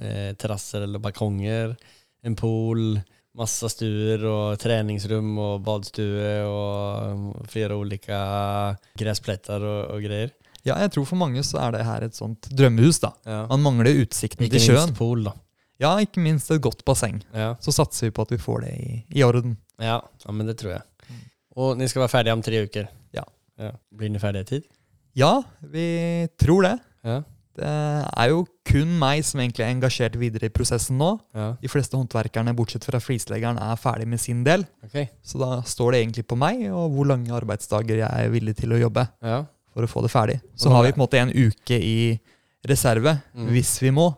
eh, 0.00 0.32
terrasser 0.38 0.82
eller 0.86 0.98
balkonger, 1.02 1.74
en 2.24 2.36
pool, 2.38 3.02
masse 3.34 3.64
stuer 3.72 4.22
og 4.28 4.58
treningsrum 4.62 5.32
og 5.40 5.62
badstue 5.64 6.44
og 6.46 7.46
flere 7.50 7.74
ulike 7.80 8.20
gresspletter 8.98 9.62
og, 9.64 9.90
og 9.96 10.02
greier. 10.04 10.30
Ja, 10.64 10.76
jeg 10.78 10.92
tror 10.94 11.06
for 11.08 11.18
mange 11.18 11.42
så 11.42 11.58
er 11.58 11.72
det 11.74 11.84
her 11.86 12.04
et 12.06 12.14
sånt 12.14 12.46
drømmehus, 12.54 13.00
da. 13.02 13.10
Ja. 13.26 13.40
Man 13.50 13.64
mangler 13.64 13.96
utsikten 14.04 14.46
Ikke 14.46 14.60
til 14.60 14.68
sjøen. 14.68 14.84
minst 14.86 14.98
pool, 15.00 15.24
da. 15.26 15.32
Ja, 15.82 15.96
ikke 16.04 16.22
minst 16.22 16.50
et 16.54 16.62
godt 16.62 16.84
basseng. 16.88 17.20
Ja. 17.34 17.52
Så 17.64 17.74
satser 17.74 18.06
vi 18.08 18.14
på 18.14 18.22
at 18.26 18.32
vi 18.34 18.38
får 18.40 18.64
det 18.68 18.72
i, 18.78 19.00
i 19.18 19.24
orden. 19.26 19.56
Ja, 19.82 19.98
ja, 20.24 20.32
men 20.32 20.46
det 20.48 20.56
tror 20.62 20.76
jeg. 20.76 20.82
Mm. 21.10 21.20
Og 21.58 21.76
ni 21.80 21.88
skal 21.90 22.04
være 22.06 22.14
ferdige 22.14 22.36
om 22.38 22.42
tre 22.46 22.62
uker? 22.68 22.88
Ja. 23.12 23.26
Blir 23.94 24.10
ni 24.10 24.18
ferdige 24.22 24.46
i 24.46 24.50
tid? 24.54 24.64
Ja, 25.18 25.34
vi 25.74 25.84
tror 26.40 26.64
det. 26.64 26.76
Ja. 27.04 27.18
Det 27.52 27.68
er 27.68 28.30
jo 28.30 28.46
kun 28.64 28.94
meg 28.96 29.20
som 29.28 29.42
egentlig 29.42 29.66
er 29.66 29.74
engasjert 29.74 30.14
videre 30.16 30.48
i 30.48 30.52
prosessen 30.54 30.96
nå. 30.98 31.10
ja. 31.36 31.50
De 31.60 31.68
fleste 31.68 31.98
håndverkerne, 32.00 32.54
bortsett 32.56 32.86
fra 32.88 32.96
flisleggeren, 33.02 33.58
er 33.60 33.76
ferdig 33.76 34.06
med 34.08 34.22
sin 34.22 34.40
del. 34.46 34.64
Okay. 34.88 35.10
Så 35.22 35.36
da 35.42 35.58
står 35.68 35.92
det 35.92 36.00
egentlig 36.00 36.24
på 36.30 36.38
meg 36.40 36.62
og 36.72 36.94
hvor 36.96 37.10
lange 37.10 37.28
arbeidsdager 37.36 38.00
jeg 38.00 38.08
er 38.08 38.32
villig 38.32 38.56
til 38.62 38.72
å 38.72 38.80
jobbe 38.80 39.04
Ja. 39.20 39.42
for 39.74 39.84
å 39.84 39.90
få 39.92 40.00
det 40.06 40.10
ferdig. 40.14 40.38
Så 40.56 40.72
har 40.72 40.82
vi 40.86 40.94
på 40.94 41.02
en 41.02 41.04
måte 41.04 41.20
en 41.20 41.34
uke 41.34 41.76
i 41.76 42.18
reserve 42.66 43.18
Mm. 43.36 43.48
hvis 43.52 43.74
vi 43.82 43.90
må. 43.90 44.08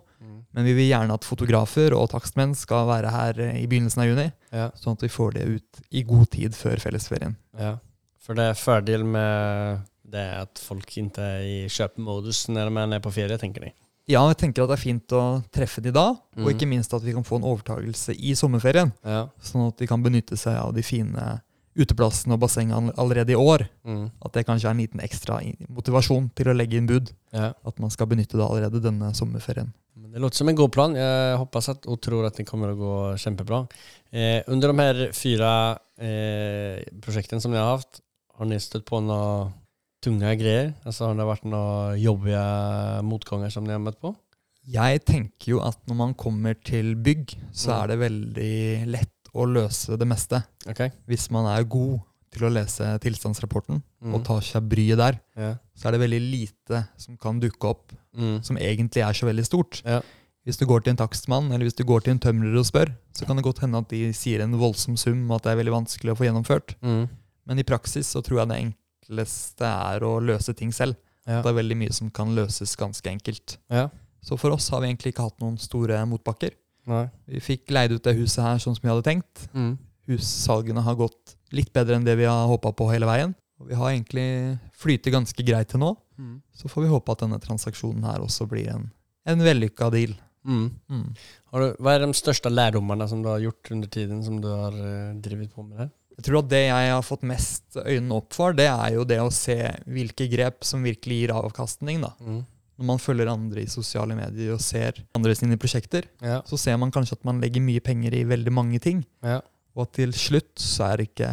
Men 0.54 0.64
vi 0.68 0.72
vil 0.76 0.86
gjerne 0.88 1.14
at 1.18 1.24
fotografer 1.26 1.94
og 1.98 2.08
takstmenn 2.12 2.54
skal 2.54 2.86
være 2.86 3.10
her 3.10 3.40
eh, 3.42 3.56
i 3.62 3.66
begynnelsen 3.66 4.04
av 4.04 4.06
juni. 4.12 4.28
Ja. 4.54 4.68
Sånn 4.78 4.94
at 4.94 5.02
vi 5.02 5.10
får 5.10 5.32
det 5.34 5.46
ut 5.56 5.80
i 5.90 6.04
god 6.06 6.30
tid 6.30 6.54
før 6.54 6.78
fellesferien. 6.82 7.36
ja. 7.58 7.76
For 8.24 8.32
det 8.38 8.44
er 8.48 8.54
fordel 8.56 9.02
med 9.04 9.82
det 10.08 10.22
at 10.38 10.60
folk 10.62 10.86
ikke 10.96 11.20
er 11.20 11.42
i 11.44 11.56
kjøpemodus 11.68 12.46
når 12.48 12.70
man 12.72 12.94
er 12.96 13.02
på 13.04 13.10
ferie, 13.12 13.36
tenker 13.36 13.66
de. 13.66 13.72
Ja, 14.08 14.22
jeg 14.30 14.38
tenker 14.40 14.64
at 14.64 14.70
det 14.70 14.78
er 14.78 14.82
fint 14.84 15.12
å 15.12 15.24
treffe 15.52 15.82
de 15.84 15.90
da, 15.92 16.06
og 16.12 16.40
Mm. 16.46 16.48
ikke 16.54 16.68
minst 16.70 16.94
at 16.96 17.02
vi 17.04 17.12
kan 17.12 17.22
få 17.24 17.36
en 17.36 17.44
overtagelse 17.50 18.14
i 18.16 18.32
sommerferien. 18.34 18.92
Ja. 19.04 19.26
Sånn 19.42 19.66
at 19.68 19.76
de 19.76 19.86
kan 19.86 20.02
benytte 20.02 20.38
seg 20.40 20.56
av 20.56 20.72
de 20.72 20.80
fine 20.82 21.42
uteplassene 21.76 22.34
og 22.36 22.40
bassengene 22.44 22.92
allerede 22.96 23.32
i 23.34 23.38
år. 23.38 23.66
Mm. 23.84 24.10
At 24.24 24.32
det 24.36 24.46
kanskje 24.46 24.68
er 24.68 24.74
en 24.76 24.82
liten 24.82 25.00
ekstra 25.02 25.40
motivasjon 25.68 26.30
til 26.38 26.50
å 26.52 26.54
legge 26.56 26.76
inn 26.78 26.86
bud. 26.86 27.10
ja. 27.32 27.52
At 27.66 27.78
man 27.82 27.90
skal 27.90 28.06
benytte 28.06 28.36
det 28.38 28.44
allerede 28.46 28.80
denne 28.82 29.12
sommerferien. 29.14 29.72
Det 30.14 30.20
låter 30.22 30.36
som 30.36 30.48
en 30.48 30.54
god 30.54 30.70
plan. 30.72 30.94
Jeg 30.94 31.36
hoppas 31.40 31.68
at, 31.72 31.86
og 31.90 32.00
tror 32.00 32.26
at 32.28 32.36
det 32.38 32.46
kommer 32.46 32.70
å 32.70 32.78
gå 32.78 32.92
kjempebra. 33.18 33.64
Eh, 34.12 34.42
under 34.46 34.70
de 34.70 34.78
her 34.78 35.12
fire 35.12 35.50
eh, 35.98 36.84
prosjektene 37.02 37.42
som 37.42 37.50
ni 37.50 37.58
har 37.58 37.72
haft, 37.76 38.00
har 38.38 38.46
ni 38.46 38.58
støtt 38.62 38.84
på 38.86 39.00
noen 39.02 39.50
tunge 40.04 40.34
greier? 40.38 40.74
Altså 40.86 41.08
Har 41.08 41.14
det 41.18 41.26
vært 41.26 41.46
noen 41.48 41.98
jobbige 41.98 42.44
motganger 43.08 43.50
som 43.50 43.64
ni 43.66 43.74
har 43.74 43.82
møtt 43.82 43.98
på? 44.02 44.14
Jeg 44.70 45.02
tenker 45.04 45.50
jo 45.56 45.58
at 45.66 45.78
når 45.90 45.96
man 45.98 46.14
kommer 46.14 46.54
til 46.64 46.94
bygg, 46.96 47.34
så 47.52 47.70
Mm. 47.74 47.82
er 47.82 47.86
det 47.88 47.98
veldig 47.98 48.86
lett 48.94 49.13
å 49.34 49.46
løse 49.50 49.96
det 49.98 50.06
meste. 50.08 50.42
okay. 50.68 50.90
Hvis 51.08 51.30
man 51.30 51.46
er 51.46 51.64
god 51.64 52.00
til 52.34 52.46
å 52.48 52.52
lese 52.52 52.98
tilstandsrapporten 53.00 53.82
Mm. 54.04 54.14
og 54.14 54.24
tar 54.24 54.40
seg 54.42 54.68
bryet 54.68 54.96
der, 54.98 55.20
Ja. 55.36 55.54
så 55.74 55.86
er 55.88 55.92
det 55.92 56.00
veldig 56.00 56.20
lite 56.30 56.88
som 56.96 57.16
kan 57.16 57.40
dukke 57.40 57.64
opp 57.68 57.92
Mm. 58.16 58.42
som 58.44 58.56
egentlig 58.56 59.02
er 59.02 59.12
så 59.12 59.26
veldig 59.26 59.44
stort. 59.46 59.82
Ja. 59.84 60.00
Hvis 60.46 60.58
du 60.58 60.66
går 60.66 60.82
til 60.84 60.90
en 60.90 60.96
takstmann 60.96 61.50
eller 61.52 61.64
hvis 61.64 61.74
du 61.76 61.84
går 61.84 62.02
til 62.04 62.10
en 62.12 62.18
tømrer 62.18 62.58
og 62.58 62.66
spør, 62.66 62.94
så 63.14 63.24
kan 63.26 63.36
det 63.36 63.44
godt 63.44 63.60
hende 63.60 63.78
at 63.78 63.88
de 63.88 64.12
sier 64.12 64.40
en 64.42 64.52
voldsom 64.52 64.96
sum 64.98 65.30
og 65.30 65.36
at 65.36 65.42
det 65.44 65.52
er 65.52 65.62
veldig 65.64 65.72
vanskelig 65.72 66.12
å 66.12 66.16
få 66.18 66.26
gjennomført. 66.28 66.74
Mm. 66.82 67.08
Men 67.46 67.58
i 67.58 67.62
praksis 67.62 68.06
så 68.12 68.22
tror 68.22 68.40
jeg 68.40 68.48
det 68.48 68.74
enkleste 69.08 69.64
er 69.94 70.00
å 70.00 70.20
løse 70.20 70.54
ting 70.54 70.70
selv. 70.72 70.96
Ja. 71.26 71.40
Det 71.40 71.46
er 71.50 71.62
veldig 71.62 71.76
mye 71.76 71.92
som 71.92 72.10
kan 72.10 72.34
løses 72.34 72.76
ganske 72.76 73.08
enkelt. 73.10 73.56
ja. 73.70 73.88
Så 74.22 74.38
for 74.38 74.50
oss 74.52 74.68
har 74.70 74.80
vi 74.80 74.86
egentlig 74.88 75.12
ikke 75.14 75.22
hatt 75.24 75.38
noen 75.40 75.58
store 75.58 75.98
motbakker. 76.06 76.52
Nei. 76.90 77.06
Vi 77.30 77.40
fikk 77.42 77.72
leid 77.74 77.94
ut 77.94 78.04
det 78.04 78.16
huset 78.18 78.42
her 78.44 78.60
sånn 78.62 78.76
som 78.76 78.84
vi 78.84 78.92
hadde 78.92 79.06
tenkt. 79.06 79.46
Mm. 79.56 79.74
Hussalgene 80.10 80.84
har 80.84 80.98
gått 80.98 81.36
litt 81.54 81.72
bedre 81.74 81.98
enn 81.98 82.06
det 82.06 82.16
vi 82.20 82.28
har 82.28 82.50
håpa 82.50 82.74
på 82.76 82.90
hele 82.92 83.08
veien. 83.08 83.32
Og 83.62 83.70
vi 83.70 83.78
har 83.78 83.92
egentlig 83.92 84.26
flytet 84.76 85.14
ganske 85.14 85.46
greit 85.46 85.70
til 85.72 85.80
nå. 85.80 85.94
Mm. 86.18 86.36
Så 86.54 86.68
får 86.70 86.84
vi 86.84 86.92
håpe 86.92 87.14
at 87.14 87.24
denne 87.24 87.40
transaksjonen 87.42 88.04
her 88.06 88.22
også 88.24 88.46
blir 88.50 88.68
en, 88.74 88.88
en 89.30 89.44
vellykka 89.44 89.88
deal. 89.94 90.14
Mm. 90.44 90.66
Mm. 90.92 91.04
Har 91.52 91.62
du, 91.62 91.76
hva 91.80 91.94
er 91.94 92.04
de 92.04 92.16
største 92.16 92.52
lærdommene 92.52 93.06
som 93.08 93.22
du 93.24 93.30
har 93.32 93.42
gjort 93.42 93.70
under 93.72 93.90
tiden 93.90 94.20
som 94.26 94.40
du 94.42 94.50
har 94.52 94.74
uh, 94.76 95.14
drevet 95.24 95.54
på 95.54 95.64
med 95.64 95.80
det? 95.80 95.88
Jeg 96.18 96.26
tror 96.28 96.42
at 96.44 96.50
det 96.52 96.62
jeg 96.68 96.90
har 96.92 97.02
fått 97.02 97.24
mest 97.26 97.78
øynene 97.80 98.18
opp 98.20 98.36
for, 98.36 98.54
det 98.54 98.68
er 98.70 98.92
jo 98.94 99.06
det 99.08 99.18
å 99.22 99.32
se 99.34 99.56
hvilke 99.90 100.28
grep 100.30 100.66
som 100.66 100.84
virkelig 100.86 101.22
gir 101.22 101.32
avkastning. 101.34 102.04
da. 102.04 102.12
Mm. 102.22 102.42
Når 102.78 102.86
man 102.88 102.98
følger 102.98 103.28
andre 103.30 103.62
i 103.62 103.70
sosiale 103.70 104.16
medier 104.18 104.52
og 104.56 104.60
ser 104.60 104.96
andre 105.14 105.34
sine 105.38 105.56
prosjekter, 105.56 106.04
Ja. 106.22 106.40
så 106.42 106.58
ser 106.58 106.76
man 106.76 106.90
kanskje 106.90 107.12
at 107.18 107.24
man 107.24 107.40
legger 107.40 107.62
mye 107.62 107.80
penger 107.80 108.14
i 108.18 108.24
veldig 108.24 108.52
mange 108.52 108.80
ting, 108.82 109.04
ja. 109.22 109.40
og 109.76 109.82
at 109.86 109.92
til 109.92 110.12
slutt 110.12 110.56
så 110.58 110.92
er 110.92 111.04
ikke 111.06 111.28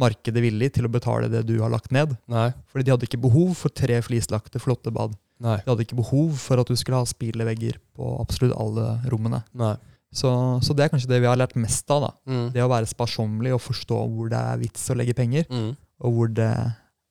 markedet 0.00 0.40
villig 0.40 0.70
til 0.72 0.86
å 0.88 0.92
betale 0.92 1.28
det 1.28 1.42
du 1.46 1.58
har 1.60 1.68
lagt 1.68 1.92
ned. 1.92 2.16
Nei. 2.32 2.50
Fordi 2.72 2.84
de 2.86 2.90
hadde 2.94 3.04
ikke 3.08 3.20
behov 3.20 3.52
for 3.58 3.68
tre 3.68 4.00
flislagte, 4.00 4.58
flotte 4.62 4.90
bad. 4.92 5.12
Nei. 5.40 5.58
De 5.64 5.68
hadde 5.70 5.84
ikke 5.84 5.98
behov 6.00 6.32
for 6.40 6.60
at 6.60 6.66
du 6.68 6.76
skulle 6.76 6.96
ha 7.00 7.04
spilevegger 7.08 7.76
på 7.96 8.08
absolutt 8.20 8.56
alle 8.56 8.86
rommene. 9.12 9.42
Så, 10.12 10.30
så 10.64 10.74
det 10.74 10.86
er 10.86 10.90
kanskje 10.94 11.08
det 11.12 11.20
vi 11.22 11.28
har 11.28 11.36
lært 11.38 11.54
mest 11.60 11.88
av. 11.92 12.02
da. 12.08 12.10
Mm. 12.32 12.46
Det 12.56 12.64
å 12.64 12.70
være 12.72 12.88
sparsommelig 12.90 13.52
og 13.54 13.60
forstå 13.62 14.00
hvor 14.16 14.28
det 14.32 14.40
er 14.40 14.58
vits 14.64 14.88
å 14.90 14.96
legge 14.96 15.14
penger, 15.14 15.44
Mm. 15.50 15.76
og 16.00 16.12
hvor 16.16 16.28
det 16.32 16.48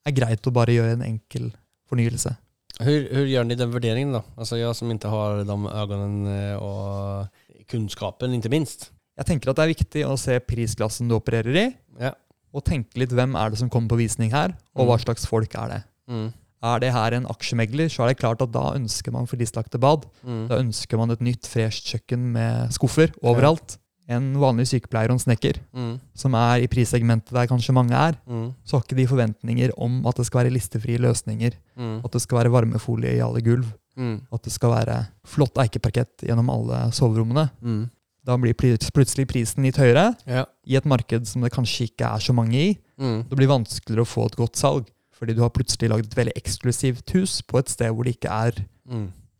er 0.06 0.12
greit 0.16 0.42
å 0.46 0.52
bare 0.52 0.74
gjøre 0.74 0.92
en 0.98 1.06
enkel 1.06 1.52
fornyelse. 1.88 2.36
Hur, 2.80 3.08
hur 3.14 3.26
gör 3.26 3.44
ni 3.44 3.54
den 3.54 3.70
värderingen 3.70 4.12
då? 4.12 4.22
Alltså 4.36 4.56
jag 4.58 4.76
som 4.76 4.90
inte 4.90 5.08
har 5.08 5.44
de 5.44 5.66
ögonen 5.66 6.26
eh, 6.26 6.56
och 6.56 7.26
kunskapen 7.68 8.34
inte 8.34 8.48
minst. 8.48 8.90
Jeg 9.20 9.26
tenker 9.28 9.50
at 9.52 9.56
det 9.58 9.64
er 9.66 9.72
viktig 9.74 10.02
å 10.08 10.14
se 10.16 10.38
prisklassen 10.40 11.08
du 11.10 11.14
opererer 11.18 11.56
i, 11.60 11.64
Ja. 12.00 12.14
og 12.54 12.64
tenke 12.64 12.96
litt 12.98 13.12
hvem 13.12 13.34
er 13.36 13.50
det 13.52 13.58
som 13.60 13.68
kommer 13.68 13.88
på 13.92 13.98
visning 14.00 14.30
her, 14.32 14.54
og 14.74 14.86
hva 14.88 14.96
Mm. 14.96 15.04
slags 15.04 15.26
folk 15.28 15.54
er 15.54 15.68
det. 15.68 15.82
Mm. 16.08 16.32
Er 16.62 16.78
det 16.80 16.92
her 16.92 17.12
en 17.12 17.26
aksjemegler, 17.26 17.88
så 17.92 18.02
er 18.04 18.08
det 18.08 18.18
klart 18.18 18.40
at 18.42 18.52
da 18.52 18.72
ønsker 18.74 19.12
man 19.12 19.26
flislagte 19.26 19.78
bad. 19.78 20.06
Mm. 20.24 20.48
Da 20.48 20.56
ønsker 20.58 20.96
man 20.98 21.10
et 21.10 21.20
nytt, 21.20 21.42
fresht 21.46 21.84
kjøkken 21.92 22.18
med 22.32 22.70
skuffer 22.72 23.12
overalt. 23.22 23.76
En 24.10 24.32
vanlig 24.42 24.66
sykepleier 24.66 25.12
og 25.12 25.18
en 25.18 25.22
snekker, 25.22 25.60
Mm. 25.72 26.00
som 26.18 26.34
er 26.34 26.64
i 26.64 26.66
prissegmentet 26.66 27.30
der 27.32 27.46
kanskje 27.46 27.72
mange 27.76 27.94
er, 27.94 28.16
Mm. 28.26 28.54
så 28.64 28.76
har 28.76 28.82
ikke 28.82 28.96
de 28.96 29.06
forventninger 29.06 29.70
om 29.78 30.04
at 30.06 30.16
det 30.16 30.26
skal 30.26 30.44
være 30.44 30.52
listefrie 30.52 30.98
løsninger, 30.98 31.52
Mm. 31.78 32.04
at 32.04 32.10
det 32.12 32.20
skal 32.22 32.38
være 32.38 32.50
varmefolie 32.52 33.16
i 33.16 33.20
alle 33.20 33.40
gulv, 33.40 33.66
Mm. 33.96 34.20
at 34.32 34.42
det 34.42 34.52
skal 34.52 34.70
være 34.70 35.08
flott 35.24 35.54
eikeparkett 35.54 36.22
gjennom 36.26 36.50
alle 36.50 36.90
soverommene. 36.92 37.50
Mm. 37.62 37.90
Da 38.24 38.36
blir 38.36 38.52
plutselig 38.54 39.26
prisen 39.28 39.62
litt 39.64 39.76
høyere, 39.76 40.16
Ja. 40.26 40.44
i 40.66 40.76
et 40.76 40.84
marked 40.84 41.26
som 41.26 41.40
det 41.42 41.52
kanskje 41.52 41.88
ikke 41.88 42.04
er 42.14 42.18
så 42.18 42.34
mange 42.34 42.54
i. 42.54 42.78
Mm. 42.98 43.28
Det 43.28 43.36
blir 43.38 43.48
vanskeligere 43.48 44.02
å 44.02 44.06
få 44.06 44.26
et 44.26 44.36
godt 44.36 44.56
salg, 44.56 44.86
fordi 45.14 45.34
du 45.34 45.40
har 45.40 45.50
plutselig 45.50 45.88
lagd 45.88 46.06
et 46.06 46.14
veldig 46.16 46.32
eksklusivt 46.36 47.10
hus 47.12 47.42
på 47.42 47.58
et 47.58 47.68
sted 47.68 47.90
hvor 47.94 48.04
det 48.04 48.18
ikke 48.20 48.30
er. 48.30 48.66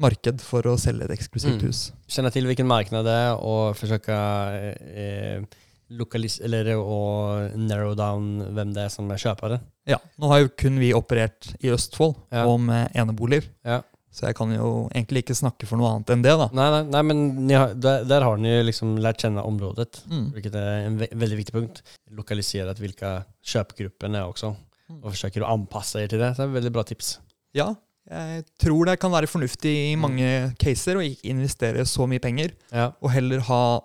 Marked 0.00 0.40
for 0.40 0.62
å 0.70 0.76
selge 0.80 1.04
et 1.04 1.14
eksklusivt 1.18 1.60
Mm. 1.60 1.66
hus. 1.68 1.92
Kjenne 2.08 2.32
til 2.32 2.44
hvilken 2.48 2.66
marknad 2.66 3.04
det 3.04 3.12
er, 3.12 3.34
og 3.36 3.76
forsøke 3.76 4.16
eh, 4.96 5.42
lokalis 5.90 6.40
eller 6.40 6.76
och 6.76 7.58
narrow 7.58 7.94
down 7.96 8.40
hvem 8.54 8.72
det 8.74 8.84
er 8.84 8.88
som 8.88 9.10
er 9.10 9.16
kjøpere. 9.18 9.60
Ja, 9.90 9.98
Nå 10.18 10.28
har 10.30 10.38
jo 10.44 10.48
kun 10.56 10.78
vi 10.78 10.92
operert 10.94 11.54
i 11.62 11.68
Østfold 11.74 12.14
Ja. 12.30 12.44
og 12.46 12.60
med 12.60 12.92
eneboliger, 12.94 13.44
Ja. 13.64 13.82
så 14.12 14.26
jeg 14.28 14.36
kan 14.36 14.52
jo 14.54 14.88
egentlig 14.94 15.24
ikke 15.24 15.34
snakke 15.34 15.66
for 15.66 15.76
noe 15.76 15.90
annet 15.96 16.10
enn 16.10 16.22
det. 16.22 16.36
da. 16.38 16.48
Nei, 16.52 16.70
nei, 16.70 16.82
nei 16.90 17.02
men 17.02 17.46
ni 17.46 17.54
har, 17.54 17.74
der, 17.74 18.04
der, 18.04 18.22
har 18.22 18.36
ju 18.38 18.62
liksom 18.62 18.96
lært 18.98 19.18
kjenne 19.18 19.42
området. 19.44 20.02
Mm. 20.08 20.32
hvilket 20.32 20.54
er 20.54 20.86
en 20.86 20.98
ve 20.98 21.08
veldig 21.12 21.38
viktig 21.44 21.52
punkt. 21.52 21.82
Lokalisere 22.12 22.74
hvilke 22.74 23.24
köpgrupperna 23.44 24.18
er 24.22 24.32
også, 24.32 24.54
og 25.02 25.12
forsøker 25.12 25.42
å 25.42 25.50
anpasse 25.58 25.94
dere 25.98 26.08
til 26.08 26.18
det. 26.20 26.36
Så 26.36 26.42
det 26.42 26.46
er 26.46 26.50
et 26.56 26.62
veldig 26.62 26.72
bra 26.72 26.82
tips. 26.84 27.18
Ja, 27.52 27.74
jeg 28.10 28.44
tror 28.58 28.84
det 28.90 28.98
kan 29.00 29.12
være 29.12 29.26
fornuftig 29.30 29.74
i 29.92 29.96
mange 29.96 30.54
caser 30.58 30.96
å 30.98 31.04
ikke 31.04 31.30
investere 31.30 31.84
så 31.86 32.06
mye 32.10 32.20
penger, 32.20 32.50
Ja. 32.72 32.90
og 33.00 33.10
heller 33.14 33.40
ha 33.40 33.80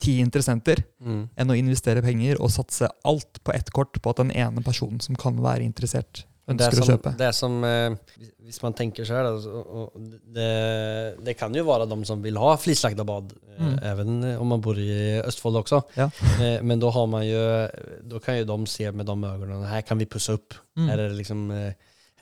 ti 0.00 0.18
interessenter 0.20 0.84
Mm. 1.02 1.28
enn 1.36 1.50
å 1.50 1.56
investere 1.58 2.02
penger 2.02 2.40
og 2.40 2.50
satse 2.50 2.88
alt 3.04 3.42
på 3.44 3.52
ett 3.54 3.70
kort 3.72 3.92
på 4.00 4.10
at 4.10 4.16
den 4.16 4.30
ene 4.32 4.62
personen 4.64 5.00
som 5.00 5.14
kan 5.16 5.36
være 5.36 5.60
interessert, 5.64 6.24
ønsker 6.48 6.80
å 6.82 6.86
kjøpe. 6.88 7.16
det 7.16 7.34
som 7.34 7.62
eh, 7.64 7.94
Hvis 8.42 8.62
man 8.62 8.72
tenker 8.74 9.04
och 9.12 9.92
det, 10.34 11.14
det 11.24 11.34
kan 11.38 11.54
jo 11.54 11.62
være 11.64 11.86
de 11.88 12.04
som 12.04 12.20
vil 12.22 12.36
ha 12.36 12.56
flislagda 12.56 13.04
bad, 13.06 13.32
eh, 13.58 13.60
Mm. 13.64 13.78
even 13.84 14.24
om 14.40 14.48
man 14.48 14.60
bor 14.60 14.74
i 14.74 15.20
Østfold 15.22 15.62
også. 15.62 15.82
Ja. 15.96 16.08
Eh, 16.40 16.60
Men 16.62 16.78
da 16.80 16.90
kan 16.90 18.36
jo 18.38 18.44
de 18.58 18.66
se 18.66 18.90
med 18.90 19.06
de 19.06 19.12
øynene 19.12 19.68
Her 19.68 19.82
kan 19.82 19.98
vi 19.98 20.06
pusse 20.06 20.32
opp. 20.34 20.54
Mm. 20.76 20.88
Her 20.88 20.98
er 20.98 21.08
det 21.08 21.18
liksom, 21.18 21.50
eh, 21.52 21.72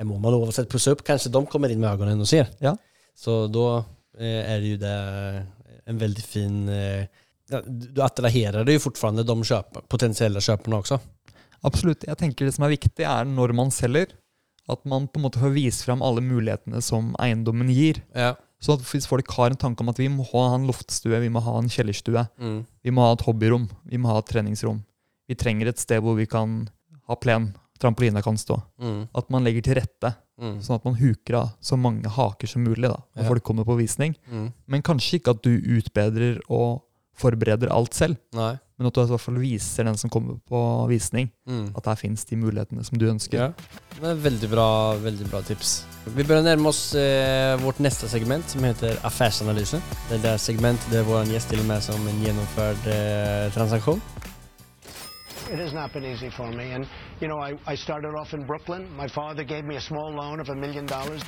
må 0.07 0.19
man 0.23 0.35
oavsett 0.35 0.69
pussa 0.71 0.91
upp, 0.95 1.03
kanske 1.05 1.31
de 1.31 1.47
kommer 1.47 1.69
in 1.73 1.81
med 1.81 1.91
ögonen 1.91 2.21
och 2.21 2.29
ser. 2.29 2.47
Ja. 2.59 2.77
Så 3.17 3.47
då 3.47 3.85
eh, 4.19 4.53
är 4.53 4.61
det 4.61 4.67
ju 4.67 4.77
det 4.77 5.47
en 5.87 5.99
väldigt 5.99 6.27
fin... 6.27 6.69
Eh, 6.69 7.07
du 7.67 8.03
attraherer 8.05 8.69
jo 8.69 8.79
fortfarande 8.79 9.23
de 9.25 9.41
köp, 9.45 9.79
potensielle 9.89 10.41
kjøperne 10.45 10.83
også. 10.83 10.99
Absolutt. 11.65 12.05
Jeg 12.05 12.19
tenker 12.21 12.45
det 12.45 12.53
som 12.55 12.67
er 12.67 12.75
viktig, 12.75 13.07
er 13.09 13.25
når 13.25 13.55
man 13.57 13.71
selger, 13.73 14.13
at 14.69 14.85
man 14.85 15.07
på 15.09 15.17
en 15.19 15.25
måte 15.25 15.41
får 15.41 15.55
vise 15.55 15.87
fram 15.87 16.03
alle 16.05 16.21
mulighetene 16.21 16.83
som 16.85 17.15
eiendommen 17.19 17.71
gir. 17.73 18.03
Ja. 18.15 18.35
Så 18.61 18.77
hvis 18.91 19.07
folk 19.09 19.31
har 19.39 19.55
en 19.55 19.57
tanke 19.57 19.81
om 19.81 19.89
at 19.89 19.99
vi 20.03 20.11
må 20.13 20.27
ha 20.29 20.43
en 20.59 20.67
loftstue, 20.69 21.23
vi 21.23 21.31
må 21.33 21.41
ha 21.41 21.57
en 21.59 21.71
kjellerstue, 21.73 22.27
Mm. 22.39 22.67
vi 22.85 22.91
må 22.93 23.07
ha 23.07 23.13
et 23.17 23.25
hobbyrom, 23.25 23.69
vi 23.89 23.97
må 23.97 24.13
ha 24.13 24.19
et 24.19 24.29
treningsrom, 24.29 24.83
vi 25.29 25.35
trenger 25.35 25.69
et 25.73 25.79
sted 25.81 26.03
hvor 26.03 26.17
vi 26.19 26.27
kan 26.27 26.69
ha 27.09 27.17
plen, 27.17 27.55
trampoline 27.79 28.23
kan 28.23 28.37
stå. 28.37 28.61
Mm. 28.81 29.09
At 29.15 29.31
man 29.31 29.45
legger 29.45 29.63
til 29.63 29.75
rette, 29.81 30.15
Mm. 30.39 30.61
sånn 30.63 30.77
at 30.77 30.85
man 30.85 30.95
huker 30.95 31.35
av 31.35 31.49
så 31.61 31.75
mange 31.77 32.07
haker 32.07 32.47
som 32.47 32.63
mulig 32.65 32.87
da, 32.89 32.95
når 33.17 33.23
Ja. 33.25 33.29
folk 33.29 33.43
kommer 33.43 33.65
på 33.65 33.77
visning. 33.77 34.15
Mm. 34.31 34.53
Men 34.69 34.83
kanskje 34.83 35.19
ikke 35.19 35.31
at 35.31 35.43
du 35.43 35.59
utbedrer 35.61 36.39
og 36.49 36.83
forbereder 37.19 37.69
alt 37.73 37.93
selv, 37.95 38.17
Nei. 38.33 38.57
men 38.79 38.87
at 38.87 38.95
du 38.95 39.01
i 39.03 39.07
hvert 39.07 39.21
fall 39.21 39.35
viser 39.35 39.83
den 39.85 39.97
som 39.97 40.09
kommer 40.09 40.39
på 40.49 40.87
visning, 40.89 41.33
Mm. 41.49 41.73
at 41.77 41.85
her 41.87 41.95
finnes 41.97 42.25
de 42.25 42.37
mulighetene 42.37 42.85
som 42.85 42.97
du 42.99 43.07
ønsker. 43.11 43.35
Ja. 43.35 43.53
Men 44.01 44.23
veldig 44.23 44.49
bra, 44.49 44.95
veldig 44.95 45.29
bra 45.29 45.41
tips. 45.43 45.83
Vi 46.07 46.23
bør 46.23 46.45
nærme 46.45 46.67
oss 46.69 46.95
eh, 46.95 47.57
vårt 47.57 47.81
neste 47.81 48.07
segment 48.09 48.49
som 48.49 48.63
heter 48.63 48.95
affærsanalyse. 49.03 49.83
Det 50.09 50.21
er 50.21 50.23
det 50.23 50.41
segment 50.41 50.79
der 50.93 51.03
vår 51.03 51.25
gjest 51.27 51.49
stiller 51.49 51.65
med 51.65 51.83
som 51.83 52.07
en 52.07 52.23
gjennomført 52.23 52.87
eh, 52.87 53.51
transaksjon. 53.51 54.01
It 55.51 55.59
has 55.59 55.73
not 55.73 55.93
been 55.93 56.05
easy 56.05 56.31
for 56.31 56.47
me. 56.53 56.73
And, 56.75 56.87
you 57.21 57.29
know, 57.29 57.39
I, 57.41 57.57
I 57.73 57.77
started 57.77 58.15
off 58.15 58.35
in 58.35 58.47
Brooklyn. 58.47 58.87
My 58.97 59.09
father 59.09 59.45
gave 59.45 59.65
me 59.65 59.77
a 59.77 59.81
small 59.81 60.13
loan 60.13 60.41
of 60.41 60.49
a 60.49 60.55
million 60.55 60.87
dollars. 60.87 61.23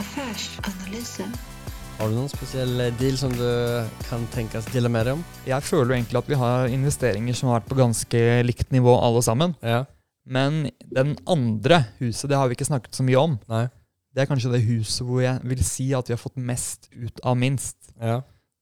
Affärsanalysen. 0.00 1.32
Har 1.98 2.08
du 2.08 2.14
noen 2.16 2.30
speciell 2.32 2.78
eh, 2.80 2.92
deal 2.96 3.16
som 3.20 3.32
du 3.36 3.44
kan 4.08 4.22
tenkes 4.32 4.64
dele 4.72 4.88
med 4.88 5.04
dig 5.08 5.16
om? 5.18 5.24
Jeg 5.48 5.62
føler 5.66 5.90
jo 5.92 5.96
egentlig 5.98 6.20
at 6.22 6.30
vi 6.30 6.38
har 6.40 6.70
investeringer 6.72 7.36
som 7.36 7.50
har 7.50 7.58
vært 7.60 7.68
på 7.68 7.76
ganske 7.82 8.22
likt 8.46 8.70
nivå 8.72 8.94
alle 9.04 9.20
sammen. 9.26 9.52
Ja. 9.60 9.82
Men 10.30 10.70
den 10.94 11.16
andre 11.28 11.82
huset, 11.98 12.30
det 12.30 12.38
har 12.38 12.48
vi 12.48 12.56
ikke 12.56 12.68
snakket 12.70 12.96
så 12.96 13.04
mye 13.04 13.20
om. 13.20 13.36
Nei. 13.50 13.66
Det 14.14 14.24
er 14.24 14.30
kanskje 14.30 14.50
det 14.54 14.62
huset 14.64 15.04
hvor 15.06 15.20
jeg 15.22 15.38
vil 15.52 15.60
si 15.66 15.90
at 15.94 16.08
vi 16.08 16.14
har 16.16 16.22
fått 16.22 16.38
mest 16.40 16.88
ut 16.96 17.20
av 17.26 17.36
minst. 17.38 17.76
Ja. 18.00 18.20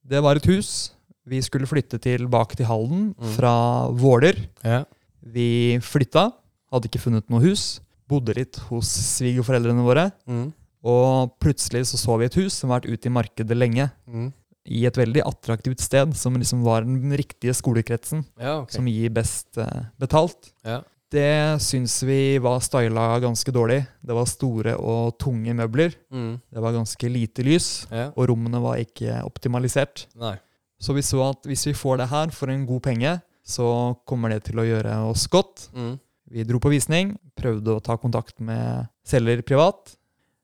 Det 0.08 0.20
var 0.24 0.36
et 0.40 0.48
hus. 0.50 0.90
Vi 1.28 1.38
skulle 1.44 1.68
flytte 1.68 2.00
tilbake 2.00 2.56
til 2.56 2.66
Halden 2.68 3.10
Mm. 3.14 3.32
fra 3.36 3.54
Våler. 3.92 4.38
Ja. 4.64 4.82
Vi 5.22 5.78
flytta, 5.84 6.28
hadde 6.72 6.88
ikke 6.90 7.02
funnet 7.02 7.28
noe 7.32 7.42
hus. 7.44 7.80
Bodde 8.08 8.34
litt 8.36 8.56
hos 8.70 8.88
svigerforeldrene 9.18 9.84
våre. 9.84 10.08
Mm. 10.28 10.50
Og 10.88 11.32
plutselig 11.42 11.88
så 11.90 11.98
så 12.00 12.16
vi 12.20 12.28
et 12.28 12.38
hus 12.38 12.54
som 12.54 12.70
har 12.70 12.80
vært 12.80 12.92
ute 12.94 13.10
i 13.10 13.12
markedet 13.12 13.56
lenge. 13.58 13.88
Mm. 14.08 14.30
I 14.68 14.84
et 14.88 14.98
veldig 15.00 15.22
attraktivt 15.24 15.80
sted, 15.80 16.12
som 16.16 16.36
liksom 16.36 16.62
var 16.64 16.84
den 16.84 17.12
riktige 17.16 17.54
skolekretsen. 17.56 18.22
Ja, 18.40 18.60
okay. 18.62 18.76
Som 18.76 18.88
gir 18.90 19.12
best 19.16 19.56
eh, 19.60 19.86
betalt. 20.00 20.52
Ja. 20.64 20.82
Det 21.08 21.56
syns 21.64 22.02
vi 22.04 22.36
var 22.44 22.60
styla 22.60 23.14
ganske 23.24 23.52
dårlig. 23.52 23.78
Det 24.04 24.12
var 24.16 24.28
store 24.28 24.74
og 24.76 25.14
tunge 25.20 25.54
møbler. 25.56 25.94
Mm. 26.12 26.34
Det 26.52 26.60
var 26.64 26.76
ganske 26.76 27.08
lite 27.08 27.44
lys, 27.46 27.86
Ja. 27.90 28.10
og 28.12 28.28
rommene 28.28 28.60
var 28.60 28.76
ikke 28.76 29.22
optimalisert. 29.24 30.04
Nei. 30.20 30.36
Så 30.78 30.92
vi 30.94 31.00
så 31.02 31.22
at 31.30 31.48
hvis 31.48 31.64
vi 31.66 31.72
får 31.74 31.96
det 32.02 32.10
her 32.12 32.28
for 32.30 32.52
en 32.52 32.66
god 32.68 32.82
penge, 32.84 33.14
så 33.48 33.66
kommer 34.08 34.34
det 34.34 34.42
til 34.50 34.60
å 34.60 34.66
gjøre 34.66 34.94
oss 35.08 35.24
godt. 35.32 35.68
Mm. 35.72 35.94
Vi 36.28 36.44
dro 36.44 36.58
på 36.60 36.72
visning, 36.72 37.14
prøvde 37.38 37.78
å 37.78 37.80
ta 37.84 37.96
kontakt 38.00 38.36
med 38.44 38.88
selger 39.08 39.40
privat. 39.46 39.94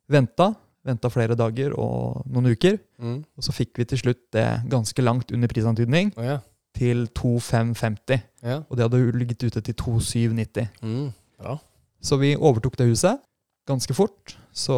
Venta. 0.08 0.54
Venta 0.84 1.08
flere 1.12 1.36
dager 1.36 1.72
og 1.80 2.24
noen 2.28 2.50
uker. 2.52 2.78
Mm. 3.00 3.18
Og 3.36 3.44
så 3.44 3.52
fikk 3.56 3.78
vi 3.80 3.86
til 3.88 4.00
slutt 4.00 4.22
det 4.36 4.46
ganske 4.72 5.04
langt 5.04 5.32
under 5.32 5.48
prisantydning, 5.48 6.12
Oh, 6.16 6.24
ja. 6.24 6.38
til 6.76 7.06
2550. 7.16 8.20
Ja. 8.44 8.58
Og 8.68 8.76
det 8.76 8.84
hadde 8.88 9.00
ligget 9.16 9.44
ute 9.46 9.60
til 9.64 9.74
2790. 9.80 10.68
Mm. 10.84 11.12
Ja. 11.44 11.56
Så 12.04 12.18
vi 12.20 12.34
overtok 12.36 12.76
det 12.80 12.88
huset 12.90 13.20
ganske 13.68 13.96
fort. 13.96 14.36
Så 14.52 14.76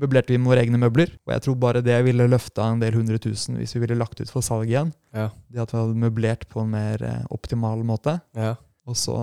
møblerte 0.00 0.32
vi 0.34 0.38
med 0.38 0.50
våre 0.50 0.62
egne 0.64 0.78
møbler. 0.82 1.12
Og 1.26 1.32
jeg 1.34 1.42
tror 1.46 1.56
bare 1.62 1.80
det 1.84 1.96
ville 2.04 2.26
løfta 2.28 2.66
en 2.72 2.80
del 2.82 2.94
hundre 2.98 3.18
tusen 3.22 3.56
hvis 3.56 3.74
vi 3.76 3.80
ville 3.84 3.96
lagt 3.98 4.20
ut 4.20 4.30
for 4.32 4.44
salg 4.44 4.68
igjen. 4.68 4.92
Ja. 5.16 5.30
Det 5.48 5.62
at 5.64 5.72
vi 5.72 5.78
hadde 5.80 6.00
møblert 6.02 6.46
på 6.52 6.60
en 6.64 6.70
mer 6.74 7.02
eh, 7.02 7.22
optimal 7.32 7.82
måte. 7.86 8.18
Ja. 8.36 8.54
Og 8.86 8.96
så 9.00 9.16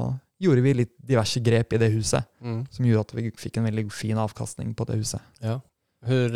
gjorde 0.43 0.63
vi 0.65 0.73
litt 0.81 0.91
diverse 0.99 1.39
grep 1.45 1.71
i 1.73 1.79
det 1.79 1.91
huset 1.93 2.25
Mm. 2.43 2.65
som 2.73 2.83
gjorde 2.85 3.05
at 3.05 3.13
vi 3.15 3.29
fikk 3.39 3.57
en 3.61 3.69
veldig 3.69 3.85
fin 3.95 4.17
avkastning 4.19 4.73
på 4.75 4.83
det 4.89 4.97
huset. 4.99 5.21
Ja. 5.39 5.59
Hur, 6.03 6.33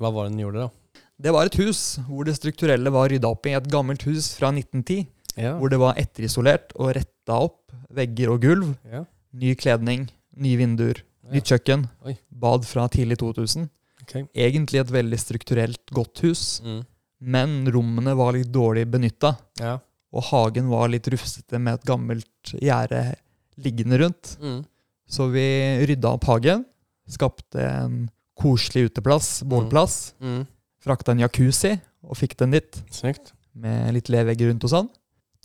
hva 0.00 0.08
var 0.14 0.24
det 0.24 0.32
den 0.32 0.40
gjorde 0.46 0.62
da? 0.64 0.70
Det 1.20 1.32
var 1.34 1.46
et 1.50 1.58
hus 1.60 1.98
hvor 2.08 2.24
det 2.24 2.34
strukturelle 2.38 2.90
var 2.94 3.10
rydda 3.12 3.28
opp 3.28 3.44
i. 3.46 3.52
Et 3.54 3.68
gammelt 3.70 4.02
hus 4.08 4.30
fra 4.38 4.48
1910. 4.54 5.04
Ja. 5.36 5.56
Hvor 5.58 5.68
det 5.68 5.78
var 5.82 5.98
etterisolert 6.00 6.72
og 6.78 6.94
retta 6.96 7.36
opp 7.44 7.74
vegger 7.94 8.32
og 8.32 8.40
gulv. 8.42 8.70
Ja. 8.88 9.04
Ny 9.34 9.52
kledning, 9.60 10.08
nye 10.40 10.56
vinduer. 10.58 11.02
Nytt 11.32 11.44
kjøkken. 11.52 11.86
Oi. 12.04 12.16
Bad 12.30 12.64
fra 12.68 12.88
tidlig 12.92 13.18
2000. 13.18 13.68
Okay. 14.04 14.26
Egentlig 14.36 14.80
et 14.82 14.90
veldig 14.92 15.18
strukturelt 15.18 15.90
godt 15.92 16.20
hus, 16.26 16.60
Mm. 16.64 16.82
men 17.20 17.66
rommene 17.72 18.14
var 18.16 18.32
litt 18.36 18.50
dårlig 18.52 18.86
benytta. 18.90 19.36
Ja. 19.60 19.78
Og 20.12 20.22
hagen 20.30 20.68
var 20.68 20.88
litt 20.88 21.06
rufsete 21.08 21.58
med 21.58 21.74
et 21.80 21.84
gammelt 21.88 22.26
gjerde 22.60 23.16
liggende 23.58 23.98
rundt. 23.98 24.36
Mm. 24.42 24.64
Så 25.08 25.30
vi 25.32 25.44
rydda 25.86 26.12
opp 26.14 26.24
hagen, 26.24 26.64
skapte 27.08 27.60
en 27.60 28.10
koselig 28.38 28.90
uteplass, 28.90 29.42
bålplass. 29.42 30.14
Mm. 30.20 30.46
Frakta 30.84 31.12
en 31.12 31.20
jacuzzi 31.24 31.80
og 32.04 32.16
fikk 32.16 32.36
den 32.36 32.50
dit, 32.50 32.82
Sykt. 32.90 33.32
med 33.54 33.94
litt 33.94 34.08
levegger 34.12 34.50
rundt 34.50 34.64
og 34.64 34.70
sånn. 34.70 34.88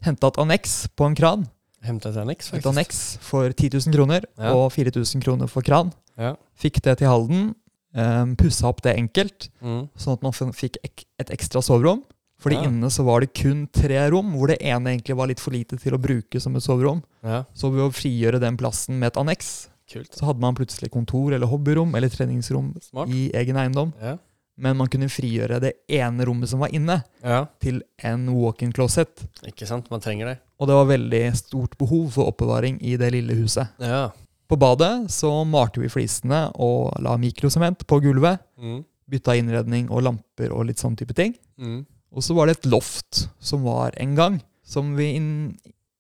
Henta 0.04 0.28
et 0.28 0.40
anneks 0.42 0.88
på 0.96 1.06
en 1.08 1.16
kran. 1.16 1.48
Annex 1.84 2.48
Et 2.54 2.62
faktiskt. 2.62 2.66
anneks 2.68 3.18
for 3.20 3.50
10 3.54 3.70
000 3.74 3.94
kroner 3.94 4.26
Ja. 4.38 4.54
og 4.54 4.72
4000 4.72 5.22
kroner 5.24 5.48
for 5.48 5.62
kran. 5.62 5.92
Ja. 6.18 6.36
Fikk 6.60 6.82
det 6.82 6.98
til 7.00 7.08
Halden. 7.08 7.56
Um, 7.96 8.36
pussa 8.36 8.68
opp 8.68 8.82
det 8.84 8.96
enkelt, 8.98 9.50
Mm. 9.64 9.90
sånn 9.98 10.14
at 10.14 10.22
man 10.22 10.32
fikk 10.54 10.76
ek 10.84 11.06
et 11.18 11.30
ekstra 11.30 11.62
soverom. 11.64 12.04
Fordi 12.40 12.56
Ja. 12.56 12.64
inne 12.70 12.86
så 12.90 13.04
var 13.04 13.20
det 13.22 13.34
kun 13.34 13.68
tre 13.74 14.10
rom, 14.10 14.34
hvor 14.34 14.48
det 14.48 14.62
ene 14.62 14.86
egentlig 14.96 15.16
var 15.18 15.28
litt 15.28 15.40
for 15.40 15.52
lite 15.52 15.78
til 15.80 15.92
å 15.94 15.98
bruke 16.00 16.40
som 16.40 16.56
et 16.56 16.62
soverom. 16.64 17.02
Ja. 17.24 17.44
Så 17.54 17.72
ved 17.72 17.82
å 17.82 17.92
frigjøre 17.92 18.40
den 18.40 18.56
plassen 18.58 19.00
med 19.00 19.08
et 19.08 19.18
anneks, 19.18 19.68
Kult. 19.92 20.12
så 20.12 20.26
hadde 20.26 20.40
man 20.40 20.56
plutselig 20.56 20.90
kontor 20.92 21.34
eller 21.34 21.48
hobbyrom 21.48 21.96
eller 21.96 22.08
treningsrom 22.10 22.76
Smart. 22.82 23.10
i 23.10 23.32
egen 23.34 23.56
eiendom. 23.58 23.92
Ja. 24.02 24.18
Men 24.60 24.76
man 24.80 24.90
kunne 24.92 25.08
frigjøre 25.08 25.62
det 25.64 25.72
ene 25.96 26.26
rommet 26.28 26.50
som 26.52 26.60
var 26.60 26.74
inne, 26.76 26.98
Ja. 27.24 27.46
til 27.64 27.82
en 28.04 28.26
walk-in 28.36 28.74
closet. 28.76 29.24
Ikke 29.48 29.66
sant? 29.68 29.90
Man 29.90 30.02
trenger 30.04 30.26
det. 30.34 30.38
Og 30.60 30.68
det 30.68 30.76
var 30.76 30.90
veldig 30.90 31.24
stort 31.40 31.78
behov 31.80 32.10
for 32.12 32.28
oppbevaring 32.28 32.82
i 32.84 32.98
det 33.00 33.14
lille 33.16 33.38
huset. 33.40 33.70
Ja. 33.80 34.10
På 34.50 34.58
badet 34.60 35.10
så 35.14 35.32
malte 35.48 35.80
vi 35.80 35.88
flisene 35.88 36.50
og 36.60 37.00
la 37.00 37.16
mikrosement 37.22 37.86
på 37.88 38.02
gulvet. 38.04 38.40
Mm. 38.60 38.84
Bytta 39.10 39.36
innredning 39.40 39.88
og 39.90 40.04
lamper 40.04 40.52
og 40.52 40.66
litt 40.68 40.82
sånn 40.82 40.98
type 41.00 41.16
ting. 41.16 41.36
Mm. 41.58 41.86
Og 42.12 42.24
så 42.26 42.36
var 42.36 42.48
det 42.50 42.58
et 42.58 42.70
loft 42.72 43.28
som 43.40 43.64
var 43.64 43.94
en 44.02 44.16
gang, 44.18 44.42
som 44.66 44.96
vi 44.98 45.14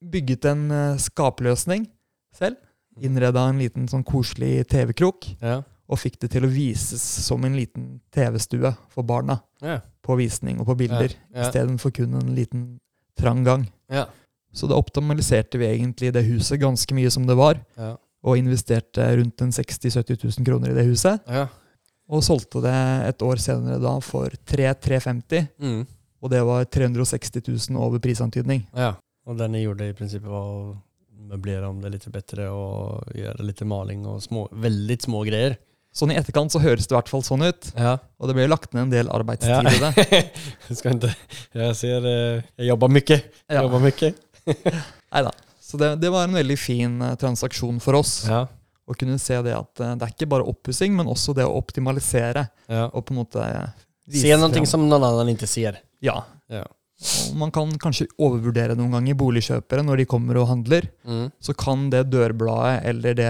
bygget 0.02 0.46
en 0.52 0.72
eh, 0.72 0.98
skapløsning 0.98 1.88
selv. 2.36 2.58
Innreda 3.00 3.46
en 3.48 3.60
liten 3.62 3.88
sånn 3.88 4.04
koselig 4.04 4.66
TV-krok, 4.68 5.36
Ja. 5.42 5.62
Og 5.90 5.98
fikk 5.98 6.20
det 6.22 6.30
til 6.36 6.46
å 6.46 6.52
vises 6.54 7.02
som 7.26 7.44
en 7.46 7.56
liten 7.58 8.00
TV-stue 8.14 8.70
for 8.94 9.04
barna. 9.04 9.40
Ja. 9.62 9.80
På 10.06 10.16
visning 10.20 10.60
og 10.62 10.68
på 10.70 10.76
bilder, 10.78 11.10
Ja. 11.34 11.42
Ja. 11.42 11.48
istedenfor 11.50 11.92
kun 11.94 12.14
en 12.14 12.36
liten 12.36 12.80
trang 13.18 13.44
gang. 13.44 13.68
Ja. 13.90 14.06
Så 14.54 14.68
da 14.70 14.76
optimaliserte 14.76 15.58
vi 15.60 15.66
egentlig 15.66 16.12
det 16.14 16.26
huset 16.26 16.60
ganske 16.62 16.94
mye 16.96 17.10
som 17.12 17.26
det 17.28 17.36
var, 17.38 17.60
Ja. 17.78 17.96
og 18.24 18.38
investerte 18.38 19.02
rundt 19.18 19.42
en 19.42 19.52
60 19.52 19.90
000-70 19.90 20.24
000 20.40 20.46
kroner 20.46 20.70
i 20.72 20.74
det 20.74 20.86
huset. 20.86 21.22
Ja. 21.28 21.48
Og 22.10 22.24
solgte 22.24 22.62
det 22.62 23.08
et 23.10 23.20
år 23.22 23.38
senere 23.38 23.80
da 23.82 24.00
for 24.00 24.30
3350, 24.46 25.48
Mm. 25.60 25.88
og 26.22 26.30
det 26.32 26.42
var 26.44 26.66
360 26.66 27.42
000 27.72 27.78
over 27.82 28.00
prisantydning. 28.00 28.68
ja. 28.76 28.96
Og 29.28 29.38
den 29.38 29.54
gjorde 29.54 29.90
i 29.90 29.94
prinsippet, 29.94 30.28
var 30.30 30.72
att 30.72 30.78
möblera 31.30 31.68
om 31.70 31.82
det 31.82 31.92
litt 31.92 32.06
bedre 32.12 32.50
og 32.50 33.04
gjøre 33.14 33.44
litt 33.46 33.62
maling 33.62 34.06
og 34.08 34.22
små, 34.24 34.48
veldig 34.52 35.02
små 35.02 35.24
grejer. 35.28 35.58
Sånn 36.00 36.14
i 36.14 36.18
etterkant 36.20 36.54
så 36.54 36.62
høres 36.64 36.88
det 36.88 36.94
i 36.96 36.98
hvert 36.98 37.10
fall 37.12 37.24
sånn 37.28 37.44
ut, 37.44 37.70
Ja. 37.76 37.98
og 38.20 38.30
det 38.30 38.36
ble 38.38 38.46
lagt 38.48 38.72
ned 38.74 38.86
en 38.88 38.94
del 38.94 39.10
arbeidstid 39.12 39.68
i 39.68 39.80
det. 39.84 40.22
Skal 40.80 40.96
ikke, 40.96 41.10
jeg 41.60 41.76
sier 41.76 42.08
jeg 42.08 42.70
jobber 42.70 42.92
mye. 42.96 43.18
jobbar 43.50 43.66
jobber 43.68 43.84
mye. 43.90 44.14
Nei 45.14 45.24
da. 45.28 45.34
Så 45.70 45.78
det, 45.82 45.90
det 46.02 46.10
var 46.14 46.26
en 46.30 46.34
veldig 46.40 46.56
fin 46.58 46.96
eh, 47.06 47.18
transaksjon 47.20 47.82
for 47.84 48.00
oss. 48.00 48.14
Ja. 48.30 48.46
Å 48.90 48.96
kunne 48.98 49.20
se 49.22 49.36
det 49.46 49.52
at 49.54 49.84
eh, 49.86 49.92
det 50.00 50.08
er 50.08 50.14
ikke 50.16 50.30
bare 50.32 50.48
oppussing, 50.50 50.96
men 50.98 51.12
også 51.12 51.36
det 51.38 51.46
å 51.46 51.52
optimalisere. 51.60 52.48
ja. 52.72 52.88
Og 52.90 53.04
på 53.06 53.14
en 53.14 53.20
måte 53.22 53.44
eh, 53.44 53.68
vise 54.10 54.24
Se 54.32 54.40
noe 54.40 54.50
frem- 54.56 54.66
som 54.72 54.88
noen 54.90 55.06
annen 55.12 55.36
ikke 55.36 55.50
ser. 55.52 55.78
Ja. 56.02 56.16
Ja. 56.50 56.64
Og 57.30 57.36
man 57.40 57.52
kan 57.56 57.70
kanskje 57.80 58.08
overvurdere 58.20 58.74
noen 58.80 58.96
ganger 58.98 59.16
boligkjøpere 59.20 59.84
når 59.86 60.02
de 60.02 60.08
kommer 60.10 60.40
og 60.42 60.50
handler. 60.50 60.88
Mm. 61.08 61.28
Så 61.44 61.54
kan 61.60 61.86
det 61.94 62.08
dørbladet 62.12 62.80
eller 62.90 63.20
det 63.20 63.30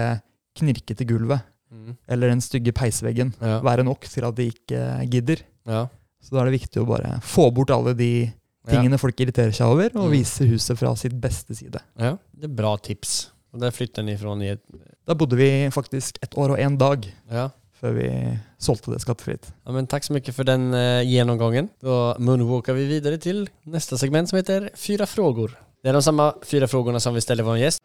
knirkete 0.58 1.04
gulvet 1.06 1.44
Mm. 1.80 1.96
eller 2.08 2.28
den 2.28 2.40
stygge 2.44 2.72
peisveggen 2.76 3.32
Ja. 3.40 3.60
være 3.64 3.84
nok 3.84 4.00
til 4.04 4.24
at 4.24 4.34
de 4.36 4.50
ikke 4.52 5.08
gidder. 5.10 5.42
Ja. 5.66 5.86
Så 6.22 6.30
da 6.36 6.42
er 6.42 6.50
det 6.50 6.60
viktig 6.60 6.82
å 6.82 6.86
bare 6.86 7.20
få 7.24 7.50
bort 7.54 7.70
alle 7.70 7.94
de 7.96 8.32
tingene 8.68 8.98
folk 9.00 9.16
irriterer 9.20 9.52
seg 9.56 9.66
over, 9.66 9.86
og 9.96 10.10
Mm. 10.10 10.12
vise 10.12 10.44
huset 10.46 10.76
fra 10.78 10.94
sitt 10.94 11.18
beste 11.20 11.54
side. 11.56 11.80
Ja, 11.98 12.18
det 12.36 12.44
er 12.44 12.54
bra 12.54 12.76
tips. 12.76 13.30
Og 13.54 13.60
der 13.60 13.70
flytter 13.72 14.04
ni 14.04 14.12
ifra 14.14 14.36
i 14.42 14.50
et 14.52 14.60
Da 15.08 15.14
bodde 15.14 15.34
vi 15.36 15.48
faktisk 15.72 16.18
ett 16.22 16.36
år 16.36 16.50
og 16.52 16.58
én 16.58 16.76
dag 16.78 17.06
Ja. 17.30 17.48
før 17.82 17.94
vi 17.94 18.38
solgte 18.60 18.92
det 18.92 19.00
skattefritt. 19.00 19.50
ja 19.66 19.72
men 19.72 19.86
takk 19.86 20.02
så 20.04 20.12
mye 20.12 20.32
for 20.32 20.44
den 20.44 20.72
uh, 20.74 21.02
gjennomgangen. 21.02 21.70
Da 21.82 22.14
moonwalker 22.18 22.74
vi 22.74 22.86
videre 23.00 23.18
til 23.18 23.48
neste 23.66 23.96
segment 23.98 24.28
som 24.28 24.36
heter 24.36 24.70
Fyra 24.76 25.06
frågor. 25.06 25.56
Det 25.82 25.88
er 25.88 25.92
de 25.94 26.02
samme 26.02 26.34
fyra 26.44 26.66
spørsmålene 26.68 27.00
som 27.00 27.14
vi 27.14 27.20
stiller 27.20 27.42
vår 27.42 27.56
gäst. 27.58 27.80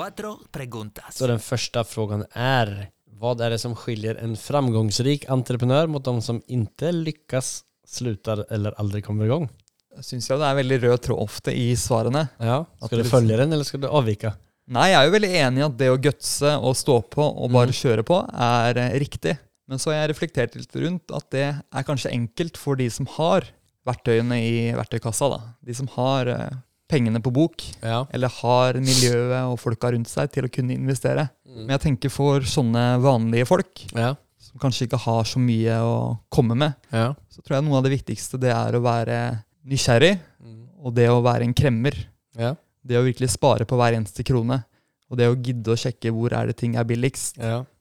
Cuatro 0.00 0.38
preguntas. 0.52 1.16
Så 1.16 1.26
den 1.26 1.38
första 1.38 1.84
frågan 1.84 2.24
är 2.32 2.90
Vad 3.12 3.40
är 3.40 3.50
det 3.50 3.58
som 3.58 3.76
skiljer 3.76 4.14
en 4.14 4.36
framgångsrik 4.36 5.28
entreprenör 5.28 5.86
mot 5.86 6.04
de 6.04 6.22
som 6.22 6.42
inte 6.46 6.92
lyckas, 6.92 7.64
slutar 7.86 8.46
eller 8.52 8.72
aldrig 8.80 9.04
kommer 9.04 9.24
igång? 9.24 9.48
Jeg 9.96 10.04
syns 10.04 10.30
jeg 10.30 10.38
det 10.40 10.46
er 10.48 10.56
veldig 10.56 10.78
rød 10.84 11.02
tråd 11.04 11.20
ofte 11.20 11.52
i 11.52 11.74
svarene. 11.76 12.28
Ja, 12.38 12.64
Att 12.78 12.86
ska 12.86 12.88
det 12.88 12.96
du 12.96 13.02
liksom- 13.02 13.18
följa 13.20 13.36
den 13.36 13.52
eller 13.52 13.64
ska 13.64 13.78
du 13.78 13.88
avvika? 13.88 14.32
Nei, 14.68 14.88
jeg 14.90 15.00
er 15.00 15.04
jo 15.04 15.12
veldig 15.18 15.34
enig 15.36 15.58
i 15.58 15.66
at 15.66 15.76
det 15.78 15.90
å 15.90 16.00
gutse 16.00 16.56
og 16.56 16.76
stå 16.76 17.02
på 17.10 17.22
og 17.44 17.50
bare 17.52 17.66
Mm. 17.66 17.72
kjøre 17.82 18.02
på 18.02 18.30
er 18.40 18.78
eh, 18.78 18.98
riktig. 18.98 19.38
Men 19.68 19.78
så 19.78 19.90
har 19.92 20.06
jeg 20.06 20.10
reflektert 20.16 20.54
litt 20.56 20.76
rundt 20.76 21.10
at 21.14 21.30
det 21.30 21.44
er 21.72 21.82
kanskje 21.82 22.10
enkelt 22.12 22.56
for 22.56 22.74
de 22.76 22.88
som 22.90 23.06
har 23.06 23.44
verktøyene 23.86 24.38
i 24.40 24.72
verktøykassa. 24.72 25.28
da. 25.30 25.40
De 25.62 25.74
som 25.74 25.86
har 25.88 26.26
eh, 26.26 26.50
pengene 26.90 27.20
på 27.22 27.32
bok, 27.32 27.62
Ja. 27.82 28.04
eller 28.12 28.28
har 28.40 28.74
miljøet 28.74 29.44
og 29.46 29.58
folka 29.62 29.92
rundt 29.94 30.08
seg 30.10 30.30
til 30.34 30.44
å 30.48 30.52
kunne 30.52 30.74
investere. 30.76 31.28
Mm. 31.46 31.66
Men 31.66 31.78
jeg 31.78 31.80
tenker 31.86 32.10
for 32.10 32.40
sånne 32.40 33.00
vanlige 33.00 33.46
folk, 33.46 33.86
Ja. 33.94 34.14
som 34.38 34.58
kanskje 34.58 34.86
ikke 34.88 34.98
har 34.98 35.24
så 35.24 35.38
mye 35.38 35.78
å 35.80 36.18
komme 36.30 36.56
med, 36.56 36.74
Ja. 36.92 37.14
så 37.30 37.42
tror 37.42 37.56
jeg 37.60 37.64
noe 37.64 37.78
av 37.78 37.84
det 37.84 37.92
viktigste 37.98 38.38
det 38.40 38.50
er 38.50 38.72
å 38.72 38.82
være 38.82 39.44
nysgjerrig, 39.66 40.18
Mm. 40.42 40.66
og 40.84 40.94
det 40.94 41.08
å 41.08 41.22
være 41.22 41.42
en 41.44 41.54
kremmer. 41.54 41.94
Ja. 42.36 42.54
Det 42.84 42.96
å 42.96 43.04
virkelig 43.04 43.30
spare 43.30 43.64
på 43.66 43.76
hver 43.76 43.94
eneste 43.94 44.24
krone. 44.24 44.64
Og 45.10 45.18
det 45.18 45.26
å 45.28 45.34
gidde 45.36 45.66
å 45.66 45.76
sjekke 45.76 46.10
hvor 46.12 46.32
er 46.32 46.46
det 46.46 46.56
ting 46.56 46.76
er 46.76 46.84
billigst. 46.84 47.36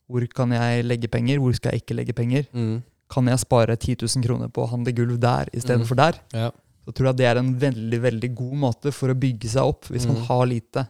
Hvor 0.10 0.28
kan 0.34 0.50
jeg 0.50 0.84
legge 0.86 1.08
penger, 1.08 1.38
hvor 1.39 1.54
skal 1.56 1.72
jeg 1.74 1.82
ikke 1.86 1.95
legge 1.95 2.13
penger? 2.15 2.48
Mm. 2.54 2.82
Kan 3.10 3.26
jeg 3.28 3.38
spare 3.39 3.78
10 3.78 3.95
000 3.95 4.24
kroner 4.26 4.48
på 4.50 4.63
å 4.65 4.69
handle 4.69 4.91
gulv 4.91 5.19
der 5.19 5.45
istedenfor 5.54 5.95
Mm. 5.95 5.98
der? 6.34 6.52
Så 6.89 6.95
tror 6.97 7.12
jeg 7.12 7.17
det 7.19 7.25
er 7.30 7.38
en 7.38 7.52
veldig 7.62 7.99
veldig 8.02 8.30
god 8.34 8.54
måte 8.58 8.91
for 8.95 9.12
å 9.13 9.17
bygge 9.19 9.52
seg 9.52 9.62
opp 9.69 9.86
hvis 9.93 10.08
man 10.10 10.15
Mm. 10.17 10.23
har 10.25 10.45
lite, 10.49 10.88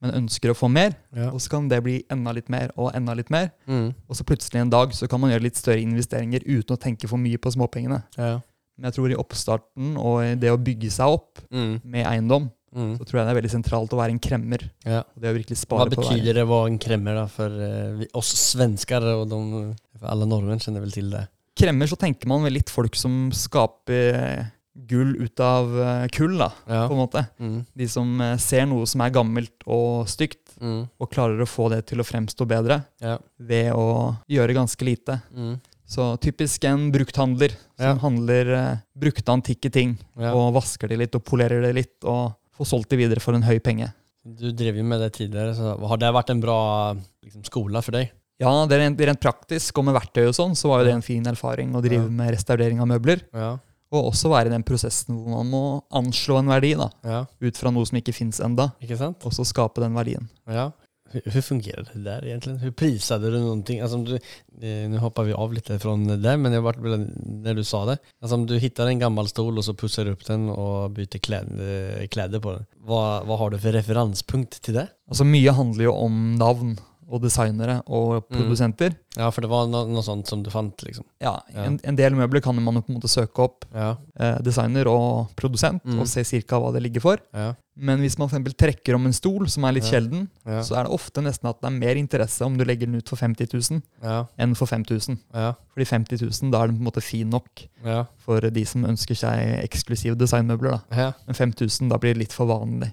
men 0.00 0.14
ønsker 0.22 0.50
å 0.50 0.56
få 0.56 0.70
mer. 0.72 0.94
Ja. 1.14 1.28
Og 1.30 1.40
så 1.44 1.50
kan 1.52 1.68
det 1.68 1.82
bli 1.84 1.98
enda 2.10 2.32
litt 2.32 2.48
mer 2.48 2.70
og 2.76 2.94
enda 2.96 3.12
litt 3.14 3.28
mer. 3.30 3.50
Mm. 3.68 3.92
Og 4.08 4.16
så 4.16 4.24
plutselig 4.24 4.62
en 4.62 4.70
dag 4.72 4.94
så 4.96 5.06
kan 5.08 5.20
man 5.20 5.30
gjøre 5.30 5.42
litt 5.44 5.56
større 5.60 5.82
investeringer 5.84 6.40
uten 6.46 6.74
å 6.74 6.80
tenke 6.80 7.06
for 7.06 7.18
mye 7.20 7.36
på 7.36 7.52
småpengene. 7.52 8.02
Ja. 8.16 8.40
Men 8.78 8.88
jeg 8.88 8.94
tror 8.96 9.12
i 9.12 9.20
oppstarten 9.20 9.96
og 10.00 10.22
i 10.24 10.34
det 10.40 10.50
å 10.50 10.56
bygge 10.56 10.90
seg 10.90 11.06
opp 11.06 11.38
Mm. 11.52 11.80
med 11.84 12.06
eiendom, 12.06 12.50
Mm. 12.74 12.96
så 12.96 13.04
tror 13.04 13.20
jeg 13.20 13.26
det 13.26 13.36
er 13.36 13.40
veldig 13.42 13.62
sentralt 13.62 13.90
å 13.92 13.98
være 14.00 14.10
en 14.10 14.18
kremmer. 14.18 14.70
Ja. 14.86 15.02
Det 15.20 15.28
å 15.28 15.36
virkelig 15.36 15.58
spare 15.58 15.90
Hva 15.90 15.96
betyder 15.96 16.32
det 16.32 16.42
att 16.42 16.48
vara 16.48 16.66
en 16.68 16.78
kremmer 16.78 17.14
da, 17.14 17.26
for 17.26 17.50
uh, 17.50 18.02
oss 18.14 18.32
svensker 18.56 19.02
og 19.20 19.28
de, 19.28 19.74
for 20.00 20.08
alle 20.08 20.24
nordmenn 20.24 20.58
kjenner 20.58 20.80
vel 20.80 20.90
til 20.90 21.10
det? 21.10 21.28
kremmer 21.54 21.84
så 21.86 21.98
tenker 21.98 22.26
man 22.26 22.42
vel 22.42 22.54
litt 22.54 22.70
folk 22.70 22.96
som 22.96 23.30
skaper 23.30 24.50
gull 24.88 25.16
ut 25.20 25.40
av 25.40 25.74
eh, 25.80 26.06
kull, 26.08 26.38
da, 26.38 26.48
på 26.66 26.92
en 26.94 27.00
måte. 27.02 27.26
Mm. 27.38 27.58
De 27.76 27.88
som 27.88 28.20
eh, 28.24 28.36
ser 28.40 28.64
noe 28.66 28.86
som 28.88 29.00
er 29.04 29.10
gammelt 29.14 29.66
og 29.66 30.06
stygt, 30.08 30.38
Mm. 30.62 30.84
og 31.00 31.08
klarer 31.10 31.40
å 31.42 31.46
få 31.48 31.64
det 31.72 31.86
til 31.88 31.98
å 31.98 32.04
fremstå 32.06 32.46
bedre 32.46 32.84
Ja. 33.00 33.16
ved 33.40 33.72
å 33.74 34.14
gjøre 34.30 34.54
ganske 34.54 34.84
lite. 34.84 35.16
Mm. 35.34 35.56
Så 35.88 36.16
typisk 36.22 36.62
en 36.68 36.92
brukthandler 36.92 37.50
som 37.76 37.84
Ja. 37.86 37.94
handler 37.96 38.52
eh, 38.54 38.76
brukte 38.96 39.32
antikke 39.32 39.72
ting, 39.72 39.98
Ja. 40.16 40.32
og 40.32 40.54
vasker 40.54 40.88
de 40.88 40.96
litt 40.96 41.14
og 41.16 41.24
polerer 41.24 41.62
det 41.62 41.74
litt, 41.74 42.04
og 42.04 42.34
får 42.56 42.66
solgt 42.66 42.90
det 42.90 42.98
videre 42.98 43.18
for 43.20 43.34
en 43.34 43.42
høy 43.42 43.58
penge. 43.58 43.92
Du 44.24 44.52
drev 44.52 44.76
jo 44.76 44.84
med 44.84 45.00
det 45.00 45.14
tidligere, 45.14 45.56
så 45.56 45.76
har 45.88 45.96
det 45.96 46.12
vært 46.14 46.30
en 46.30 46.40
bra 46.40 46.94
liksom, 47.24 47.42
skola 47.44 47.82
for 47.82 47.90
deg? 47.92 48.12
Ja, 48.38 48.66
det 48.66 48.76
er 48.78 48.88
rent, 48.90 49.00
rent 49.00 49.20
praktisk, 49.20 49.76
og 49.78 49.84
med 49.86 49.94
verktøy 49.96 50.28
og 50.28 50.34
sånn, 50.34 50.54
så 50.54 50.68
var 50.68 50.80
jo 50.80 50.84
det 50.84 50.94
en 50.94 51.02
fin 51.02 51.24
erfaring 51.24 51.72
å 51.74 51.82
drive 51.82 52.04
Ja. 52.04 52.08
med 52.08 52.34
restaurering 52.34 52.78
av 52.80 52.86
møbler. 52.86 53.22
Ja. 53.34 53.58
Og 53.92 54.08
også 54.12 54.30
være 54.32 54.48
i 54.48 54.54
den 54.54 54.64
prosessen 54.66 55.18
hvor 55.18 55.34
man 55.36 55.50
må 55.52 55.64
anslå 55.92 56.38
en 56.40 56.52
verdi, 56.52 56.72
da. 56.80 56.88
Ja, 57.04 57.24
ut 57.28 57.60
fra 57.60 57.72
noe 57.74 57.88
som 57.88 58.00
ikke 58.00 58.14
fins 58.16 58.40
enda, 58.44 58.70
sant? 58.96 59.26
og 59.28 59.36
så 59.36 59.44
skape 59.48 59.84
den 59.84 59.98
verdien. 59.98 60.30
Ja. 60.48 60.70
Hvordan 61.12 61.44
fungerer 61.44 61.84
det 61.90 62.00
der 62.06 62.24
egentlig? 62.24 62.54
Hvordan 62.62 62.76
priset 62.78 63.24
du 63.24 63.34
noe? 63.36 64.20
Eh, 64.62 64.84
nu 64.88 64.96
hoppar 65.02 65.26
vi 65.28 65.34
av 65.36 65.52
litt 65.52 65.68
fra 65.82 65.94
det 65.98 66.34
men 66.40 66.54
jeg 66.54 66.64
ble 66.64 67.00
når 67.44 67.58
du 67.58 67.64
sa 67.66 67.82
det. 67.90 67.98
Altså, 68.22 68.38
om 68.38 68.46
du 68.48 68.54
finner 68.62 68.88
en 68.92 69.02
gammel 69.02 69.28
stol 69.28 69.58
og 69.58 69.66
så 69.66 69.74
pusser 69.76 70.06
du 70.08 70.14
opp 70.14 70.24
den 70.28 70.48
og 70.52 70.94
byter 70.96 71.20
kläd, 71.20 71.52
eh, 71.60 72.38
på 72.40 72.54
den. 72.56 72.64
hva, 72.86 73.02
hva 73.26 73.38
har 73.42 73.52
du 73.52 73.58
for 73.58 73.76
referanspunkt 73.76 74.60
til 74.62 74.78
det? 74.80 74.88
Altså 75.10 75.26
Mye 75.28 75.52
handler 75.52 75.90
jo 75.90 75.94
om 76.06 76.22
navn 76.40 76.78
og 77.12 77.20
designere 77.22 77.82
og 77.86 78.22
Mm. 78.22 78.38
produsenter. 78.38 78.94
Ja, 79.16 79.28
for 79.30 79.42
det 79.44 79.50
var 79.50 79.66
noe, 79.68 79.84
noe 79.92 80.00
sånt 80.02 80.26
som 80.26 80.42
du 80.42 80.48
fant 80.50 80.74
liksom. 80.86 81.04
Ja. 81.20 81.34
En, 81.54 81.78
en 81.84 81.96
del 81.96 82.14
møbler 82.16 82.40
kan 82.42 82.56
man 82.56 82.80
på 82.80 82.88
en 82.88 82.96
måte 82.96 83.10
søke 83.12 83.44
opp 83.44 83.66
Ja, 83.74 83.96
eh, 84.18 84.38
designer 84.40 84.88
og 84.88 85.34
produsent 85.36 85.84
Mm. 85.84 86.00
og 86.00 86.08
se 86.08 86.24
cirka 86.24 86.56
hva 86.58 86.72
det 86.72 86.82
ligger 86.82 87.00
for. 87.04 87.18
ja, 87.34 87.52
Men 87.76 88.00
hvis 88.00 88.18
man 88.18 88.28
for 88.28 88.38
trekker 88.38 88.94
om 88.94 89.06
en 89.06 89.12
stol 89.12 89.48
som 89.48 89.64
er 89.64 89.72
litt 89.72 89.84
Ja. 89.84 89.90
sjelden, 90.00 90.28
så 90.64 90.76
er 90.78 90.84
det 90.84 90.92
ofte 90.92 91.22
nesten 91.22 91.48
at 91.48 91.60
det 91.60 91.68
er 91.68 91.78
mer 91.78 91.94
interesse 91.96 92.40
om 92.44 92.56
du 92.56 92.64
legger 92.64 92.86
den 92.86 92.94
ut 92.96 93.08
for 93.08 93.16
50 93.16 93.46
000 93.52 93.82
ja, 94.02 94.24
enn 94.38 94.54
for 94.54 94.66
5000. 94.66 95.18
ja, 95.34 95.52
Fordi 95.74 95.86
50 95.86 96.20
000, 96.42 96.50
da 96.50 96.62
er 96.62 96.66
den 96.68 96.76
på 96.76 96.80
en 96.80 96.90
måte 96.92 97.02
fin 97.02 97.28
nok 97.30 97.48
ja, 97.84 98.04
for 98.18 98.40
de 98.40 98.64
som 98.64 98.84
ønsker 98.84 99.14
seg 99.16 99.62
eksklusive 99.64 100.16
designmøbler. 100.16 100.70
da. 100.90 100.96
ja, 100.96 101.12
Men 101.26 101.34
5000, 101.34 101.88
da 101.90 101.96
blir 101.98 102.14
det 102.14 102.18
litt 102.18 102.32
for 102.32 102.46
vanlig 102.46 102.92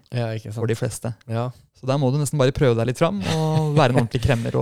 for 0.53 0.65
de 0.67 0.75
fleste. 0.75 1.15
Ja, 1.27 1.49
Så 1.79 1.87
der 1.87 1.99
må 2.01 2.11
du 2.11 2.19
nesten 2.19 2.39
bare 2.39 2.55
prøve 2.55 2.75
deg 2.77 2.91
litt 2.91 2.99
fram 2.99 3.21
og 3.23 3.75
være 3.77 3.93
en 3.93 4.01
ordentlig 4.03 4.21
kremmer. 4.25 4.55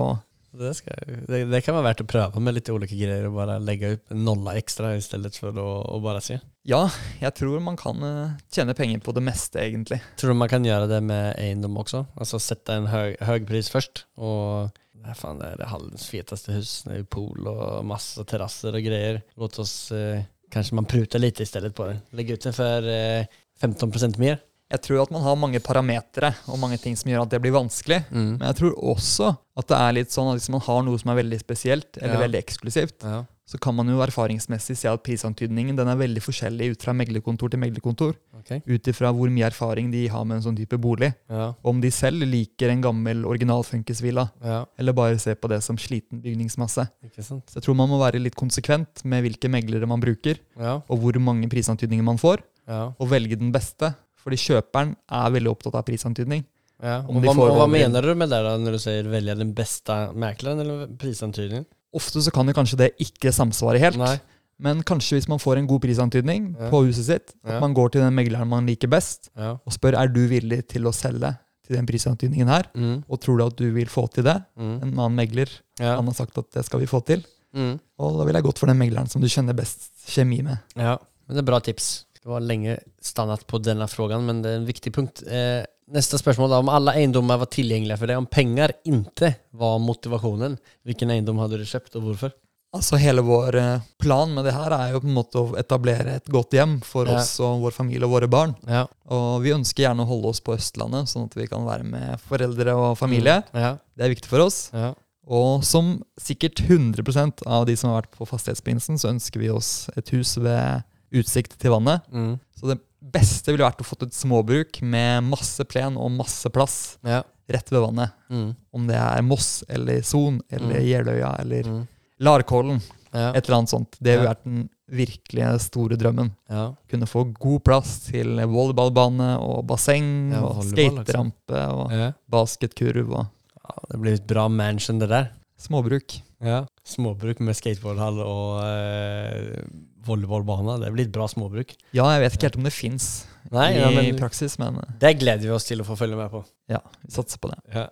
det, 0.58 0.73
skal, 0.77 0.97
det, 1.27 1.43
det 1.51 1.62
kan 1.65 1.75
være 1.77 1.88
verdt 1.89 2.03
å 2.06 2.08
prøve 2.10 2.41
med 2.43 2.56
litt 2.58 2.69
ulike 2.69 2.97
greier 2.97 3.27
og 3.30 3.38
bare 3.39 3.58
legge 3.62 3.95
ut 3.95 4.13
nolla 4.15 4.56
nolla 4.58 4.93
i 4.97 5.03
stedet 5.03 5.34
for 5.38 5.58
å, 5.62 5.67
å 5.95 5.99
bare 6.03 6.21
si. 6.23 6.38
Ja, 6.67 6.84
jeg 7.21 7.34
tror 7.38 7.62
man 7.63 7.77
kan 7.80 8.03
eh, 8.06 8.38
tjene 8.53 8.75
penger 8.77 9.01
på 9.03 9.13
det 9.17 9.23
meste, 9.25 9.62
egentlig. 9.63 9.99
Tror 10.19 10.34
du 10.34 10.39
man 10.39 10.51
kan 10.51 10.65
gjøre 10.65 10.89
det 10.91 11.01
med 11.06 11.34
eiendom 11.41 11.77
også? 11.82 12.06
Altså 12.19 12.41
sette 12.43 12.77
en 12.77 12.89
høy, 12.91 13.15
høy 13.23 13.39
pris 13.49 13.71
først, 13.73 14.06
og 14.19 14.73
det 15.08 15.13
er 15.13 15.19
fan 15.19 15.39
det 15.39 15.53
er 15.53 15.62
det 15.62 15.69
Hallens 15.71 16.08
feteste 16.12 16.56
hus. 16.58 16.71
Det 16.84 16.97
är 16.99 17.03
pool 17.03 17.47
og 17.47 17.86
masse 17.88 18.23
terrasser 18.27 18.75
og 18.75 18.84
greier. 18.84 19.21
Låt 19.39 19.60
oss, 19.60 19.91
eh, 19.91 20.25
Kanskje 20.51 20.75
man 20.75 20.86
litt 21.19 21.41
i 21.41 21.45
stedet 21.45 21.73
på 21.75 21.88
det. 21.88 21.97
Legge 22.15 22.34
ut 22.36 22.43
den 22.43 22.56
for 22.56 22.88
eh, 22.88 23.27
15% 23.62 24.17
mer. 24.19 24.39
Jeg 24.69 24.82
tror 24.84 25.01
at 25.06 25.12
man 25.15 25.21
har 25.23 25.36
mange 25.39 25.60
parametere 25.63 26.34
og 26.51 26.60
mange 26.60 26.77
ting 26.82 26.95
som 26.99 27.08
gjør 27.10 27.21
at 27.23 27.30
det 27.32 27.39
blir 27.41 27.56
vanskelig. 27.56 28.01
Men 28.12 28.39
jeg 28.49 28.56
tror 28.60 28.73
også 28.95 29.30
at 29.58 29.67
det 29.71 29.77
er 29.80 29.93
litt 29.95 30.12
sånn 30.12 30.27
at 30.34 30.41
hvis 30.41 30.49
man 30.53 30.62
har 30.62 30.84
noe 30.84 30.99
som 30.99 31.12
er 31.13 31.21
veldig 31.23 31.39
spesielt 31.39 31.97
eller 32.01 32.15
Ja. 32.17 32.19
veldig 32.27 32.39
eksklusivt, 32.43 33.03
Ja. 33.03 33.23
så 33.47 33.58
kan 33.63 33.73
man 33.73 33.88
jo 33.88 34.01
erfaringsmessig 34.03 34.75
se 34.75 34.89
at 34.89 35.01
prisantydningen 35.03 35.75
den 35.77 35.88
er 35.88 35.95
veldig 35.95 36.19
forskjellig 36.21 36.71
ut 36.75 36.84
fra 36.84 36.91
meglerkontor 36.93 37.49
til 37.49 37.60
meglerkontor. 37.60 38.13
Okay. 38.39 38.62
Ut 38.67 38.84
ifra 38.91 39.13
hvor 39.15 39.30
mye 39.32 39.47
erfaring 39.47 39.89
de 39.89 40.06
har 40.10 40.25
med 40.25 40.38
en 40.38 40.43
sånn 40.43 40.58
type 40.58 40.77
bolig. 40.77 41.13
Ja. 41.30 41.53
Om 41.63 41.80
de 41.80 41.89
selv 41.89 42.19
liker 42.27 42.69
en 42.69 42.82
gammel 42.84 43.23
original 43.25 43.63
funkisvilla, 43.63 44.30
Ja. 44.43 44.65
eller 44.77 44.91
bare 44.93 45.17
ser 45.17 45.36
på 45.36 45.47
det 45.47 45.63
som 45.63 45.77
sliten 45.77 46.21
bygningsmasse. 46.21 46.89
Så 47.21 47.41
jeg 47.56 47.63
tror 47.63 47.73
man 47.75 47.88
må 47.89 47.97
være 47.99 48.19
litt 48.21 48.36
konsekvent 48.36 49.06
med 49.06 49.23
hvilke 49.23 49.49
meglere 49.49 49.88
man 49.88 50.01
bruker, 50.01 50.38
Ja. 50.60 50.82
og 50.89 50.99
hvor 50.99 51.17
mange 51.19 51.47
prisantydninger 51.49 52.03
man 52.03 52.17
får, 52.17 52.39
Ja. 52.67 52.91
og 52.99 53.08
velge 53.10 53.39
den 53.39 53.51
beste. 53.53 53.95
Fordi 54.27 54.39
kjøperen 54.43 54.89
er 55.07 55.31
veldig 55.31 55.51
opptatt 55.53 55.75
av 55.79 55.85
prisantydning. 55.87 56.43
ja. 56.83 57.01
De 57.01 57.21
hva 57.23 57.33
får 57.33 57.49
och 57.49 57.55
vad 57.57 57.69
du 58.03 58.15
med 58.15 58.29
det 58.29 58.43
da, 58.43 58.57
når 58.57 58.71
du 58.75 58.77
sier 58.77 59.03
'velge 59.03 59.37
den 59.37 59.53
beste 59.53 60.11
mekleren', 60.13 60.59
eller 60.59 60.88
prisantydningen? 60.97 61.65
Ofte 61.95 62.21
så 62.21 62.32
kan 62.32 62.45
jo 62.45 62.53
kanskje 62.53 62.78
det 62.78 62.91
ikke 62.99 63.32
samsvare 63.32 63.80
helt, 63.80 63.97
Nei. 63.97 64.19
men 64.59 64.84
kanskje 64.84 65.15
hvis 65.17 65.28
man 65.30 65.39
får 65.39 65.57
en 65.57 65.67
god 65.67 65.82
prisantydning 65.82 66.55
Ja. 66.59 66.69
på 66.69 66.86
huset 66.86 67.05
sitt, 67.05 67.34
Ja. 67.45 67.55
at 67.55 67.61
man 67.61 67.73
går 67.73 67.91
til 67.91 68.01
den 68.01 68.13
megleren 68.13 68.47
man 68.47 68.65
liker 68.67 68.88
best, 68.89 69.30
Ja. 69.38 69.51
og 69.65 69.71
spør 69.73 69.95
er 69.97 70.07
du 70.07 70.28
villig 70.28 70.67
til 70.67 70.84
å 70.84 70.91
selge 70.93 71.39
til 71.65 71.75
den 71.78 71.86
prisantydningen 71.88 72.47
her, 72.47 72.63
Mm. 72.75 73.03
og 73.09 73.19
tror 73.21 73.38
du 73.38 73.45
at 73.45 73.55
du 73.55 73.71
vil 73.71 73.88
få 73.88 74.11
til 74.11 74.23
det? 74.25 74.43
Mm. 74.59 74.82
En 74.84 74.93
annen 74.99 75.15
megler 75.15 75.49
Ja. 75.80 75.95
han 75.95 76.05
har 76.05 76.13
sagt 76.13 76.38
at 76.38 76.51
det 76.51 76.65
skal 76.65 76.80
vi 76.82 76.86
få 76.86 77.03
til, 77.05 77.23
Mm. 77.55 77.80
og 77.97 78.17
da 78.19 78.25
ville 78.25 78.36
jeg 78.36 78.43
gått 78.43 78.59
for 78.59 78.67
den 78.67 78.78
megleren 78.78 79.07
som 79.09 79.21
du 79.21 79.28
kjenner 79.28 79.55
best 79.55 79.89
kjemi 80.05 80.43
med. 80.43 80.59
Ja, 80.75 80.97
men 81.28 81.36
det 81.38 81.38
er 81.38 81.51
bra 81.51 81.59
tips. 81.59 82.03
Det 82.28 82.32
var 82.32 82.39
länge 82.39 82.80
stannat 83.01 83.47
på 83.47 83.57
denna 83.57 83.88
frågan, 83.88 84.25
men 84.25 84.41
det 84.41 84.49
är 84.49 84.55
en 84.55 84.65
viktig 84.65 84.93
punkt. 84.95 85.23
Eh, 85.28 85.63
nästa 85.88 86.17
spørsmål 86.17 86.49
då, 86.49 86.55
om 86.55 86.69
alle 86.69 86.91
eiendommer 86.91 87.38
var 87.39 87.45
tilgjengelige 87.47 87.97
for 88.01 88.09
deg, 88.11 88.17
om 88.19 88.25
penger 88.28 88.73
ikke 88.84 89.30
var 89.55 89.78
motivasjonen, 89.80 90.57
hvilken 90.84 91.13
eiendom 91.13 91.39
hadde 91.39 91.61
du 91.61 91.63
kjøpt, 91.63 91.95
og 91.95 92.03
hvorfor? 92.03 92.34
Altså 92.75 92.99
Hele 92.99 93.23
vår 93.23 93.55
eh, 93.61 93.86
plan 94.03 94.34
med 94.36 94.43
det 94.43 94.51
her 94.57 94.75
er 94.75 94.91
jo 94.91 94.99
på 95.05 95.07
en 95.07 95.15
måte 95.15 95.39
å 95.39 95.53
etablere 95.61 96.17
et 96.19 96.28
godt 96.36 96.51
hjem 96.57 96.73
for 96.84 97.07
Ja. 97.07 97.21
oss 97.21 97.32
og 97.39 97.61
vår 97.63 97.71
familie 97.78 98.03
og 98.03 98.11
våre 98.17 98.28
barn. 98.28 98.57
Ja. 98.67 98.84
Og 99.07 99.39
vi 99.47 99.55
ønsker 99.55 99.86
gjerne 99.86 100.03
å 100.03 100.11
holde 100.11 100.34
oss 100.36 100.43
på 100.43 100.57
Østlandet, 100.57 101.07
sånn 101.07 101.30
at 101.32 101.39
vi 101.39 101.47
kan 101.47 101.63
være 101.63 101.88
med 101.88 102.19
foreldre 102.28 102.75
og 102.75 102.97
familie. 102.99 103.38
Ja. 103.55 103.78
Det 103.95 104.03
er 104.03 104.11
viktig 104.17 104.28
for 104.28 104.43
oss. 104.49 104.65
Ja. 104.75 104.91
Og 105.23 105.63
som 105.63 106.03
sikkert 106.19 106.59
100% 106.67 107.47
av 107.47 107.65
de 107.71 107.78
som 107.80 107.93
har 107.93 108.01
vært 108.01 108.19
på 108.19 108.28
Fastighetsprinsen, 108.28 108.99
så 108.99 109.15
ønsker 109.15 109.39
vi 109.39 109.49
oss 109.49 109.88
et 109.95 110.09
hus 110.11 110.36
ved 110.36 110.84
utsikt 111.14 111.58
til 111.62 111.72
vannet. 111.72 112.01
Mm. 112.12 112.39
Så 112.58 112.68
det 112.72 112.80
beste 113.01 113.53
ville 113.53 113.64
vært 113.68 113.80
å 113.82 113.88
fått 113.88 114.03
et 114.08 114.14
småbruk 114.18 114.82
med 114.82 115.24
masse 115.24 115.64
plen 115.70 115.95
og 115.97 116.12
masse 116.12 116.49
plass 116.51 116.97
Ja. 117.05 117.22
rett 117.49 117.70
ved 117.72 117.82
vannet. 117.82 118.12
Mm. 118.30 118.55
Om 118.74 118.88
det 118.88 118.95
er 118.99 119.22
Moss 119.24 119.64
eller 119.70 120.01
Son 120.03 120.41
eller 120.51 120.76
Mm. 120.82 120.88
Jeløya 120.88 121.39
eller 121.39 121.64
Mm. 121.64 121.88
Larkollen. 122.20 122.82
Ja. 123.14 123.32
Et 123.34 123.45
eller 123.47 123.58
annet 123.60 123.70
sånt. 123.70 123.95
Det 124.01 124.18
ville 124.18 124.28
vært 124.34 124.43
den 124.43 124.70
virkelig 124.91 125.60
store 125.62 125.95
drømmen. 125.97 126.32
Ja. 126.49 126.74
Kunne 126.89 127.05
få 127.08 127.24
god 127.39 127.64
plass 127.64 127.99
til 128.12 128.36
volleyballbane 128.38 129.38
og 129.39 129.66
basseng 129.68 130.34
og 130.36 130.58
volleyball, 130.64 131.03
skaterampe 131.05 131.62
og 131.72 132.14
basketkurv 132.30 133.10
og 133.14 133.26
ja. 133.28 133.74
Det 133.91 133.99
blir 134.01 134.14
et 134.16 134.28
bra 134.28 134.47
mansion, 134.49 134.97
det 134.99 135.10
der. 135.10 135.30
småbruk. 135.60 136.22
Ja. 136.41 136.66
Småbruk 136.86 137.39
med 137.39 137.55
skateboardhall 137.55 138.20
og 138.22 138.62
eh, 138.64 139.62
volleyballbane. 140.08 140.78
Det 140.84 140.91
blir 140.95 141.08
et 141.10 141.14
bra 141.14 141.28
småbruk. 141.32 141.74
Ja, 141.95 142.08
jeg 142.16 142.24
vet 142.26 142.38
ikke 142.38 142.49
helt 142.49 142.60
om 142.62 142.68
det 142.70 142.74
fins 142.76 143.10
i 143.47 143.78
ja, 143.78 143.88
men 143.95 144.10
praksis, 144.20 144.58
men 144.60 144.76
eh, 144.82 144.95
det 144.99 145.14
gleder 145.22 145.45
vi 145.45 145.53
oss 145.55 145.68
til 145.70 145.80
å 145.80 145.88
få 145.88 145.95
følge 145.99 146.18
med 146.20 146.32
på. 146.34 146.41
ja, 146.72 146.82
vi 147.05 147.14
satser 147.16 147.39
på 147.43 147.51
det. 147.53 147.60
Ja. 147.76 147.86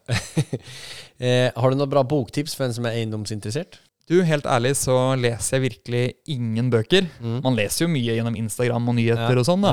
eh, 1.24 1.51
har 1.55 1.72
du 1.72 1.78
noen 1.80 1.91
bra 1.91 2.03
boktips 2.03 2.55
for 2.57 2.68
en 2.68 2.76
som 2.76 2.88
er 2.88 2.97
eiendomsinteressert? 2.99 3.80
Du, 4.05 4.20
helt 4.22 4.45
ærlig 4.45 4.76
så 4.78 5.16
leser 5.18 5.57
jeg 5.57 5.63
virkelig 5.72 6.03
ingen 6.30 6.68
bøker. 6.70 7.07
Mm. 7.18 7.39
Man 7.41 7.55
leser 7.57 7.86
jo 7.88 7.93
mye 7.93 8.18
gjennom 8.20 8.36
Instagram 8.38 8.91
og 8.91 8.99
nyheter 8.99 9.32
Ja. 9.34 9.39
og 9.41 9.47
sånn, 9.47 9.63
da. 9.66 9.72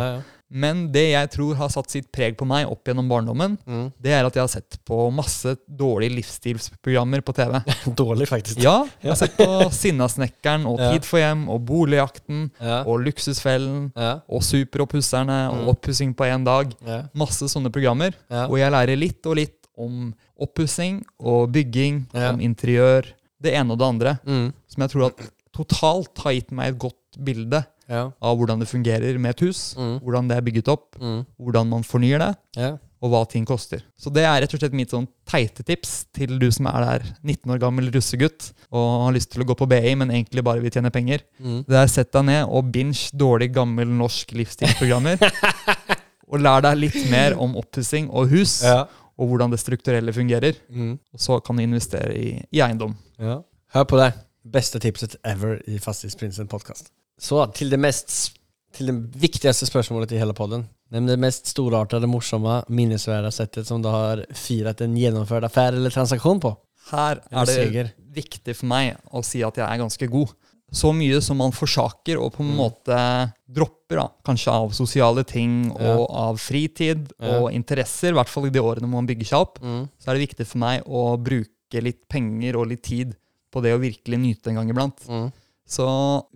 Men 0.55 0.83
det 0.93 1.07
jeg 1.15 1.31
tror 1.33 1.55
har 1.57 1.71
satt 1.73 1.89
sitt 1.91 2.11
preg 2.13 2.35
på 2.37 2.45
meg 2.45 2.67
opp 2.69 2.85
gjennom 2.85 3.07
barndommen, 3.09 3.55
Mm. 3.67 3.87
det 4.01 4.13
er 4.13 4.27
at 4.29 4.35
jeg 4.37 4.43
har 4.43 4.51
sett 4.53 4.77
på 4.85 5.11
masse 5.11 5.55
dårlige 5.67 6.13
livsstilsprogrammer 6.19 7.23
på 7.25 7.33
TV. 7.35 7.63
Dårlig, 7.97 8.29
faktisk. 8.29 8.61
Ja, 8.61 8.85
jeg 9.01 9.11
har 9.15 9.17
sett 9.17 9.37
på 9.39 9.47
Sinnasnekkeren 9.73 10.67
og 10.69 10.77
Tid 10.93 11.05
for 11.09 11.19
hjem 11.23 11.47
og 11.49 11.65
Boligjakten 11.69 12.51
Ja. 12.61 12.83
og 12.85 13.01
Luksusfellen 13.07 13.93
Ja. 13.97 14.19
og 14.29 14.43
Superoppusserne 14.45 15.41
og 15.51 15.59
Mm. 15.63 15.69
Oppussing 15.73 16.15
på 16.15 16.25
én 16.29 16.45
dag. 16.45 16.75
Ja. 16.87 17.03
Masse 17.15 17.49
sånne 17.49 17.71
programmer. 17.73 18.13
Og 18.31 18.59
jeg 18.59 18.71
lærer 18.73 18.97
litt 18.99 19.25
og 19.27 19.37
litt 19.37 19.57
om 19.79 20.13
oppussing 20.39 21.03
og 21.21 21.53
bygging, 21.53 22.07
om 22.13 22.41
interiør, 22.41 23.07
det 23.41 23.55
ene 23.55 23.73
og 23.73 23.79
det 23.79 23.87
andre. 23.89 24.19
Mm. 24.27 24.53
Som 24.69 24.83
jeg 24.85 24.91
tror 24.91 25.07
at 25.07 25.31
totalt 25.55 26.19
har 26.25 26.33
gitt 26.37 26.53
meg 26.53 26.73
et 26.75 26.79
godt 26.79 27.19
bilde 27.25 27.65
Ja. 27.93 28.07
av 28.25 28.39
hvordan 28.41 28.59
det 28.63 28.69
fungerer 28.71 29.19
med 29.21 29.35
et 29.37 29.43
hus. 29.45 29.75
Mm. 29.77 29.99
Hvordan 30.01 30.29
det 30.31 30.37
er 30.39 30.47
bygget 30.49 30.69
opp, 30.73 30.97
Mm. 30.99 31.27
hvordan 31.39 31.69
man 31.69 31.83
fornyer 31.85 32.19
det, 32.19 32.31
Ja. 32.57 32.71
og 33.03 33.11
hva 33.11 33.21
ting 33.29 33.45
koster. 33.45 33.83
Så 33.99 34.11
det 34.13 34.23
er 34.25 34.41
rett 34.41 34.55
og 34.55 34.61
slett 34.61 34.73
mitt 34.73 34.91
sånn 34.95 35.07
teite 35.27 35.65
tips 35.67 36.07
til 36.15 36.39
du 36.39 36.51
som 36.55 36.67
er 36.71 36.81
der 36.87 37.03
19 37.23 37.51
år 37.53 37.59
gammel 37.61 37.91
russegutt 37.93 38.53
og 38.73 39.05
har 39.07 39.13
lyst 39.13 39.31
til 39.31 39.43
å 39.43 39.47
gå 39.47 39.57
på 39.59 39.69
BI, 39.69 39.95
men 39.95 40.09
egentlig 40.11 40.43
bare 40.45 40.61
vil 40.63 40.71
tjene 40.71 40.91
penger. 40.91 41.21
Mm. 41.43 41.65
Det 41.67 41.77
er 41.77 41.87
Sett 41.93 42.13
deg 42.13 42.25
ned 42.25 42.47
og 42.49 42.71
binge 42.73 43.11
dårlig, 43.13 43.53
gammel 43.53 43.87
norsk 43.89 44.33
livsstilsprogrammer. 44.33 45.19
og 46.33 46.41
lær 46.41 46.63
deg 46.63 46.79
litt 46.79 47.11
mer 47.11 47.37
om 47.39 47.55
oppussing 47.61 48.09
og 48.11 48.31
hus, 48.33 48.63
Ja. 48.65 48.87
og 49.19 49.29
hvordan 49.29 49.51
det 49.51 49.61
strukturelle 49.61 50.13
fungerer. 50.15 50.55
Mm. 50.71 50.99
Og 51.13 51.21
så 51.21 51.43
kan 51.45 51.57
du 51.57 51.63
investere 51.63 52.15
i, 52.17 52.43
i 52.53 52.61
eiendom. 52.65 52.95
Ja. 53.21 53.43
Hør 53.75 53.85
på 53.85 53.99
det. 54.01 54.15
Beste 54.49 54.79
tipset 54.81 55.17
ever 55.25 55.61
i 55.69 55.77
Fastighetsprinsen 55.79 56.49
podcast. 56.49 56.89
Så 57.23 57.45
til 57.55 57.71
det 57.73 57.79
mest 57.83 58.33
til 58.73 58.89
det 58.89 58.97
viktigste 59.21 59.67
spørsmålet 59.69 60.15
i 60.17 60.19
hele 60.21 60.35
podden. 60.35 60.65
Nemlig 60.93 61.15
det 61.15 61.23
mest 61.23 61.49
storartede, 61.53 62.09
morsomme, 62.09 62.63
minnesverdige 62.73 63.33
settet 63.37 63.69
som 63.69 63.83
du 63.85 63.89
har 63.93 64.25
firat 64.37 64.81
en 64.85 64.95
gjennomført 64.97 65.45
affære 65.49 65.77
eller 65.79 65.93
transaksjon 65.93 66.41
på. 66.43 66.55
Her 66.91 67.21
er 67.31 67.47
det 67.49 67.85
viktig 68.17 68.57
for 68.59 68.69
meg 68.73 68.97
å 69.13 69.23
si 69.25 69.43
at 69.47 69.61
jeg 69.61 69.65
er 69.69 69.81
ganske 69.85 70.09
god. 70.13 70.33
Så 70.73 70.89
mye 70.97 71.21
som 71.21 71.37
man 71.37 71.53
forsaker 71.53 72.17
og 72.21 72.33
på 72.33 72.41
en 72.43 72.51
Mm. 72.53 72.57
måte 72.57 72.99
dropper, 73.47 73.97
da. 73.97 74.09
kanskje 74.25 74.49
av 74.53 74.71
sosiale 74.73 75.23
ting 75.25 75.71
og 75.71 75.81
Ja. 75.81 76.07
av 76.09 76.39
fritid 76.41 77.13
Ja. 77.21 77.39
og 77.41 77.53
interesser, 77.53 78.09
i 78.09 78.13
hvert 78.17 78.29
fall 78.29 78.47
i 78.47 78.51
de 78.51 78.59
årene 78.61 78.89
man 78.89 79.07
bygger 79.07 79.25
seg 79.27 79.39
opp, 79.39 79.59
Mm. 79.61 79.89
så 80.01 80.09
er 80.09 80.15
det 80.19 80.29
viktig 80.31 80.47
for 80.47 80.59
meg 80.59 80.83
å 80.87 81.23
bruke 81.23 81.83
litt 81.83 82.09
penger 82.09 82.57
og 82.57 82.69
litt 82.69 82.83
tid 82.83 83.15
på 83.53 83.63
det 83.63 83.75
å 83.75 83.81
virkelig 83.81 84.19
nyte 84.19 84.47
en 84.49 84.55
gang 84.57 84.71
iblant. 84.71 84.97
Mm. 85.07 85.33
Så 85.73 85.87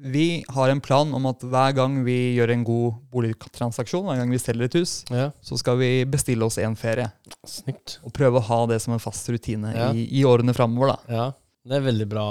vi 0.00 0.44
har 0.48 0.70
en 0.72 0.80
plan 0.80 1.10
om 1.12 1.26
at 1.28 1.42
hver 1.44 1.74
gang 1.76 1.98
vi 2.06 2.14
gjør 2.38 2.54
en 2.54 2.62
god 2.64 2.94
boligtransaksjon, 3.12 4.06
hver 4.08 4.16
gang 4.22 4.30
vi 4.32 4.38
selger 4.40 4.64
et 4.70 4.76
hus, 4.80 4.94
Ja, 5.12 5.26
så 5.44 5.58
skal 5.60 5.76
vi 5.82 5.90
bestille 6.08 6.46
oss 6.46 6.56
en 6.62 6.76
ferie. 6.78 7.10
snyggt. 7.44 7.98
Og 8.06 8.14
prøve 8.16 8.40
å 8.40 8.46
ha 8.48 8.60
det 8.70 8.80
som 8.80 8.94
en 8.96 9.02
fast 9.02 9.28
rutine 9.28 9.74
Ja. 9.76 9.90
i, 9.92 10.06
i 10.20 10.24
årene 10.24 10.54
framover. 10.56 10.96
Ja, 11.12 11.32
det 11.66 11.76
er 11.76 11.84
veldig 11.84 12.08
bra. 12.08 12.24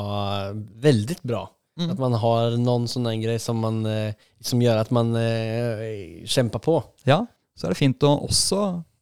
Veldig 0.81 1.19
bra. 1.23 1.43
Mm. 1.77 1.91
At 1.91 1.99
man 1.99 2.13
har 2.13 2.55
noen 2.57 2.87
sånne 2.87 3.13
greier 3.21 3.39
som, 3.43 3.59
man, 3.61 3.85
eh, 3.85 4.13
som 4.41 4.61
gjør 4.63 4.79
at 4.79 4.91
man 4.95 5.09
uh, 5.13 6.23
kjemper 6.25 6.61
på. 6.63 6.77
Ja, 7.05 7.25
så 7.55 7.67
er 7.67 7.73
det 7.75 7.79
fint 7.81 7.99
å 8.07 8.13
også, 8.29 8.61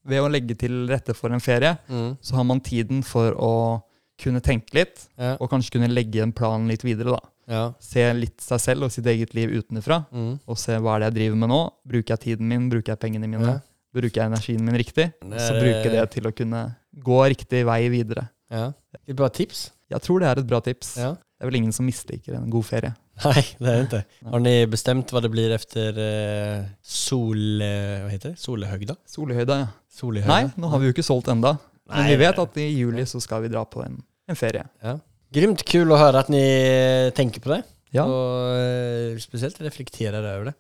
ved 0.10 0.20
å 0.20 0.30
legge 0.34 0.58
til 0.60 0.88
rette 0.90 1.14
for 1.16 1.32
en 1.32 1.40
ferie, 1.40 1.78
Mm. 1.88 2.18
så 2.20 2.36
har 2.36 2.44
man 2.44 2.60
tiden 2.60 3.04
for 3.06 3.32
å 3.38 3.52
kunne 4.24 4.42
tenke 4.42 4.74
litt, 4.78 5.06
Ja. 5.20 5.36
og 5.40 5.50
kanskje 5.52 5.76
kunne 5.78 5.90
legge 5.92 6.22
en 6.24 6.32
plan 6.36 6.68
litt 6.68 6.84
videre, 6.86 7.16
da. 7.18 7.20
Ja. 7.54 7.64
Se 7.84 8.06
litt 8.16 8.40
seg 8.42 8.60
selv 8.64 8.84
og 8.88 8.92
sitt 8.96 9.06
eget 9.12 9.34
liv 9.36 9.50
utenfra, 9.52 10.06
Mm. 10.12 10.40
og 10.48 10.58
se 10.58 10.78
hva 10.80 10.96
er 10.96 11.00
det 11.04 11.12
jeg 11.12 11.16
driver 11.20 11.36
med 11.44 11.50
nå. 11.50 11.62
Bruker 11.88 12.16
jeg 12.16 12.20
tiden 12.20 12.48
min, 12.48 12.70
bruker 12.72 12.94
jeg 12.96 13.00
pengene 13.00 13.28
mine, 13.30 13.46
Ja. 13.46 13.60
bruker 13.94 14.22
jeg 14.22 14.32
energien 14.32 14.62
min 14.64 14.76
riktig? 14.80 15.12
Er, 15.22 15.38
så 15.40 15.60
bruker 15.60 15.84
jeg 15.84 15.92
det 15.92 16.12
til 16.12 16.24
å 16.24 16.36
kunne 16.36 16.76
gå 16.98 17.20
riktig 17.36 17.66
vei 17.66 17.90
videre. 17.90 18.30
Ja. 18.50 18.72
Et 19.08 19.16
bra 19.16 19.28
tips. 19.30 19.72
Jeg 19.92 20.02
tror 20.02 20.20
det 20.22 20.28
er 20.30 20.40
et 20.42 20.48
bra 20.48 20.60
tips. 20.62 20.98
Ja. 20.98 21.12
Det 21.14 21.42
er 21.42 21.50
vel 21.52 21.56
ingen 21.60 21.74
som 21.74 21.86
misliker 21.86 22.36
en 22.38 22.50
god 22.50 22.64
ferie. 22.64 22.94
Nei, 23.26 23.42
det 23.60 23.68
er 23.68 23.84
det 23.84 23.90
ikke. 23.92 24.32
Har 24.32 24.40
ni 24.40 24.66
bestemt 24.66 25.12
hva 25.12 25.22
det 25.22 25.30
blir 25.32 25.52
efter 25.54 25.98
eh, 26.00 26.66
sol... 26.82 27.36
Hva 27.60 28.10
heter 28.10 28.32
det? 28.34 28.40
Solehøgda? 28.42 28.96
Solhøyda, 29.06 29.58
ja. 29.60 29.68
Solehøyda. 29.94 30.28
Nei, 30.28 30.54
nå 30.58 30.70
har 30.72 30.80
vi 30.80 30.88
jo 30.88 30.94
ikke 30.96 31.06
solgt 31.06 31.28
enda. 31.30 31.58
Men 31.92 32.08
vi 32.08 32.16
vet 32.24 32.40
at 32.40 32.58
i 32.58 32.70
juli 32.74 33.04
så 33.06 33.20
skal 33.22 33.44
vi 33.44 33.50
dra 33.50 33.66
på 33.66 33.84
en, 33.86 34.00
en 34.30 34.36
ferie. 34.40 34.64
Ja. 34.84 34.98
Grymt 35.34 35.64
kul 35.66 35.90
å 35.92 35.98
høre 35.98 36.20
at 36.24 36.30
ni 36.30 36.44
tenker 37.18 37.42
på 37.44 37.50
det. 37.56 37.64
Ja. 37.94 38.08
og 38.10 39.20
spesielt 39.22 39.60
reflekterer 39.62 40.18
over 40.18 40.30
över 40.34 40.46
det. 40.50 40.54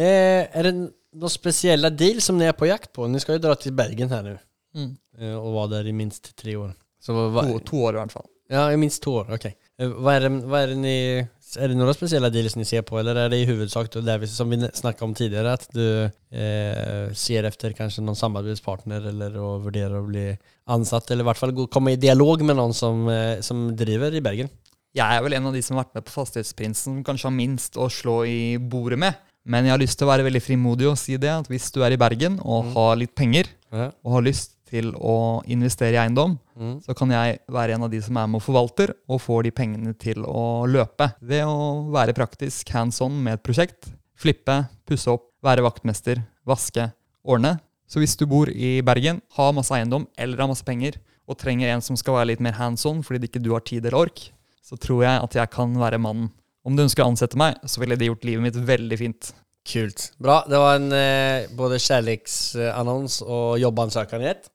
Eh, 0.00 0.46
er 0.56 0.62
det 0.64 0.70
noen 0.78 1.30
spesielle 1.32 1.90
deal 1.92 2.22
som 2.24 2.38
ni 2.40 2.46
er 2.48 2.56
på 2.56 2.66
jakt 2.70 2.88
på? 2.96 3.04
Ni 3.10 3.20
skal 3.20 3.36
jo 3.36 3.42
dra 3.44 3.54
til 3.60 3.72
Bergen 3.76 4.08
her 4.08 4.22
nå, 4.24 4.38
Mm. 4.74 4.96
eh, 5.20 5.34
og 5.36 5.52
være 5.54 5.70
der 5.82 5.88
i 5.90 5.92
minst 5.92 6.32
tre 6.36 6.56
år. 6.56 6.72
Så 7.00 7.12
hva, 7.12 7.44
To, 7.44 7.58
to 7.60 7.76
år 7.84 7.94
i 7.94 8.00
hvert 8.00 8.12
fall. 8.16 8.26
Ja, 8.50 8.64
i 8.72 8.76
minst 8.80 9.02
to 9.04 9.12
år, 9.20 9.30
Ok. 9.36 9.44
Hva 9.78 10.16
er, 10.16 10.20
det, 10.20 10.30
vad 10.46 10.60
är 10.62 10.66
det 10.68 10.76
ni... 10.76 11.28
Är 11.56 11.68
det 11.68 11.74
några 11.74 11.94
speciella 11.94 12.30
deals 12.30 12.56
ni 12.56 12.64
ser 12.64 12.82
på 12.82 12.98
eller 12.98 13.14
är 13.16 13.28
det 13.28 13.36
i 13.36 13.44
huvudsak 13.44 13.92
då 13.92 14.00
där 14.00 14.18
vi, 14.18 14.26
som 14.26 14.50
vi 14.50 14.68
snackade 14.74 15.04
om 15.04 15.14
tidigare 15.14 15.52
att 15.52 15.68
du 15.72 16.04
eh, 16.04 17.12
ser 17.14 17.44
efter 17.44 17.72
kanske 17.72 18.00
någon 18.02 18.16
samarbetspartner 18.16 19.06
eller 19.08 19.36
och 19.38 19.66
värderar 19.66 19.98
att 19.98 20.08
bli 20.08 20.38
ansatt 20.66 21.10
eller 21.10 21.24
i 21.24 21.26
vart 21.26 21.38
fall 21.38 21.52
gå- 21.52 21.66
komma 21.66 21.90
i 21.90 21.96
dialog 21.96 22.42
med 22.42 22.56
någon 22.56 22.74
som, 22.74 23.08
eh, 23.08 23.40
som 23.40 23.76
driver 23.76 24.14
i 24.14 24.20
Bergen? 24.20 24.48
Jeg 24.94 25.16
er 25.16 25.22
vel 25.26 25.32
en 25.34 25.46
av 25.46 25.52
de 25.56 25.62
som 25.62 25.76
har 25.76 25.84
vært 25.84 25.94
med 25.94 26.04
på 26.06 26.10
Fastighetsprinsen 26.14 26.84
som 26.84 27.04
kanskje 27.04 27.26
har 27.26 27.34
minst 27.34 27.74
å 27.76 27.88
slå 27.90 28.20
i 28.26 28.58
bordet 28.58 28.98
med. 28.98 29.14
Men 29.44 29.64
jeg 29.66 29.74
har 29.74 29.78
lyst 29.82 29.98
til 29.98 30.06
å 30.06 30.12
være 30.12 30.24
veldig 30.24 30.40
frimodig 30.42 30.86
og 30.88 30.96
si 30.96 31.16
det, 31.20 31.28
at 31.34 31.48
hvis 31.50 31.66
du 31.74 31.82
er 31.84 31.92
i 31.92 31.98
Bergen 32.00 32.38
og 32.40 32.70
har 32.76 32.96
litt 32.96 33.14
penger, 33.14 33.50
Ja. 33.74 33.90
og 34.04 34.12
har 34.12 34.22
lyst 34.22 34.53
til 34.74 34.90
å 34.98 35.42
investere 35.50 35.94
i 35.94 36.00
eiendom, 36.02 36.36
Mm. 36.58 36.80
så 36.82 36.94
kan 36.94 37.10
jeg 37.10 37.40
være 37.50 37.74
en 37.74 37.82
av 37.86 37.90
de 37.90 38.00
som 38.02 38.16
er 38.16 38.26
med 38.30 38.40
og 38.40 38.44
forvalter, 38.46 38.92
og 39.08 39.20
får 39.22 39.42
de 39.46 39.50
pengene 39.50 39.94
til 39.98 40.22
å 40.26 40.66
løpe. 40.70 41.12
Ved 41.22 41.42
å 41.46 41.90
være 41.94 42.14
praktisk 42.14 42.70
hands 42.74 43.00
on 43.02 43.16
med 43.22 43.38
et 43.38 43.42
prosjekt. 43.46 43.92
Flippe, 44.16 44.68
pusse 44.86 45.10
opp, 45.10 45.30
være 45.42 45.62
vaktmester, 45.66 46.22
vaske, 46.46 46.92
ordne. 47.26 47.56
Så 47.90 48.00
hvis 48.00 48.16
du 48.16 48.24
bor 48.26 48.48
i 48.48 48.80
Bergen, 48.82 49.20
har 49.36 49.52
masse 49.52 49.74
eiendom 49.74 50.06
eller 50.16 50.38
har 50.38 50.48
masse 50.48 50.64
penger, 50.64 50.96
og 51.28 51.38
trenger 51.40 51.70
en 51.72 51.80
som 51.84 51.96
skal 51.96 52.14
være 52.18 52.32
litt 52.34 52.40
mer 52.44 52.52
hands 52.58 52.84
on 52.86 53.02
fordi 53.02 53.28
ikke 53.28 53.42
du 53.42 53.52
har 53.52 53.60
tid 53.64 53.84
eller 53.86 54.06
ork, 54.06 54.30
så 54.64 54.78
tror 54.80 55.02
jeg 55.04 55.22
at 55.22 55.36
jeg 55.38 55.50
kan 55.50 55.74
være 55.80 55.98
mannen. 56.00 56.30
Om 56.64 56.76
du 56.76 56.82
ønsker 56.84 57.04
å 57.04 57.10
ansette 57.12 57.36
meg, 57.36 57.58
så 57.68 57.80
ville 57.82 57.96
det 57.96 58.08
gjort 58.08 58.24
livet 58.24 58.42
mitt 58.46 58.56
veldig 58.56 58.98
fint. 58.98 59.32
Kult. 59.64 60.10
Bra. 60.20 60.42
Det 60.44 60.58
var 60.60 60.74
en 60.76 60.90
eh, 60.92 61.46
både 61.56 61.78
kjærlighetsannons 61.80 63.22
og 63.24 63.54
jobbansökan 63.62 64.20
i 64.22 64.28
ett. 64.28 64.50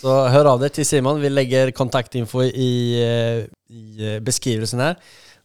Så 0.00 0.14
hør 0.34 0.48
av 0.54 0.62
deg 0.64 0.72
til 0.74 0.86
Simon. 0.88 1.20
Vi 1.22 1.30
legger 1.30 1.70
kontaktinfo 1.76 2.42
i, 2.48 2.70
eh, 2.98 3.44
i 3.70 3.84
eh, 4.16 4.20
beskrivelsen 4.26 4.82
her. 4.82 4.98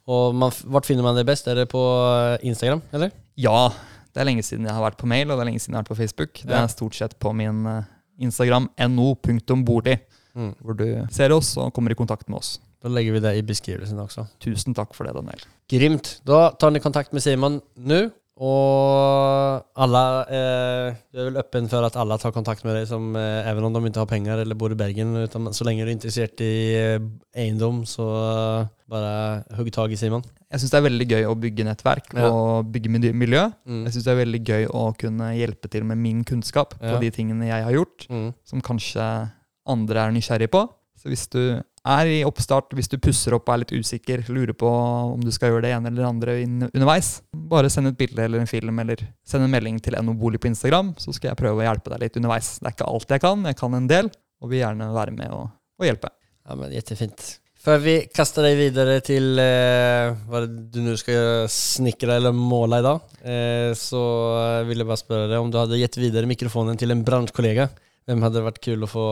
Og 0.09 0.33
man, 0.37 0.51
vart 0.73 0.85
finner 0.89 1.05
man 1.05 1.17
det 1.17 1.25
best? 1.29 1.45
Er 1.49 1.55
det 1.61 1.67
på 1.71 1.81
eh, 1.83 2.47
Instagram, 2.49 2.81
eller? 2.97 3.13
Ja, 3.37 3.69
det 4.13 4.21
er 4.23 4.29
lenge 4.31 4.43
siden 4.45 4.65
jeg 4.65 4.73
har 4.73 4.83
vært 4.87 4.97
på 5.01 5.09
mail, 5.09 5.29
og 5.29 5.37
det 5.37 5.45
er 5.45 5.51
lenge 5.51 5.61
siden 5.61 5.75
jeg 5.75 5.79
har 5.81 5.85
vært 5.85 5.93
på 5.93 6.01
Facebook. 6.01 6.41
Det 6.41 6.57
er 6.57 6.67
stort 6.73 6.97
sett 6.97 7.15
på 7.21 7.33
min 7.37 7.61
Instagram 8.21 8.69
no.bordi, 8.89 9.97
Mm. 10.35 10.49
hvor 10.59 10.75
du 10.75 10.83
ser 11.15 11.31
oss 11.31 11.53
og 11.55 11.69
kommer 11.71 11.93
i 11.93 11.95
kontakt 11.95 12.27
med 12.27 12.41
oss. 12.41 12.57
Da 12.83 12.89
legger 12.91 13.13
vi 13.15 13.19
det 13.23 13.31
i 13.39 13.43
beskrivelsen 13.47 14.01
også. 14.03 14.25
Tusen 14.43 14.75
takk 14.75 14.91
for 14.93 15.07
det, 15.07 15.13
Daniel. 15.15 15.45
Grimt. 15.71 16.09
Da 16.27 16.49
tar 16.59 16.73
vi 16.75 16.81
kontakt 16.83 17.13
med 17.15 17.23
Simon 17.23 17.61
nå. 17.79 18.01
Og 18.35 19.63
alle 19.79 20.01
eh, 20.27 20.95
Du 21.13 21.19
er 21.21 21.29
vel 21.29 21.39
åpen 21.39 21.69
for 21.71 21.85
at 21.87 21.95
alle 21.99 22.17
tar 22.19 22.33
kontakt 22.35 22.65
med 22.67 22.75
deg, 22.75 22.87
som, 22.89 23.13
eh, 23.15 23.47
even 23.47 23.63
om 23.69 23.73
de 23.77 23.81
ikke 23.89 24.01
har 24.03 24.09
penger 24.11 24.41
eller 24.43 24.57
bor 24.59 24.73
i 24.73 24.77
Bergen. 24.79 25.13
Utan, 25.23 25.47
så 25.55 25.63
lenge 25.67 25.85
du 25.85 25.89
er 25.91 25.95
interessert 25.95 26.41
i 26.43 26.49
eh, 26.75 27.05
eiendom, 27.39 27.83
så 27.87 28.05
eh, 28.19 28.67
bare 28.91 29.13
hugg 29.57 29.71
tak 29.75 29.93
i 29.95 29.99
Simon. 29.99 30.25
Jeg 30.51 30.61
syns 30.61 30.73
det 30.75 30.79
er 30.81 30.87
veldig 30.89 31.07
gøy 31.13 31.23
å 31.31 31.37
bygge 31.45 31.65
nettverk 31.67 32.11
Ja. 32.15 32.27
og 32.29 32.69
bygge 32.75 32.91
miljø- 32.91 33.15
miljø. 33.15 33.45
Mm. 33.67 33.85
Jeg 33.87 33.95
syns 33.95 34.05
det 34.09 34.13
er 34.13 34.21
veldig 34.25 34.43
gøy 34.51 34.67
å 34.71 34.83
kunne 34.99 35.31
hjelpe 35.39 35.71
til 35.71 35.83
med 35.87 35.97
min 36.03 36.23
kunnskap 36.27 36.75
Ja. 36.81 36.93
på 36.95 37.01
de 37.01 37.11
tingene 37.11 37.47
jeg 37.47 37.63
har 37.63 37.71
gjort, 37.73 38.07
Mm. 38.09 38.33
som 38.43 38.61
kanskje 38.61 39.31
andre 39.65 39.99
er 40.07 40.11
nysgjerrig 40.11 40.51
på. 40.51 40.67
Så 40.99 41.09
hvis 41.09 41.27
du 41.29 41.63
er 41.85 42.09
i 42.09 42.17
oppstart, 42.25 42.73
hvis 42.75 42.89
du 42.89 42.97
pusser 43.01 43.35
opp 43.37 43.47
og 43.47 43.53
er 43.53 43.61
litt 43.63 43.73
usikker, 43.75 44.25
lurer 44.33 44.55
på 44.57 44.69
om 44.69 45.21
du 45.21 45.31
skal 45.33 45.53
gjøre 45.53 45.67
det 45.67 45.73
ene 45.75 45.91
eller 45.91 46.01
det 46.01 46.09
andre 46.09 46.35
underveis, 46.45 47.11
bare 47.53 47.69
send 47.73 47.91
et 47.91 47.99
bilde 47.99 48.25
eller 48.25 48.41
en 48.41 48.49
film, 48.49 48.81
eller 48.81 49.05
send 49.27 49.45
en 49.45 49.53
melding 49.53 49.79
til 49.83 49.97
NO 50.01 50.17
Bolig 50.19 50.41
på 50.41 50.49
Instagram, 50.49 50.95
så 51.01 51.13
skal 51.15 51.31
jeg 51.31 51.41
prøve 51.43 51.61
å 51.61 51.67
hjelpe 51.67 51.93
deg 51.93 52.05
litt 52.07 52.19
underveis. 52.21 52.55
Det 52.59 52.69
er 52.69 52.77
ikke 52.77 52.91
alt 52.91 53.15
jeg 53.15 53.25
kan, 53.25 53.47
jeg 53.51 53.59
kan 53.61 53.79
en 53.79 53.89
del, 53.91 54.11
og 54.41 54.51
vil 54.51 54.63
gjerne 54.63 54.91
være 54.97 55.15
med 55.15 55.33
og, 55.35 55.49
og 55.79 55.89
hjelpe. 55.89 56.13
Ja, 56.45 56.57
men 56.59 56.73
jettefint. 56.73 57.25
Før 57.65 57.79
vi 57.81 57.95
kaster 58.13 58.45
deg 58.45 58.59
videre 58.59 58.99
til 59.01 59.39
eh, 59.41 60.11
hva 60.29 60.43
du 60.45 60.77
nå 60.85 60.93
skal 61.01 61.47
snikre 61.49 62.19
eller 62.19 62.35
måle 62.37 62.77
i 62.77 62.85
dag, 62.85 63.15
eh, 63.25 63.71
så 63.73 64.01
vil 64.67 64.83
jeg 64.83 64.89
bare 64.91 65.01
spørre 65.01 65.31
deg 65.31 65.41
om 65.41 65.49
du 65.49 65.57
hadde 65.57 65.79
gitt 65.81 65.97
videre 65.97 66.29
mikrofonen 66.29 66.77
til 66.77 66.93
en 66.93 67.01
bransjekollega. 67.07 67.71
Hvem 68.05 68.21
hadde 68.21 68.45
vært 68.45 68.61
kul 68.61 68.85
å 68.85 68.89
få 68.89 69.05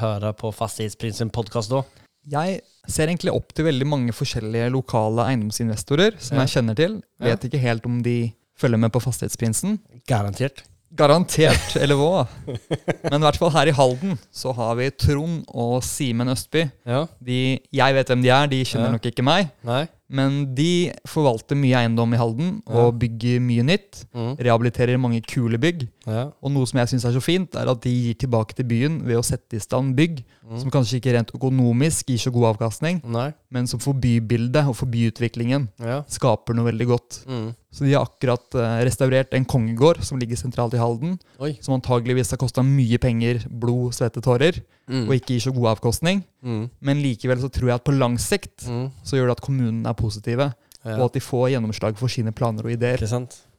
høre 0.00 0.32
på 0.32 0.48
Fastighetsprinsen 0.56 1.28
podkast 1.34 1.74
da? 1.74 1.82
Jeg 2.28 2.60
ser 2.90 3.08
egentlig 3.08 3.32
opp 3.32 3.54
til 3.56 3.64
veldig 3.64 3.86
mange 3.88 4.12
forskjellige 4.12 4.70
lokale 4.74 5.24
eiendomsinvestorer 5.30 6.18
som 6.20 6.36
Ja. 6.36 6.44
jeg 6.44 6.54
kjenner 6.56 6.76
til. 6.76 7.02
Ja. 7.20 7.30
Vet 7.34 7.44
ikke 7.48 7.58
helt 7.62 7.86
om 7.86 8.02
de 8.02 8.32
følger 8.60 8.78
med 8.78 8.92
på 8.92 9.00
Fastighetsprinsen. 9.00 9.78
Garantert. 10.06 10.64
Garantert, 10.92 11.76
eller 11.78 11.94
hva? 11.94 12.26
Men 13.06 13.20
i 13.20 13.24
hvert 13.24 13.36
fall 13.38 13.52
her 13.54 13.68
i 13.70 13.74
Halden 13.76 14.18
så 14.34 14.50
har 14.52 14.74
vi 14.74 14.88
Trond 14.90 15.44
og 15.54 15.84
Simen 15.86 16.28
Østby. 16.28 16.64
Ja. 16.84 17.04
De, 17.22 17.60
jeg 17.72 17.94
vet 17.94 18.10
hvem 18.10 18.22
de 18.24 18.28
er, 18.34 18.46
de 18.50 18.64
kjenner 18.66 18.90
nok 18.96 19.06
ikke 19.06 19.22
meg. 19.22 19.52
Nei? 19.64 19.84
Men 20.10 20.40
de 20.58 20.90
forvalter 21.06 21.54
mye 21.54 21.78
eiendom 21.84 22.12
i 22.12 22.18
Halden 22.18 22.48
og 22.66 22.98
bygger 22.98 23.38
mye 23.40 23.62
nytt. 23.62 24.02
Mm. 24.12 24.32
Rehabiliterer 24.42 24.98
mange 24.98 25.22
kule 25.22 25.60
bygg. 25.62 25.86
Ja. 26.06 26.30
Og 26.42 26.50
noe 26.52 26.64
som 26.66 26.78
jeg 26.80 26.88
syns 26.88 27.04
er 27.04 27.12
så 27.12 27.20
fint, 27.20 27.54
er 27.54 27.68
at 27.68 27.80
de 27.84 27.90
gir 27.92 28.14
tilbake 28.22 28.54
til 28.56 28.64
byen 28.64 29.02
ved 29.04 29.18
å 29.18 29.24
sette 29.24 29.56
i 29.56 29.60
stand 29.60 29.94
bygg 29.98 30.22
som 30.58 30.70
kanskje 30.72 30.96
ikke 30.98 31.12
rent 31.14 31.30
økonomisk 31.36 32.08
gir 32.08 32.18
så 32.18 32.32
god 32.32 32.54
avkastning, 32.56 33.02
Nei? 33.04 33.32
men 33.50 33.66
som 33.70 33.78
for 33.78 33.92
bybildet 33.94 34.66
og 34.66 34.74
for 34.76 34.86
byutviklingen 34.90 35.68
Ja. 35.78 36.02
skaper 36.08 36.54
noe 36.56 36.64
veldig 36.72 36.86
godt. 36.88 37.20
Mm. 37.28 37.54
Så 37.70 37.84
de 37.84 37.92
har 37.92 38.06
akkurat 38.08 38.54
eh, 38.54 38.84
restaurert 38.88 39.32
en 39.34 39.44
kongegård 39.44 40.02
som 40.02 40.18
ligger 40.18 40.36
sentralt 40.36 40.74
i 40.74 40.78
Halden, 40.80 41.18
Oi. 41.38 41.58
som 41.60 41.74
antageligvis 41.80 42.30
har 42.30 42.38
kosta 42.38 42.62
mye 42.66 42.98
penger, 42.98 43.44
blod, 43.48 43.92
svette, 43.94 44.20
tårer, 44.22 44.62
Mm. 44.90 45.04
og 45.06 45.14
ikke 45.14 45.36
gir 45.36 45.40
så 45.40 45.52
god 45.54 45.76
avkostning. 45.78 46.24
Mm. 46.42 46.68
Men 46.80 46.96
likevel 47.02 47.38
så 47.38 47.48
tror 47.48 47.68
jeg 47.68 47.74
at 47.76 47.84
på 47.84 47.92
lang 47.96 48.16
sikt 48.18 48.66
Mm. 48.66 48.90
så 49.04 49.14
gjør 49.16 49.26
det 49.28 49.36
at 49.38 49.40
kommunene 49.46 49.86
er 49.86 49.94
positive, 49.94 50.52
og 50.84 51.00
at 51.04 51.12
de 51.12 51.20
får 51.20 51.50
gjennomslag 51.52 51.96
for 51.96 52.08
sine 52.08 52.32
planer 52.32 52.64
og 52.64 52.72
ideer. 52.72 52.98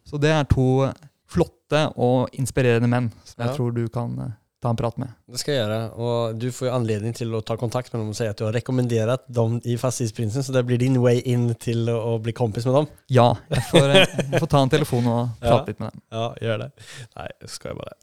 Så 0.04 0.20
det 0.20 0.30
er 0.30 0.44
to 0.44 0.92
flotte 1.32 1.86
og 1.96 2.30
inspirerende 2.38 2.90
menn 2.92 3.10
som 3.24 3.40
Ja. 3.42 3.48
jeg 3.48 3.58
tror 3.58 3.74
du 3.76 3.86
kan 3.90 4.14
eh, 4.20 4.32
ta 4.62 4.70
en 4.70 4.78
prat 4.78 4.98
med. 5.02 5.10
Det 5.32 5.40
skal 5.42 5.56
jeg 5.56 5.62
gjøre. 5.64 5.80
Og 5.98 6.36
du 6.38 6.52
får 6.54 6.68
jo 6.68 6.74
anledning 6.76 7.16
til 7.18 7.32
å 7.34 7.40
ta 7.42 7.56
kontakt 7.58 7.90
med 7.94 8.02
dem 8.04 8.12
og 8.12 8.18
si 8.20 8.28
at 8.30 8.38
du 8.38 8.44
har 8.46 8.54
rekommendert 8.54 9.24
dem 9.32 9.56
i 9.66 9.74
Fastighetsprinsen, 9.82 10.44
så 10.46 10.54
det 10.54 10.66
blir 10.68 10.78
din 10.78 11.00
way 11.02 11.18
in 11.26 11.48
til 11.56 11.90
å, 11.90 12.20
bli 12.22 12.34
kompis 12.38 12.68
med 12.70 12.76
dem. 12.78 12.88
Ja, 13.10 13.32
jeg 13.50 13.64
får, 13.72 13.90
eh, 13.90 14.06
jeg 14.36 14.44
får 14.44 14.52
ta 14.54 14.62
en 14.62 14.70
telefon 14.76 15.08
og 15.08 15.30
Ja. 15.42 15.48
prate 15.50 15.74
litt 15.74 15.80
med 15.82 15.92
dem. 15.96 16.02
Ja, 16.14 16.28
gjør 16.46 16.58
det. 16.66 16.72
Nei, 17.18 17.28
jeg 17.42 17.78
bare. 17.82 17.98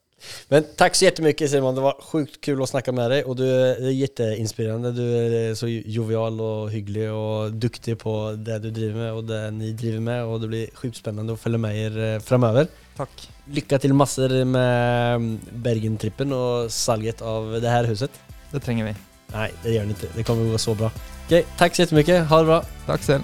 Men 0.49 0.65
tack 0.77 0.95
så 0.95 1.05
jättemycket 1.05 1.51
Simon, 1.51 1.75
det 1.75 1.81
var 1.81 1.97
sjukt 2.03 2.41
kul 2.41 2.63
att 2.63 2.69
snacka 2.69 2.93
med 2.93 3.11
dig 3.11 3.25
och 3.25 3.37
du 3.37 3.51
är 3.51 3.91
jätteinspirerande. 3.91 4.93
Du 4.93 5.17
är 5.17 5.55
så 5.55 5.69
jovial 5.69 6.41
och 6.41 6.71
hygglig 6.71 7.13
och 7.13 7.53
duktig 7.53 7.99
på 7.99 8.35
det 8.39 8.59
du 8.59 8.71
driver 8.71 9.01
med 9.01 9.13
och 9.13 9.25
det 9.25 9.51
ni 9.51 9.73
driver 9.73 10.01
med 10.01 10.25
och 10.25 10.41
det 10.41 10.49
blir 10.49 10.69
sjukt 10.75 10.97
spännande 10.97 11.33
att 11.33 11.41
följa 11.41 11.59
med 11.59 11.77
er 11.77 12.21
framover 12.21 12.49
framöver. 12.49 12.67
Takk. 12.97 13.31
Lycka 13.45 13.79
till 13.79 13.95
massor 13.95 14.45
med 14.45 15.15
mm, 15.15 15.41
Bergentrippen 15.51 16.33
och 16.33 16.73
salget 16.73 17.23
av 17.23 17.61
det 17.61 17.69
här 17.69 17.85
huset. 17.85 18.11
Det 18.51 18.61
trenger 18.61 18.85
vi. 18.85 18.95
Nej, 19.27 19.53
det 19.63 19.71
gör 19.71 19.83
ni 19.83 19.89
inte. 19.89 20.07
Det 20.17 20.23
kommer 20.23 20.53
gå 20.53 20.59
så 20.59 20.75
bra. 20.75 20.91
Okej, 21.27 21.45
tack 21.59 21.77
så 21.77 21.83
jättemycket. 21.83 22.29
Ha 22.29 22.39
det 22.39 22.45
bra. 22.45 22.65
Takk 22.87 23.03
selv. 23.03 23.23